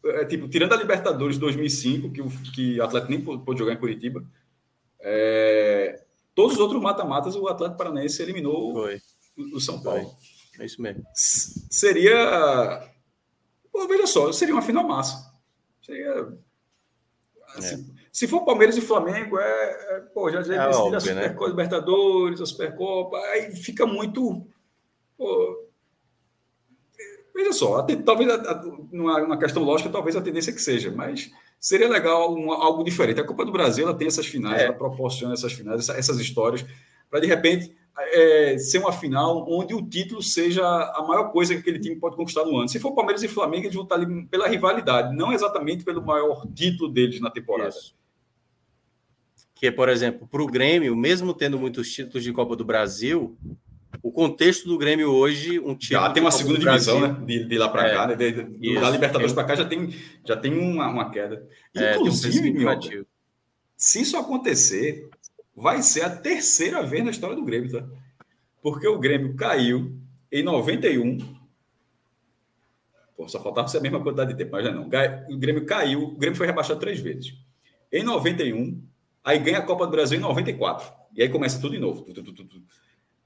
É, 0.05 0.25
tipo, 0.25 0.49
tirando 0.49 0.73
a 0.73 0.77
Libertadores 0.77 1.35
de 1.35 1.41
2005, 1.41 2.13
que 2.13 2.23
o, 2.23 2.31
que 2.55 2.79
o 2.79 2.85
Atlético 2.85 3.11
nem 3.11 3.21
pôde 3.21 3.59
jogar 3.59 3.73
em 3.73 3.79
Curitiba, 3.79 4.25
é, 5.01 6.05
todos 6.35 6.55
os 6.55 6.61
outros 6.61 6.81
mata-matas 6.81 7.35
o 7.35 7.49
Atlético 7.49 7.79
Paranaense 7.79 8.23
eliminou 8.23 8.77
o, 8.77 9.57
o, 9.57 9.61
São 9.61 9.83
Paulo. 9.83 10.17
Foi. 10.55 10.63
É 10.63 10.67
isso 10.67 10.81
mesmo. 10.81 11.05
Seria. 11.15 12.89
Pô, 13.73 13.87
veja 13.89 14.07
só, 14.07 14.33
seria 14.33 14.55
uma 14.55 14.63
final 14.63 14.87
massa. 14.87 15.33
Seria. 15.83 16.33
Assim, 17.55 17.87
é. 17.91 17.96
Se 18.17 18.27
for 18.27 18.47
Palmeiras 18.47 18.75
e 18.79 18.81
Flamengo, 18.81 19.39
é. 19.39 19.45
é 19.45 20.01
pô, 20.15 20.31
já 20.31 20.41
já 20.41 20.55
é 20.55 20.69
óbvio, 20.71 20.97
a 20.97 21.01
Supercopa 21.01 21.45
né? 21.45 21.51
Libertadores, 21.51 22.41
a 22.41 22.47
Supercopa, 22.47 23.19
aí 23.19 23.55
fica 23.55 23.85
muito. 23.85 24.43
Pô, 25.19 25.69
veja 27.35 27.53
só, 27.53 27.83
talvez 27.83 28.33
numa, 28.91 29.37
questão 29.37 29.63
lógica, 29.63 29.91
talvez 29.91 30.17
a 30.17 30.23
tendência 30.23 30.51
que 30.51 30.63
seja, 30.63 30.91
mas 30.91 31.31
seria 31.61 31.91
legal 31.91 32.35
um, 32.35 32.51
algo 32.53 32.83
diferente. 32.83 33.21
A 33.21 33.27
Copa 33.27 33.45
do 33.45 33.53
Brasil 33.53 33.87
ela 33.87 33.95
tem 33.95 34.09
essas 34.09 34.27
finais, 34.27 34.63
é. 34.63 34.65
ela 34.65 34.73
proporciona 34.73 35.35
essas 35.35 35.53
finais, 35.53 35.81
essa, 35.81 35.93
essas 35.99 36.19
histórias, 36.19 36.65
para 37.11 37.21
de 37.21 37.27
repente 37.27 37.77
é, 37.99 38.57
ser 38.57 38.79
uma 38.79 38.93
final 38.93 39.45
onde 39.47 39.75
o 39.75 39.87
título 39.87 40.23
seja 40.23 40.65
a 40.65 41.05
maior 41.07 41.31
coisa 41.31 41.53
que 41.53 41.61
aquele 41.61 41.81
time 41.81 41.97
pode 41.97 42.17
conquistar 42.17 42.47
no 42.47 42.57
ano. 42.57 42.69
Se 42.71 42.81
for 42.81 42.95
Palmeiras 42.95 43.23
e 43.23 43.29
Flamengo, 43.29 43.65
eles 43.65 43.75
vão 43.75 43.85
estar 43.85 43.97
ali 43.97 44.25
pela 44.25 44.49
rivalidade, 44.49 45.15
não 45.15 45.35
exatamente 45.35 45.85
pelo 45.85 46.03
maior 46.03 46.47
título 46.55 46.91
deles 46.91 47.21
na 47.21 47.31
temporada. 47.31 47.69
Isso. 47.69 47.95
Que 49.57 49.69
é, 49.69 49.71
por 49.73 49.89
exemplo, 49.89 50.29
para 50.29 50.43
o 50.43 50.47
Grêmio, 50.47 50.95
mesmo 50.95 51.35
tendo 51.35 51.59
muitos 51.59 51.91
títulos 51.91 52.23
de 52.23 52.33
Copa 52.33 52.55
do 52.55 52.65
Brasil, 52.65 53.37
o 54.03 54.13
contexto 54.13 54.69
do 54.69 54.79
Grêmio 54.79 55.11
hoje, 55.11 55.59
um. 55.59 55.77
Já 55.81 56.11
tem 56.11 56.23
uma 56.23 56.31
segunda 56.31 56.59
divisão, 56.59 57.01
né? 57.01 57.17
De, 57.25 57.45
de 57.45 57.59
lá 57.59 57.69
para 57.69 57.89
é, 57.89 57.95
cá, 57.95 58.07
né? 58.07 58.15
De, 58.15 58.33
de, 58.33 58.71
isso, 58.73 58.81
da 58.81 58.91
Libertadores 58.91 59.33
para 59.33 59.45
cá 59.45 59.57
já 59.57 59.65
tem, 59.65 59.93
já 60.25 60.37
tem 60.37 60.57
uma, 60.57 60.87
uma 60.89 61.11
queda. 61.11 61.45
Inclusive, 61.75 62.65
é, 62.65 62.71
um 62.71 63.05
se 63.77 64.01
isso 64.01 64.17
acontecer, 64.17 65.09
vai 65.55 65.83
ser 65.83 66.03
a 66.03 66.11
terceira 66.11 66.83
vez 66.83 67.05
na 67.05 67.11
história 67.11 67.37
do 67.37 67.45
Grêmio, 67.45 67.71
tá? 67.71 67.87
Porque 68.63 68.87
o 68.87 68.99
Grêmio 68.99 69.35
caiu 69.35 69.97
em 70.31 70.43
91. 70.43 71.19
Pô, 73.17 73.29
só 73.29 73.43
faltava 73.43 73.69
ser 73.69 73.79
a 73.79 73.81
mesma 73.81 74.03
quantidade 74.03 74.33
de 74.33 74.37
tempo, 74.37 74.53
mas 74.53 74.65
já 74.65 74.73
não. 74.73 74.87
O 74.87 75.39
Grêmio 75.39 75.65
caiu, 75.67 76.03
o 76.05 76.17
Grêmio 76.17 76.37
foi 76.37 76.47
rebaixado 76.47 76.81
três 76.81 77.01
vezes. 77.01 77.35
Em 77.93 78.03
91, 78.03 78.83
aí 79.27 79.41
ganha 79.41 79.59
a 79.59 79.63
Copa 79.63 79.85
do 79.85 79.91
Brasil 79.91 80.17
em 80.17 80.23
94. 80.23 80.91
E 81.13 81.23
aí 81.23 81.29
começa 81.29 81.61
tudo 81.61 81.73
de 81.73 81.81
novo. 81.81 82.07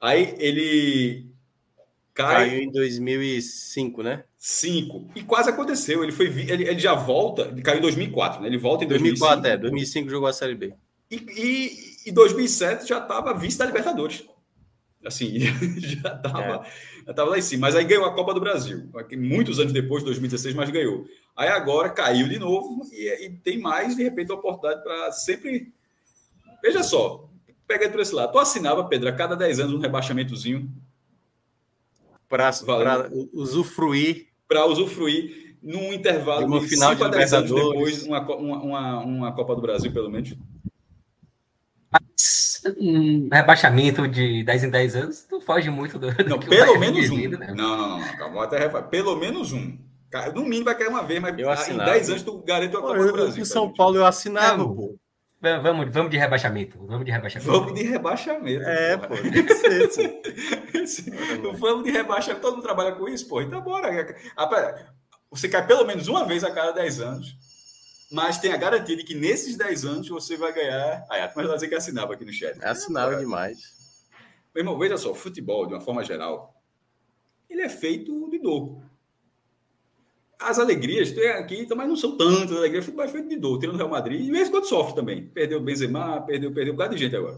Aí 0.00 0.34
ele 0.38 1.26
cai. 2.14 2.48
Caiu 2.48 2.62
em 2.62 2.72
2005, 2.72 4.02
né? 4.02 4.24
5. 4.38 5.10
E 5.14 5.22
quase 5.22 5.50
aconteceu. 5.50 6.02
Ele, 6.02 6.12
foi, 6.12 6.26
ele, 6.26 6.66
ele 6.66 6.78
já 6.78 6.94
volta, 6.94 7.42
ele 7.42 7.60
caiu 7.60 7.78
em 7.78 7.82
2004, 7.82 8.40
né? 8.40 8.48
Ele 8.48 8.56
volta 8.56 8.84
em 8.84 8.88
2005. 8.88 9.20
2004, 9.20 9.52
é. 9.52 9.56
2005 9.58 10.10
jogou 10.10 10.28
a 10.28 10.32
Série 10.32 10.54
B. 10.54 10.72
E, 11.10 11.16
e, 11.16 12.08
e 12.08 12.12
2007 12.12 12.88
já 12.88 12.98
estava 12.98 13.34
vice 13.34 13.58
da 13.58 13.66
Libertadores. 13.66 14.24
Assim, 15.04 15.38
já 15.78 16.14
estava 16.14 16.66
é. 17.06 17.14
já 17.14 17.24
lá 17.24 17.38
em 17.38 17.42
cima. 17.42 17.66
Mas 17.66 17.76
aí 17.76 17.84
ganhou 17.84 18.06
a 18.06 18.14
Copa 18.14 18.32
do 18.32 18.40
Brasil. 18.40 18.88
Muitos 19.18 19.58
anos 19.58 19.72
depois, 19.72 20.02
2016, 20.02 20.54
mas 20.54 20.70
ganhou. 20.70 21.04
Aí 21.36 21.48
agora 21.48 21.90
caiu 21.90 22.28
de 22.28 22.38
novo 22.38 22.86
e, 22.92 23.26
e 23.26 23.30
tem 23.30 23.58
mais, 23.58 23.96
de 23.96 24.02
repente, 24.02 24.30
a 24.30 24.34
oportunidade 24.34 24.82
para 24.82 25.12
sempre. 25.12 25.72
Veja 26.62 26.82
só, 26.82 27.28
pega 27.66 27.88
por 27.88 28.00
esse 28.00 28.14
lado. 28.14 28.32
Tu 28.32 28.38
assinava, 28.38 28.84
Pedro, 28.84 29.08
a 29.08 29.12
cada 29.12 29.36
10 29.36 29.60
anos 29.60 29.74
um 29.74 29.78
rebaixamentozinho. 29.78 30.70
Para 32.28 32.50
usufruir. 33.32 34.28
Para 34.46 34.66
usufruir 34.66 35.56
num 35.62 35.92
intervalo 35.92 36.60
de, 36.60 36.68
final 36.68 36.94
de 36.94 37.04
a 37.04 37.08
10 37.08 37.32
anos 37.34 37.50
depois, 37.50 38.02
uma, 38.04 38.20
uma, 38.36 38.98
uma 39.00 39.32
Copa 39.32 39.54
do 39.54 39.60
Brasil, 39.60 39.92
pelo 39.92 40.10
menos 40.10 40.34
um 42.78 43.28
rebaixamento 43.32 44.06
de 44.06 44.44
10 44.44 44.64
em 44.64 44.70
10 44.70 44.96
anos 44.96 45.26
não 45.30 45.40
foge 45.40 45.70
muito 45.70 45.98
do. 45.98 46.08
Não, 46.28 46.38
pelo 46.38 46.78
menos 46.78 47.10
um. 47.10 47.16
Né? 47.16 47.54
Não, 47.56 47.76
não, 47.76 47.98
não, 47.98 48.16
calma, 48.16 48.44
até 48.44 48.68
Pelo 48.82 49.16
menos 49.16 49.52
um. 49.52 49.78
No 50.34 50.42
mínimo 50.42 50.64
vai 50.64 50.76
cair 50.76 50.88
uma 50.88 51.04
vez, 51.04 51.20
mas 51.20 51.38
eu 51.38 51.50
em 51.74 51.78
10 51.78 52.10
anos 52.10 52.22
tu 52.22 52.38
garante 52.38 52.76
a 52.76 52.80
Copa 52.80 52.98
do 52.98 53.12
Brasil. 53.12 53.42
Em 53.42 53.46
São 53.46 53.72
Paulo 53.72 53.96
eu 53.96 54.04
assinava, 54.04 54.64
pô. 54.64 54.98
Vamos, 55.40 55.90
vamos 55.90 56.10
de 56.10 56.18
rebaixamento. 56.18 56.78
Vamos 56.86 57.04
de 57.04 57.10
rebaixamento. 57.10 57.50
Vamos 57.50 57.74
de 57.74 57.82
rebaixamento. 57.82 58.62
É, 58.62 58.96
pô. 58.98 59.16
Tem 59.16 59.46
que 59.46 59.54
ser, 60.86 61.12
vamos 61.54 61.84
de 61.84 61.90
rebaixamento. 61.90 62.42
Todo 62.42 62.56
mundo 62.56 62.62
trabalha 62.62 62.92
com 62.92 63.08
isso, 63.08 63.26
pô. 63.26 63.40
Então 63.40 63.62
bora. 63.62 63.88
você 65.30 65.48
cai 65.48 65.66
pelo 65.66 65.86
menos 65.86 66.08
uma 66.08 66.26
vez 66.26 66.44
a 66.44 66.50
cada 66.50 66.72
10 66.72 67.00
anos, 67.00 67.36
mas 68.12 68.36
tem 68.36 68.52
a 68.52 68.56
garantia 68.58 68.94
de 68.94 69.02
que 69.02 69.14
nesses 69.14 69.56
10 69.56 69.84
anos 69.86 70.08
você 70.10 70.36
vai 70.36 70.52
ganhar. 70.52 71.06
Ah, 71.08 71.16
é, 71.16 71.32
mas 71.34 71.46
vai 71.46 71.54
dizer 71.54 71.68
que 71.68 71.74
assinava 71.74 72.12
aqui 72.12 72.24
no 72.24 72.32
chat. 72.32 72.62
Assinava 72.62 73.14
é, 73.14 73.18
demais. 73.20 73.80
Meu 74.54 74.60
irmão, 74.62 74.78
veja 74.78 74.98
só, 74.98 75.14
futebol, 75.14 75.66
de 75.66 75.72
uma 75.72 75.80
forma 75.80 76.04
geral, 76.04 76.54
ele 77.48 77.62
é 77.62 77.68
feito 77.68 78.28
de 78.28 78.38
dor. 78.38 78.82
As 80.40 80.58
alegrias 80.58 81.12
tem 81.12 81.28
aqui, 81.28 81.66
mas 81.76 81.88
não 81.88 81.96
são 81.96 82.16
tantas 82.16 82.56
alegrias. 82.56 82.84
O 82.84 82.86
futebol 82.86 83.04
é 83.04 83.08
feito 83.08 83.28
de 83.28 83.36
dor. 83.36 83.58
Tem 83.58 83.68
no 83.68 83.76
Real 83.76 83.90
Madrid, 83.90 84.26
e 84.26 84.30
mesmo 84.30 84.52
quando 84.52 84.64
sofre 84.64 84.94
também. 84.94 85.26
Perdeu 85.26 85.58
o 85.58 85.62
Benzema, 85.62 86.22
perdeu, 86.22 86.50
perdeu 86.52 86.72
um 86.72 86.76
bocado 86.76 86.94
de 86.94 87.02
gente 87.04 87.14
agora. 87.14 87.36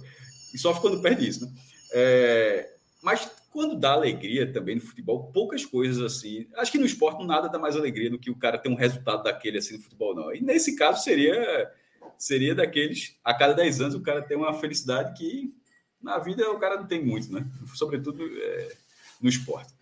E 0.54 0.58
sofre 0.58 0.82
quando 0.82 1.02
perde 1.02 1.28
isso, 1.28 1.44
né? 1.44 1.52
É, 1.92 2.70
mas 3.02 3.28
quando 3.50 3.76
dá 3.76 3.92
alegria 3.92 4.50
também 4.50 4.76
no 4.76 4.80
futebol, 4.80 5.30
poucas 5.32 5.66
coisas 5.66 6.02
assim. 6.02 6.46
Acho 6.56 6.72
que 6.72 6.78
no 6.78 6.86
esporte 6.86 7.24
nada 7.26 7.48
dá 7.48 7.58
mais 7.58 7.76
alegria 7.76 8.08
do 8.08 8.18
que 8.18 8.30
o 8.30 8.36
cara 8.36 8.56
ter 8.56 8.68
um 8.68 8.74
resultado 8.74 9.24
daquele 9.24 9.58
assim 9.58 9.76
no 9.76 9.82
futebol, 9.82 10.14
não. 10.14 10.34
E 10.34 10.40
nesse 10.40 10.76
caso 10.76 11.02
seria 11.02 11.70
seria 12.16 12.54
daqueles 12.54 13.16
a 13.24 13.34
cada 13.34 13.52
10 13.52 13.80
anos 13.80 13.94
o 13.96 14.00
cara 14.00 14.22
tem 14.22 14.36
uma 14.36 14.54
felicidade 14.54 15.18
que 15.18 15.52
na 16.00 16.18
vida 16.18 16.48
o 16.50 16.58
cara 16.58 16.76
não 16.76 16.86
tem 16.86 17.04
muito, 17.04 17.32
né? 17.32 17.44
Sobretudo 17.74 18.24
é, 18.24 18.72
no 19.20 19.28
esporte. 19.28 19.72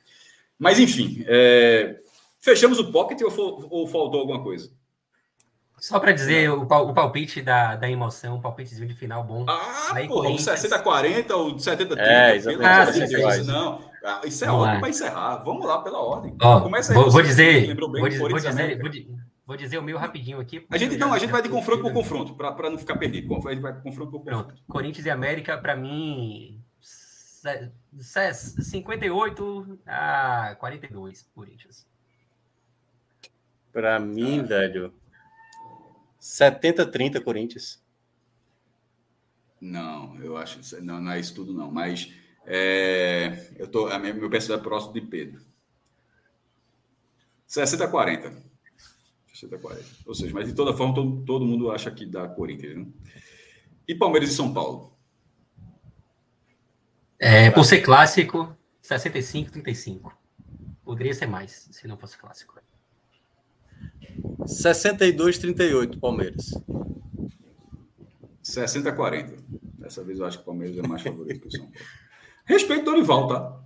Mas 0.58 0.78
enfim, 0.78 1.22
é, 1.26 2.00
fechamos 2.40 2.78
o 2.78 2.90
pocket 2.90 3.20
ou, 3.22 3.68
ou 3.70 3.86
faltou 3.86 4.20
alguma 4.20 4.42
coisa? 4.42 4.70
Só 5.80 5.98
para 5.98 6.12
dizer 6.12 6.50
o, 6.50 6.62
o, 6.62 6.94
palpite 6.94 7.40
da, 7.40 7.74
da 7.74 7.90
emoção, 7.90 8.36
o 8.36 8.40
palpitezinho 8.40 8.86
de 8.86 8.94
final 8.94 9.24
bom. 9.24 9.46
Ah, 9.48 9.92
Aí, 9.94 10.06
porra, 10.06 10.24
Corinthians... 10.24 10.62
60-40 10.62 11.30
ou 11.30 11.56
70-30. 11.56 11.96
É, 11.96 12.36
exatamente. 12.36 12.66
Ah, 12.66 13.36
isso, 13.36 13.44
não, 13.46 13.90
ah, 14.04 14.20
isso 14.24 14.44
é 14.44 14.46
Vamos 14.48 14.62
ótimo 14.62 14.80
para 14.80 14.88
encerrar. 14.90 15.36
Vamos 15.38 15.66
lá 15.66 15.78
pela 15.82 15.98
ordem. 15.98 16.36
Ó, 16.42 16.60
Começa 16.60 16.92
aí. 16.92 16.98
Vou, 16.98 17.10
vou 17.10 17.22
dizer, 17.22 17.74
vou, 17.74 18.08
dizer, 18.08 18.18
vou, 18.18 18.38
dizer 18.38 18.78
vou, 18.78 18.90
vou, 19.46 19.56
dizer 19.56 19.78
o 19.78 19.82
meu 19.82 19.96
rapidinho 19.96 20.38
aqui. 20.38 20.66
A 20.70 20.76
gente 20.76 20.98
não, 20.98 21.14
a 21.14 21.18
gente 21.18 21.30
vai 21.30 21.40
de 21.40 21.48
confronto 21.48 21.82
por 21.82 21.94
confronto, 21.94 22.34
para 22.34 22.68
não 22.68 22.76
ficar 22.76 22.98
perdido. 22.98 23.34
A 23.34 23.52
gente 23.52 23.62
vai 23.62 23.72
de 23.72 23.82
confronto 23.82 24.10
por 24.10 24.18
confronto. 24.18 24.48
Pronto. 24.48 24.62
Corinthians 24.68 25.06
e 25.06 25.10
América, 25.10 25.56
para 25.56 25.74
mim, 25.74 26.62
58 27.92 29.78
a 29.86 30.56
42, 30.60 31.22
Corinthians. 31.34 31.89
Para 33.72 33.98
mim, 34.00 34.40
ah. 34.40 34.44
velho, 34.44 34.94
70-30 36.20 37.22
Corinthians. 37.22 37.82
Não, 39.60 40.18
eu 40.22 40.36
acho 40.36 40.58
não, 40.82 41.00
não 41.00 41.12
é 41.12 41.20
isso 41.20 41.34
tudo 41.34 41.52
não, 41.52 41.70
mas 41.70 42.12
é, 42.46 43.52
eu 43.56 43.68
tô 43.68 43.88
a 43.88 43.98
minha, 43.98 44.14
meu 44.14 44.30
percentual 44.30 44.58
é 44.58 44.62
próximo 44.62 44.94
de 44.94 45.02
Pedro. 45.02 45.40
60 47.46 47.88
40. 47.88 48.42
60 49.34 49.58
40. 49.58 49.84
Ou 50.06 50.14
seja, 50.14 50.32
mas 50.32 50.48
de 50.48 50.54
toda 50.54 50.76
forma 50.76 50.94
todo, 50.94 51.24
todo 51.24 51.44
mundo 51.44 51.70
acha 51.70 51.90
que 51.90 52.06
dá 52.06 52.28
Corinthians, 52.28 52.78
né? 52.78 52.86
E 53.86 53.94
Palmeiras 53.94 54.30
e 54.30 54.34
São 54.34 54.52
Paulo. 54.52 54.96
É, 57.18 57.50
por 57.50 57.64
ser 57.64 57.82
clássico, 57.82 58.56
65 58.80 59.50
35. 59.52 60.16
Poderia 60.82 61.12
ser 61.12 61.26
mais, 61.26 61.68
se 61.70 61.86
não 61.86 61.98
fosse 61.98 62.16
clássico. 62.16 62.58
62-38, 64.40 65.98
Palmeiras. 65.98 66.52
60-40. 68.44 69.38
Dessa 69.78 70.04
vez 70.04 70.18
eu 70.18 70.26
acho 70.26 70.38
que 70.38 70.42
o 70.42 70.46
Palmeiras 70.46 70.78
é 70.78 70.86
mais 70.86 71.02
favorito 71.02 71.40
que 71.40 71.48
o 71.48 71.50
São 71.50 71.66
Paulo. 71.66 71.86
Respeito 72.44 72.82
o 72.82 72.84
Dorival, 72.84 73.26
tá? 73.28 73.60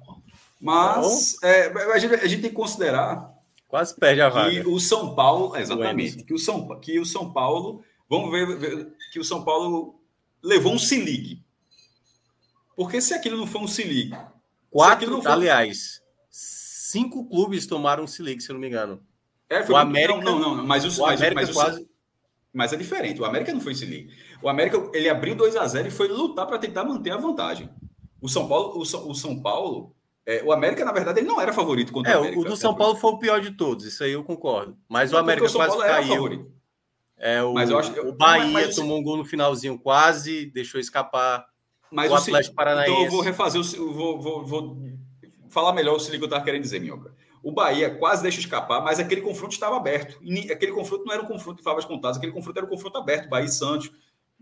Mas 0.61 1.43
é, 1.43 1.67
a, 1.67 1.99
gente, 1.99 2.15
a, 2.15 2.27
gente, 2.27 2.43
tem 2.43 2.51
que 2.51 2.57
considerar. 2.57 3.33
Quase 3.69 3.95
perde 3.97 4.21
a 4.21 4.29
vaga. 4.29 4.51
Que 4.51 4.69
o 4.69 4.79
São 4.79 5.15
Paulo, 5.15 5.57
exatamente, 5.57 6.25
que 6.25 6.33
o 6.33 6.39
São, 6.39 6.81
que 6.81 6.99
o 6.99 7.05
São 7.05 7.33
Paulo, 7.33 7.83
vamos 8.09 8.31
ver, 8.31 8.57
ver 8.57 8.93
que 9.13 9.19
o 9.19 9.25
São 9.25 9.45
Paulo 9.45 10.01
levou 10.43 10.73
um 10.73 10.79
se 10.79 10.97
ligue. 10.97 11.45
Porque 12.77 13.01
se 13.01 13.15
aquilo 13.15 13.37
não 13.37 13.47
foi 13.47 13.61
um 13.61 13.69
se 13.69 13.83
ligue. 13.83 14.17
Quatro, 14.71 15.23
foi... 15.23 15.31
aliás, 15.31 16.03
cinco 16.31 17.29
clubes 17.29 17.67
tomaram 17.67 18.05
um 18.05 18.07
se 18.07 18.23
ligue, 18.23 18.43
se 18.43 18.53
não 18.53 18.61
me 18.61 18.69
engano. 18.69 19.03
É, 19.49 19.61
o 19.71 19.77
América, 19.77 20.21
não, 20.21 20.39
não, 20.39 20.57
não, 20.57 20.67
mas 20.67 20.85
o, 20.85 21.03
o 21.03 21.07
mas, 21.07 21.21
América 21.21 21.43
mas, 21.43 21.51
quase... 21.53 21.89
mas 22.53 22.73
é 22.73 22.77
diferente. 22.77 23.21
O 23.21 23.25
América 23.25 23.53
não 23.53 23.61
foi 23.61 23.75
se 23.75 23.85
liga. 23.85 24.13
O 24.43 24.49
América 24.49 24.91
ele 24.93 25.09
abriu 25.09 25.35
2 25.35 25.57
a 25.57 25.67
0 25.67 25.89
e 25.89 25.91
foi 25.91 26.09
lutar 26.09 26.47
para 26.47 26.59
tentar 26.59 26.85
manter 26.85 27.11
a 27.11 27.17
vantagem. 27.17 27.69
O 28.21 28.29
São 28.29 28.49
Paulo, 28.49 28.79
o 28.79 28.85
São, 28.85 29.09
o 29.09 29.15
São 29.15 29.41
Paulo, 29.41 29.95
é, 30.27 30.43
o 30.43 30.53
América 30.53 30.85
na 30.85 30.93
verdade 30.93 31.21
ele 31.21 31.29
não 31.29 31.41
era 31.41 31.53
favorito 31.53 31.93
contra 31.93 32.13
é, 32.13 32.17
o 32.17 32.21
América. 32.21 32.41
O 32.41 32.45
do 32.45 32.57
São 32.57 32.75
Paulo 32.75 32.97
foi 32.97 33.13
o 33.13 33.19
pior 33.19 33.41
de 33.41 33.51
todos. 33.51 33.85
Isso 33.85 34.03
aí 34.03 34.13
eu 34.13 34.25
concordo. 34.25 34.77
Mas 34.89 35.11
não, 35.11 35.19
o 35.19 35.23
América 35.23 35.47
o 35.47 35.53
quase 35.53 35.77
caiu. 35.79 36.55
É, 37.17 37.43
o, 37.43 37.55
mas 37.55 37.71
eu 37.71 37.79
acho, 37.79 37.93
o 38.01 38.13
Bahia 38.13 38.45
mas, 38.45 38.67
mas, 38.67 38.77
tomou 38.77 38.99
um 38.99 39.03
gol 39.03 39.17
no 39.17 39.25
finalzinho 39.25 39.79
quase, 39.79 40.47
deixou 40.47 40.81
escapar. 40.81 41.47
Mas 41.91 42.11
o 42.11 42.15
Atlético 42.15 42.55
Paranaense. 42.55 42.93
Então 42.93 43.05
eu 43.05 43.11
vou 43.11 43.21
refazer, 43.21 43.61
o, 43.61 43.93
vou, 43.93 44.21
vou, 44.21 44.45
vou 44.45 44.77
falar 45.51 45.73
melhor 45.73 45.97
o 45.97 46.05
que 46.05 46.17
eu 46.17 46.25
estava 46.25 46.45
querendo 46.45 46.63
dizer, 46.63 46.81
Minhoca. 46.81 47.15
O 47.45 47.53
Bahia 47.53 47.95
quase 47.95 48.23
deixa 48.23 48.41
escapar, 48.41 48.83
mas 48.83 48.99
aquele 48.99 49.21
confronto 49.21 49.53
estava 49.53 49.77
aberto. 49.77 50.19
E 50.23 50.51
aquele 50.51 50.73
confronto 50.73 51.05
não 51.05 51.13
era 51.13 51.23
um 51.23 51.27
confronto 51.27 51.59
de 51.59 51.63
favas 51.63 51.85
contadas, 51.85 52.17
aquele 52.17 52.33
confronto 52.33 52.59
era 52.59 52.67
um 52.67 52.71
confronto 52.71 52.97
aberto. 52.97 53.29
Bahia 53.29 53.47
e 53.47 53.53
Santos. 53.53 53.93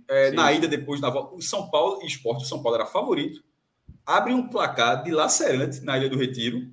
É, 0.09 0.31
na 0.31 0.53
ida 0.53 0.69
depois 0.69 1.01
da 1.01 1.11
volta. 1.11 1.35
O 1.35 1.43
São 1.43 1.69
Paulo 1.69 2.01
e 2.03 2.07
Esporte, 2.07 2.45
o 2.45 2.47
São 2.47 2.63
Paulo 2.63 2.77
era 2.77 2.87
favorito. 2.87 3.43
Abre 4.07 4.33
um 4.33 4.49
placar 4.49 5.03
de 5.03 5.11
lacerante 5.11 5.81
na 5.81 5.99
Ilha 5.99 6.09
do 6.09 6.17
Retiro. 6.17 6.71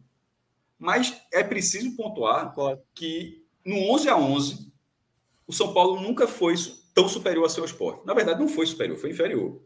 Mas 0.78 1.20
é 1.34 1.44
preciso 1.44 1.96
pontuar 1.96 2.56
que 2.94 3.44
no 3.66 3.92
11 3.92 4.10
a 4.10 4.18
11 4.18 4.72
o 5.48 5.52
São 5.52 5.74
Paulo 5.74 6.00
nunca 6.00 6.28
foi 6.28 6.54
tão 6.94 7.10
superior 7.10 7.46
a 7.46 7.50
seu 7.50 7.66
esporte. 7.66 8.06
Na 8.06 8.14
verdade, 8.14 8.40
não 8.40 8.48
foi 8.48 8.68
superior, 8.68 8.98
foi 8.98 9.10
inferior. 9.10 9.60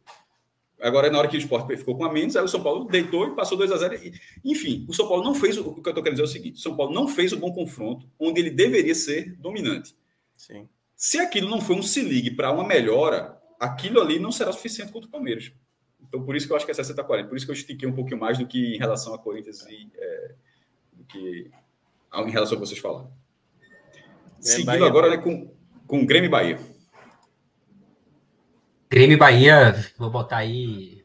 Agora, 0.84 1.10
na 1.10 1.18
hora 1.18 1.30
que 1.30 1.38
o 1.38 1.40
Sport 1.40 1.66
ficou 1.78 1.96
com 1.96 2.04
a 2.04 2.12
menos, 2.12 2.36
aí 2.36 2.44
o 2.44 2.48
São 2.48 2.62
Paulo 2.62 2.84
deitou 2.84 3.26
e 3.26 3.36
passou 3.36 3.58
2 3.58 3.72
a 3.72 3.78
0 3.78 3.98
Enfim, 4.44 4.86
o 4.86 4.94
São 4.94 5.08
Paulo 5.08 5.24
não 5.24 5.34
fez. 5.34 5.58
O 5.58 5.76
que 5.76 5.88
eu 5.88 5.92
estou 5.92 6.04
querendo 6.04 6.18
dizer 6.18 6.24
é 6.24 6.26
o 6.26 6.28
seguinte: 6.28 6.56
o 6.58 6.62
São 6.62 6.76
Paulo 6.76 6.94
não 6.94 7.08
fez 7.08 7.32
o 7.32 7.38
bom 7.38 7.54
confronto 7.54 8.06
onde 8.20 8.42
ele 8.42 8.50
deveria 8.50 8.94
ser 8.94 9.34
dominante. 9.38 9.96
Sim. 10.36 10.68
Se 10.94 11.20
aquilo 11.20 11.50
não 11.50 11.62
foi 11.62 11.78
um 11.78 11.82
se 11.82 12.02
ligue 12.02 12.32
para 12.32 12.52
uma 12.52 12.68
melhora, 12.68 13.42
aquilo 13.58 14.02
ali 14.02 14.20
não 14.20 14.30
será 14.30 14.52
suficiente 14.52 14.92
contra 14.92 15.08
o 15.08 15.12
Palmeiras. 15.12 15.54
Então, 16.06 16.22
por 16.22 16.36
isso 16.36 16.46
que 16.46 16.52
eu 16.52 16.58
acho 16.58 16.66
que 16.66 16.72
é 16.72 16.76
60-40. 16.76 17.30
Por 17.30 17.38
isso 17.38 17.46
que 17.46 17.52
eu 17.52 17.56
estiquei 17.56 17.88
um 17.88 17.94
pouquinho 17.94 18.20
mais 18.20 18.38
do 18.38 18.46
que 18.46 18.76
em 18.76 18.78
relação 18.78 19.14
a 19.14 19.18
Corinthians 19.18 19.66
e 19.70 19.90
é, 19.98 20.36
do 20.92 21.06
que 21.06 21.50
em 22.14 22.30
relação 22.30 22.58
a 22.58 22.60
vocês 22.60 22.80
falaram. 22.80 23.10
É, 23.62 24.42
Seguindo 24.42 24.66
Bahia, 24.66 24.86
agora 24.86 25.10
né, 25.10 25.18
com, 25.18 25.50
com 25.88 26.06
Grêmio 26.06 26.28
e 26.28 26.30
Bahia. 26.30 26.73
Grêmio 28.94 29.16
e 29.16 29.18
Bahia, 29.18 29.74
vou 29.98 30.12
botar 30.12 30.38
aí. 30.38 31.04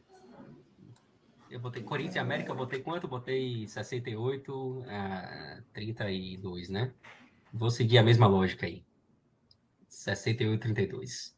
Eu 1.49 1.59
botei 1.59 1.81
Corinthians 1.81 2.17
e 2.17 2.19
América, 2.19 2.51
eu 2.51 2.55
botei 2.55 2.81
quanto? 2.81 3.07
botei 3.07 3.65
68 3.65 4.83
a 4.87 5.63
32, 5.73 6.69
né? 6.69 6.93
Vou 7.51 7.71
seguir 7.71 7.97
a 7.97 8.03
mesma 8.03 8.27
lógica 8.27 8.67
aí. 8.67 8.83
68 9.87 10.61
32. 10.61 11.35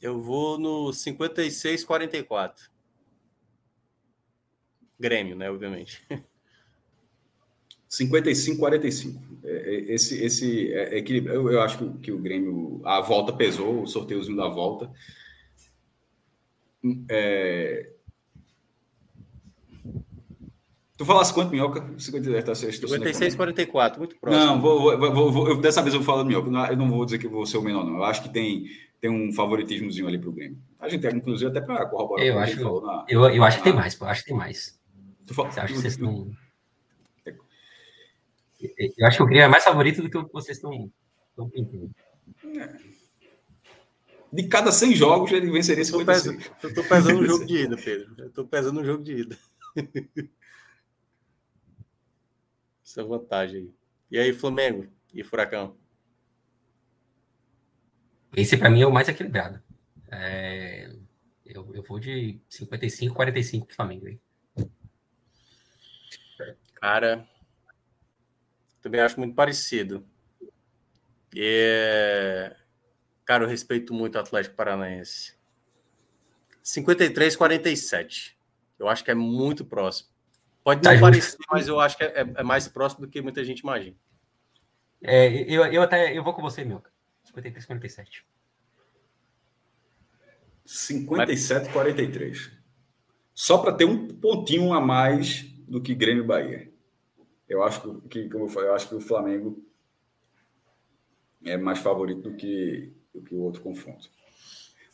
Eu 0.00 0.18
vou 0.18 0.58
no 0.58 0.90
56 0.94 1.84
44. 1.84 2.70
Grêmio, 4.98 5.36
né, 5.36 5.50
obviamente. 5.50 6.02
55 7.86 8.58
45. 8.58 9.22
É, 9.44 9.50
é, 9.50 9.92
esse 9.92 10.24
esse 10.24 10.72
é, 10.72 11.00
é 11.00 11.04
eu, 11.06 11.52
eu 11.52 11.60
acho 11.60 11.76
que, 11.76 11.98
que 11.98 12.12
o 12.12 12.18
Grêmio 12.18 12.80
a 12.82 13.02
volta 13.02 13.30
pesou, 13.30 13.82
o 13.82 13.86
sorteiozinho 13.86 14.38
da 14.38 14.48
volta. 14.48 14.90
É... 17.08 17.90
Tu 20.96 21.04
falasse 21.04 21.34
quanto, 21.34 21.50
Minhoca? 21.50 21.84
50, 21.98 22.42
tá, 22.42 22.54
56, 22.54 23.34
44, 23.34 23.98
muito 23.98 24.16
próximo. 24.16 24.44
Não, 24.44 24.60
vou, 24.60 24.96
vou, 24.96 25.32
vou, 25.32 25.48
eu, 25.48 25.56
dessa 25.56 25.82
vez 25.82 25.92
eu 25.92 26.00
vou 26.00 26.06
falar 26.06 26.22
do 26.22 26.28
Minhoca. 26.28 26.48
Eu 26.70 26.76
não 26.76 26.88
vou 26.88 27.04
dizer 27.04 27.18
que 27.18 27.26
vou 27.26 27.44
ser 27.46 27.58
o 27.58 27.62
menor, 27.62 27.84
não. 27.84 27.96
Eu 27.96 28.04
acho 28.04 28.22
que 28.22 28.28
tem, 28.28 28.66
tem 29.00 29.10
um 29.10 29.32
favoritismozinho 29.32 30.06
ali 30.06 30.18
pro 30.18 30.30
Grêmio. 30.30 30.58
A 30.78 30.88
gente 30.88 31.00
tem, 31.00 31.16
inclusive, 31.16 31.50
até 31.50 31.60
para 31.60 31.86
corroborar. 31.86 32.24
Eu, 32.24 32.38
acho, 32.38 32.80
na, 32.80 33.04
eu, 33.08 33.28
eu 33.28 33.42
acho 33.42 33.58
que 33.58 33.64
tem 33.64 33.72
mais, 33.72 33.98
eu 34.00 34.06
acho 34.06 34.20
que 34.22 34.28
tem 34.28 34.36
mais. 34.36 34.78
Tu 35.26 35.34
fala, 35.34 35.50
Você 35.50 35.60
acha 35.60 35.72
que 35.72 35.80
vocês 35.80 35.94
estão... 35.94 36.30
Eu 38.96 39.06
acho 39.06 39.16
que 39.16 39.22
o 39.22 39.26
Grêmio 39.26 39.44
é 39.44 39.48
mais 39.48 39.64
favorito 39.64 40.00
do 40.00 40.08
que 40.08 40.16
o 40.16 40.24
que 40.24 40.32
vocês 40.32 40.56
estão 40.56 40.90
pintando. 41.50 41.90
É 42.56 42.93
de 44.34 44.48
cada 44.48 44.72
100 44.72 44.96
jogos 44.96 45.30
ele 45.30 45.48
venceria 45.48 45.84
56. 45.84 46.50
Eu 46.60 46.68
estou 46.70 46.82
pesando 46.84 47.20
o 47.20 47.26
jogo 47.26 47.46
de 47.46 47.56
ida, 47.56 47.76
Pedro. 47.76 48.14
Eu 48.18 48.26
estou 48.26 48.44
pesando 48.44 48.80
o 48.80 48.84
jogo 48.84 49.04
de 49.04 49.12
ida. 49.12 49.38
Essa 52.84 53.00
é 53.00 53.04
vantagem 53.04 53.60
aí. 53.60 53.72
E 54.10 54.18
aí, 54.18 54.32
Flamengo 54.32 54.88
e 55.12 55.22
Furacão? 55.22 55.76
Esse 58.36 58.56
para 58.56 58.68
mim 58.68 58.82
é 58.82 58.86
o 58.86 58.92
mais 58.92 59.08
equilibrado. 59.08 59.62
É... 60.10 60.92
Eu, 61.46 61.72
eu 61.72 61.82
vou 61.84 62.00
de 62.00 62.40
55, 62.48 63.14
45 63.14 63.66
pro 63.66 63.76
Flamengo 63.76 64.06
aí. 64.06 64.18
Cara, 66.74 67.28
Também 68.82 69.00
acho 69.00 69.20
muito 69.20 69.36
parecido. 69.36 70.04
É... 71.36 72.63
Cara, 73.24 73.44
eu 73.44 73.48
respeito 73.48 73.94
muito 73.94 74.16
o 74.16 74.20
Atlético 74.20 74.54
Paranaense. 74.54 75.34
53, 76.62 77.36
47. 77.36 78.38
Eu 78.78 78.88
acho 78.88 79.04
que 79.04 79.10
é 79.10 79.14
muito 79.14 79.64
próximo. 79.64 80.08
Pode 80.62 80.82
não 80.82 80.94
tá 80.94 81.00
parecer, 81.00 81.36
mas 81.50 81.68
eu 81.68 81.78
acho 81.78 81.96
que 81.96 82.04
é, 82.04 82.20
é, 82.36 82.42
mais 82.42 82.66
próximo 82.66 83.06
do 83.06 83.10
que 83.10 83.20
muita 83.20 83.44
gente 83.44 83.60
imagina. 83.60 83.96
É, 85.02 85.28
eu, 85.52 85.64
eu 85.66 85.82
até 85.82 86.16
eu 86.16 86.22
vou 86.22 86.32
com 86.32 86.40
você, 86.40 86.64
meu. 86.64 86.82
53, 87.24 87.66
47. 87.66 88.26
57, 90.64 91.70
43. 91.70 92.50
Só 93.34 93.58
para 93.58 93.74
ter 93.74 93.84
um 93.84 94.08
pontinho 94.08 94.72
a 94.72 94.80
mais 94.80 95.42
do 95.68 95.82
que 95.82 95.94
Grêmio 95.94 96.24
e 96.24 96.26
Bahia. 96.26 96.72
Eu 97.48 97.62
acho 97.62 98.00
que, 98.08 98.28
como 98.28 98.44
eu 98.44 98.48
falei, 98.48 98.70
eu 98.70 98.74
acho 98.74 98.88
que 98.88 98.94
o 98.94 99.00
Flamengo 99.00 99.62
é 101.44 101.58
mais 101.58 101.78
favorito 101.78 102.22
do 102.22 102.36
que, 102.36 102.90
do 103.14 103.22
que 103.22 103.34
o 103.34 103.40
outro 103.40 103.62
confronto. 103.62 104.10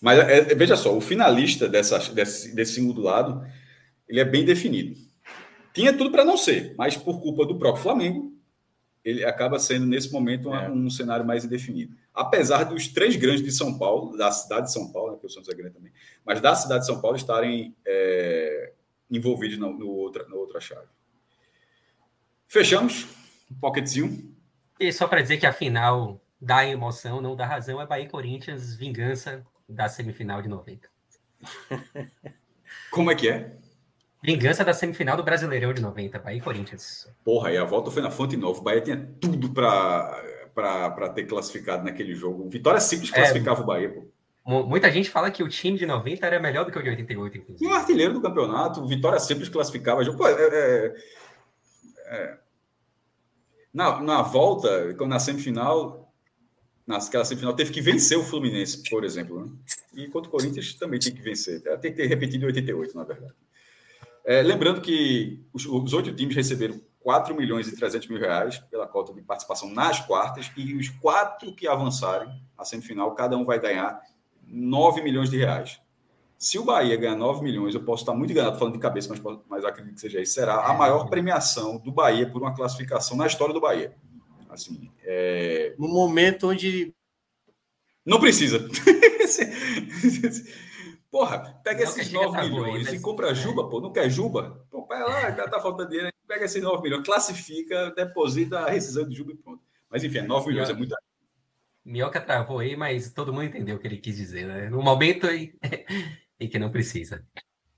Mas 0.00 0.18
é, 0.18 0.38
é, 0.38 0.54
veja 0.54 0.76
só, 0.76 0.96
o 0.96 1.00
finalista 1.00 1.68
dessa, 1.68 1.98
desse, 2.12 2.54
desse 2.54 2.74
segundo 2.74 3.00
lado, 3.00 3.46
ele 4.08 4.20
é 4.20 4.24
bem 4.24 4.44
definido. 4.44 4.96
Tinha 5.72 5.92
tudo 5.92 6.10
para 6.10 6.24
não 6.24 6.36
ser, 6.36 6.74
mas 6.76 6.96
por 6.96 7.20
culpa 7.20 7.46
do 7.46 7.58
próprio 7.58 7.82
Flamengo, 7.82 8.32
ele 9.04 9.24
acaba 9.24 9.58
sendo, 9.58 9.86
nesse 9.86 10.12
momento, 10.12 10.54
é. 10.54 10.68
um 10.70 10.90
cenário 10.90 11.24
mais 11.24 11.44
indefinido. 11.44 11.96
Apesar 12.12 12.64
dos 12.64 12.88
três 12.88 13.16
grandes 13.16 13.42
de 13.42 13.52
São 13.52 13.78
Paulo, 13.78 14.16
da 14.16 14.30
cidade 14.30 14.66
de 14.66 14.72
São 14.72 14.90
Paulo, 14.90 15.12
né, 15.12 15.18
que 15.18 15.26
o 15.26 15.30
Santos 15.30 15.48
é 15.48 15.54
grande 15.54 15.74
também, 15.74 15.92
mas 16.24 16.40
da 16.40 16.54
cidade 16.54 16.80
de 16.80 16.86
São 16.86 17.00
Paulo 17.00 17.16
estarem 17.16 17.74
é, 17.86 18.72
envolvidos 19.10 19.58
no, 19.58 19.72
no, 19.72 19.88
outra, 19.88 20.26
no 20.28 20.36
outra 20.36 20.60
chave. 20.60 20.88
Fechamos. 22.46 23.06
Um 23.50 23.54
pocketzinho. 23.54 24.34
E 24.78 24.92
só 24.92 25.06
para 25.06 25.22
dizer 25.22 25.38
que 25.38 25.46
a 25.46 25.52
final 25.52 26.20
dá 26.40 26.66
emoção, 26.66 27.20
não 27.20 27.36
dá 27.36 27.46
razão, 27.46 27.80
é 27.80 27.86
Bahia 27.86 28.08
Corinthians, 28.08 28.74
vingança 28.74 29.42
da 29.68 29.88
semifinal 29.88 30.40
de 30.40 30.48
90. 30.48 30.88
Como 32.90 33.10
é 33.10 33.14
que 33.14 33.28
é? 33.28 33.56
Vingança 34.22 34.64
da 34.64 34.74
semifinal 34.74 35.16
do 35.16 35.22
Brasileirão 35.22 35.72
de 35.72 35.80
90, 35.80 36.18
Bahia 36.18 36.38
e 36.38 36.42
Corinthians. 36.42 37.10
Porra, 37.24 37.52
e 37.52 37.56
a 37.56 37.64
volta 37.64 37.90
foi 37.90 38.02
na 38.02 38.10
Fonte 38.10 38.36
Nova. 38.36 38.60
O 38.60 38.62
Bahia 38.62 38.80
tinha 38.82 39.08
tudo 39.18 39.50
para 39.50 41.08
ter 41.14 41.24
classificado 41.24 41.84
naquele 41.84 42.14
jogo. 42.14 42.48
Vitória 42.48 42.80
simples 42.80 43.10
é. 43.12 43.14
classificava 43.14 43.60
é, 43.60 43.62
o 43.62 43.66
Bahia, 43.66 43.90
pô. 43.90 44.06
Muita 44.44 44.90
gente 44.90 45.08
fala 45.08 45.30
que 45.30 45.42
o 45.42 45.48
time 45.48 45.78
de 45.78 45.86
90 45.86 46.26
era 46.26 46.40
melhor 46.40 46.64
do 46.64 46.72
que 46.72 46.78
o 46.78 46.82
de 46.82 46.88
88, 46.90 47.38
inclusive. 47.38 47.64
E 47.64 47.72
o 47.72 47.74
artilheiro 47.74 48.14
do 48.14 48.20
campeonato, 48.20 48.84
Vitória 48.86 49.20
simples 49.20 49.48
classificava. 49.48 50.04
Pô, 50.16 50.26
é, 50.26 50.32
é, 50.32 50.94
é, 52.06 52.38
na, 53.72 54.00
na 54.00 54.22
volta, 54.22 54.92
na 55.06 55.20
semifinal, 55.20 56.09
naquela 56.90 57.24
semifinal, 57.24 57.54
teve 57.54 57.72
que 57.72 57.80
vencer 57.80 58.18
o 58.18 58.24
Fluminense, 58.24 58.82
por 58.90 59.04
exemplo. 59.04 59.46
Né? 59.46 59.52
E 59.94 60.08
contra 60.08 60.28
o 60.28 60.32
Corinthians 60.32 60.74
também 60.74 60.98
tem 60.98 61.14
que 61.14 61.22
vencer. 61.22 61.62
Tem 61.80 61.90
que 61.90 61.96
ter 61.96 62.06
repetido 62.06 62.44
em 62.44 62.48
88, 62.48 62.96
na 62.96 63.04
verdade. 63.04 63.34
É, 64.24 64.42
lembrando 64.42 64.80
que 64.80 65.42
os 65.52 65.92
oito 65.94 66.14
times 66.14 66.36
receberam 66.36 66.80
4 67.00 67.34
milhões 67.34 67.66
e 67.66 67.74
300 67.74 68.08
mil 68.08 68.18
reais 68.18 68.58
pela 68.58 68.86
cota 68.86 69.14
de 69.14 69.22
participação 69.22 69.70
nas 69.70 70.00
quartas 70.00 70.50
e 70.56 70.74
os 70.74 70.88
quatro 70.88 71.54
que 71.54 71.66
avançarem 71.66 72.28
à 72.56 72.64
semifinal, 72.64 73.14
cada 73.14 73.36
um 73.36 73.44
vai 73.44 73.58
ganhar 73.58 74.00
9 74.46 75.02
milhões 75.02 75.30
de 75.30 75.38
reais. 75.38 75.80
Se 76.36 76.58
o 76.58 76.64
Bahia 76.64 76.96
ganhar 76.96 77.16
9 77.16 77.42
milhões, 77.42 77.74
eu 77.74 77.82
posso 77.82 78.02
estar 78.02 78.14
muito 78.14 78.30
enganado 78.30 78.58
falando 78.58 78.74
de 78.74 78.80
cabeça, 78.80 79.08
mas, 79.10 79.38
mas 79.48 79.64
acredito 79.64 79.94
que 79.94 80.00
seja 80.00 80.20
isso, 80.20 80.34
será 80.34 80.66
a 80.66 80.74
maior 80.74 81.08
premiação 81.08 81.78
do 81.78 81.92
Bahia 81.92 82.26
por 82.30 82.40
uma 82.40 82.54
classificação 82.54 83.16
na 83.16 83.26
história 83.26 83.52
do 83.52 83.60
Bahia. 83.60 83.94
Assim, 84.60 84.90
é... 85.02 85.74
No 85.78 85.88
momento 85.88 86.48
onde. 86.48 86.94
Não 88.04 88.20
precisa. 88.20 88.68
Porra, 91.10 91.60
pega 91.64 91.84
não 91.84 91.90
esses 91.90 92.12
9 92.12 92.48
milhões 92.48 92.92
e 92.92 93.00
compra 93.00 93.34
Juba, 93.34 93.68
pô. 93.68 93.80
Não 93.80 93.92
quer 93.92 94.08
Juba? 94.08 94.64
Pô, 94.70 94.86
vai 94.86 95.02
lá, 95.02 95.32
tá, 95.32 95.48
tá 95.48 95.60
faltando 95.60 95.90
dinheiro. 95.90 96.12
Pega 96.26 96.44
esses 96.44 96.62
9 96.62 96.82
milhões, 96.82 97.04
classifica, 97.04 97.90
deposita 97.90 98.60
a 98.60 98.70
rescisão 98.70 99.08
de 99.08 99.16
Juba 99.16 99.32
e 99.32 99.36
pronto. 99.36 99.60
Mas 99.90 100.04
enfim, 100.04 100.20
9 100.20 100.44
é 100.44 100.48
milhões 100.52 100.70
é 100.70 100.72
muito. 100.72 100.94
Minhoca 101.84 102.20
travou 102.20 102.60
aí, 102.60 102.76
mas 102.76 103.12
todo 103.12 103.32
mundo 103.32 103.46
entendeu 103.46 103.74
o 103.76 103.78
que 103.80 103.88
ele 103.88 103.96
quis 103.96 104.16
dizer, 104.16 104.46
né? 104.46 104.70
No 104.70 104.80
momento 104.80 105.26
e, 105.26 105.52
e 106.38 106.46
que 106.46 106.58
não 106.58 106.70
precisa. 106.70 107.26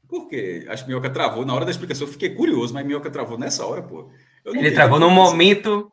Por 0.06 0.28
quê? 0.28 0.66
Acho 0.68 0.84
que 0.84 0.90
Minhoca 0.90 1.08
travou. 1.08 1.46
Na 1.46 1.54
hora 1.54 1.64
da 1.64 1.70
explicação 1.70 2.06
eu 2.06 2.12
fiquei 2.12 2.34
curioso, 2.34 2.74
mas 2.74 2.84
Minhoca 2.84 3.10
travou 3.10 3.38
nessa 3.38 3.64
hora, 3.64 3.82
pô. 3.82 4.10
Ele 4.44 4.72
travou 4.72 4.98
no 4.98 5.08
momento 5.08 5.90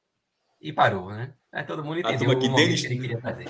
e 0.61 0.73
parou, 0.73 1.09
né? 1.09 1.33
Aí 1.51 1.63
todo 1.63 1.83
mundo 1.83 1.99
entendeu 1.99 2.31
aqui, 2.31 2.47
o 2.47 2.55
Denis... 2.55 2.81
que 2.81 2.87
ele 2.87 2.99
queria 3.01 3.21
fazer. 3.21 3.47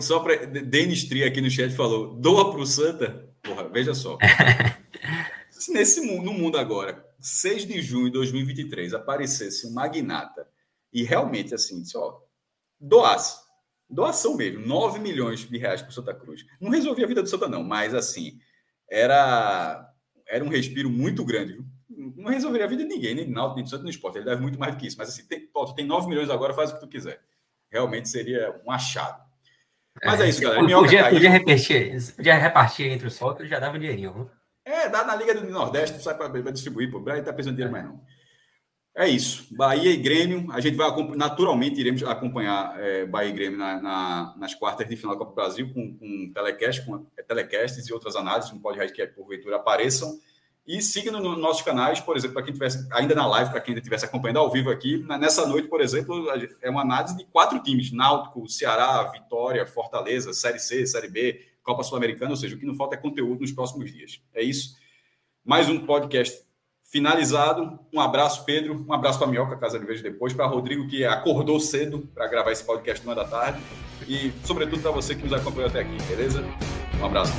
Só 0.00 0.20
para 0.20 0.46
Denis 0.46 1.04
Tri 1.04 1.24
aqui 1.24 1.40
no 1.40 1.50
chat 1.50 1.74
falou: 1.74 2.14
doa 2.14 2.50
para 2.50 2.60
o 2.60 2.66
Santa. 2.66 3.28
Porra, 3.42 3.68
veja 3.68 3.94
só. 3.94 4.18
Nesse 5.68 6.00
mundo, 6.00 6.24
no 6.24 6.34
mundo 6.34 6.58
agora, 6.58 7.04
6 7.20 7.66
de 7.66 7.80
junho 7.80 8.06
de 8.06 8.12
2023, 8.12 8.94
aparecesse 8.94 9.66
um 9.66 9.72
magnata 9.72 10.46
e 10.92 11.02
realmente 11.02 11.54
assim, 11.54 11.80
disse, 11.80 11.96
ó, 11.96 12.18
doasse 12.78 13.44
doação 13.88 14.36
mesmo, 14.36 14.66
9 14.66 14.98
milhões 14.98 15.48
de 15.48 15.58
reais 15.58 15.82
para 15.82 15.92
Santa 15.92 16.14
Cruz. 16.14 16.44
Não 16.60 16.70
resolvia 16.70 17.04
a 17.04 17.08
vida 17.08 17.22
do 17.22 17.28
Santa, 17.28 17.48
não, 17.48 17.62
mas 17.62 17.94
assim, 17.94 18.38
era, 18.90 19.88
era 20.26 20.44
um 20.44 20.48
respiro 20.48 20.90
muito 20.90 21.24
grande. 21.24 21.54
Viu? 21.54 21.66
Não 22.24 22.32
resolveria 22.32 22.66
a 22.66 22.68
vida 22.68 22.82
de 22.82 22.88
ninguém, 22.88 23.14
nem 23.14 23.26
de 23.26 23.30
Náutico, 23.30 23.56
nem 23.56 23.64
do 23.64 23.70
Santa, 23.70 23.82
nem 23.82 23.92
do 23.92 23.94
esporte. 23.94 24.16
Ele 24.16 24.24
deve 24.24 24.40
muito 24.40 24.58
mais 24.58 24.74
do 24.74 24.80
que 24.80 24.86
isso. 24.86 24.96
Mas 24.96 25.10
assim, 25.10 25.26
tem, 25.26 25.46
pô, 25.46 25.66
tu 25.66 25.74
tem 25.74 25.86
9 25.86 26.08
milhões 26.08 26.30
agora, 26.30 26.54
faz 26.54 26.70
o 26.70 26.74
que 26.74 26.80
tu 26.80 26.88
quiser. 26.88 27.20
Realmente 27.70 28.08
seria 28.08 28.58
um 28.64 28.70
achado. 28.70 29.22
Mas 30.02 30.20
é, 30.20 30.24
é 30.24 30.28
isso, 30.30 30.40
galera. 30.40 30.60
Podia, 30.62 31.10
podia, 31.10 31.30
repartir, 31.30 32.14
podia 32.16 32.34
repartir 32.38 32.86
entre 32.86 33.06
os 33.06 33.14
sócios, 33.14 33.46
já 33.46 33.60
dava 33.60 33.76
um 33.76 33.78
dinheirinho. 33.78 34.12
Viu? 34.12 34.30
É, 34.64 34.88
dá 34.88 35.04
na 35.04 35.14
Liga 35.14 35.34
do 35.34 35.48
Nordeste, 35.48 36.02
sai 36.02 36.16
para 36.16 36.50
distribuir, 36.50 36.90
pô. 36.90 36.98
Brasil 36.98 37.22
tá 37.22 37.32
pensando 37.32 37.56
dinheiro 37.56 37.76
é. 37.76 37.80
mais 37.82 37.92
não. 37.92 38.00
É 38.96 39.08
isso. 39.08 39.46
Bahia 39.54 39.90
e 39.90 39.96
Grêmio. 39.96 40.50
A 40.52 40.60
gente 40.60 40.76
vai 40.76 40.88
naturalmente 41.16 41.80
iremos 41.80 42.02
acompanhar 42.04 42.80
é, 42.80 43.04
Bahia 43.04 43.28
e 43.28 43.32
Grêmio 43.32 43.58
na, 43.58 43.82
na, 43.82 44.34
nas 44.38 44.54
quartas 44.54 44.88
de 44.88 44.96
final 44.96 45.14
da 45.14 45.18
Copa 45.18 45.32
do 45.32 45.34
Brasil 45.34 45.74
com, 45.74 45.98
com 45.98 46.32
telecast, 46.32 46.86
com 46.86 47.04
é, 47.16 47.22
telecasts 47.22 47.86
e 47.86 47.92
outras 47.92 48.14
análises 48.16 48.52
no 48.52 48.60
podcast 48.60 48.94
que 48.94 49.02
é, 49.02 49.06
porventura 49.06 49.56
apareçam. 49.56 50.18
E 50.66 50.80
siga 50.80 51.12
nos 51.12 51.20
no 51.20 51.36
nossos 51.36 51.62
canais, 51.62 52.00
por 52.00 52.16
exemplo, 52.16 52.34
para 52.34 52.42
quem 52.42 52.52
estivesse 52.52 52.88
ainda 52.90 53.14
na 53.14 53.26
live, 53.26 53.50
para 53.50 53.60
quem 53.60 53.72
ainda 53.72 53.80
estivesse 53.80 54.06
acompanhando 54.06 54.38
ao 54.38 54.50
vivo 54.50 54.70
aqui. 54.70 55.04
Nessa 55.06 55.46
noite, 55.46 55.68
por 55.68 55.80
exemplo, 55.82 56.26
é 56.62 56.70
uma 56.70 56.80
análise 56.80 57.16
de 57.16 57.24
quatro 57.26 57.62
times: 57.62 57.92
Náutico, 57.92 58.48
Ceará, 58.48 59.02
Vitória, 59.04 59.66
Fortaleza, 59.66 60.32
Série 60.32 60.58
C, 60.58 60.86
Série 60.86 61.08
B, 61.08 61.40
Copa 61.62 61.82
Sul-Americana. 61.82 62.30
Ou 62.30 62.36
seja, 62.36 62.56
o 62.56 62.58
que 62.58 62.64
não 62.64 62.74
falta 62.74 62.94
é 62.94 62.98
conteúdo 62.98 63.42
nos 63.42 63.52
próximos 63.52 63.92
dias. 63.92 64.22
É 64.32 64.42
isso. 64.42 64.74
Mais 65.44 65.68
um 65.68 65.84
podcast 65.84 66.42
finalizado. 66.94 67.78
Um 67.92 68.00
abraço, 68.00 68.44
Pedro. 68.46 68.86
Um 68.88 68.92
abraço 68.92 69.18
para 69.18 69.28
a 69.28 69.30
Minhoca, 69.30 69.56
caso 69.58 69.76
ele 69.76 69.84
veja 69.84 70.02
depois. 70.02 70.32
Para 70.32 70.46
Rodrigo, 70.46 70.86
que 70.86 71.04
acordou 71.04 71.60
cedo 71.60 72.08
para 72.14 72.26
gravar 72.26 72.52
esse 72.52 72.64
podcast 72.64 73.04
uma 73.04 73.14
da 73.14 73.24
tarde. 73.24 73.60
E, 74.08 74.32
sobretudo, 74.44 74.80
para 74.80 74.92
você 74.92 75.14
que 75.14 75.24
nos 75.24 75.32
acompanhou 75.32 75.68
até 75.68 75.80
aqui, 75.80 75.96
beleza? 76.04 76.42
Um 77.00 77.04
abraço. 77.04 77.32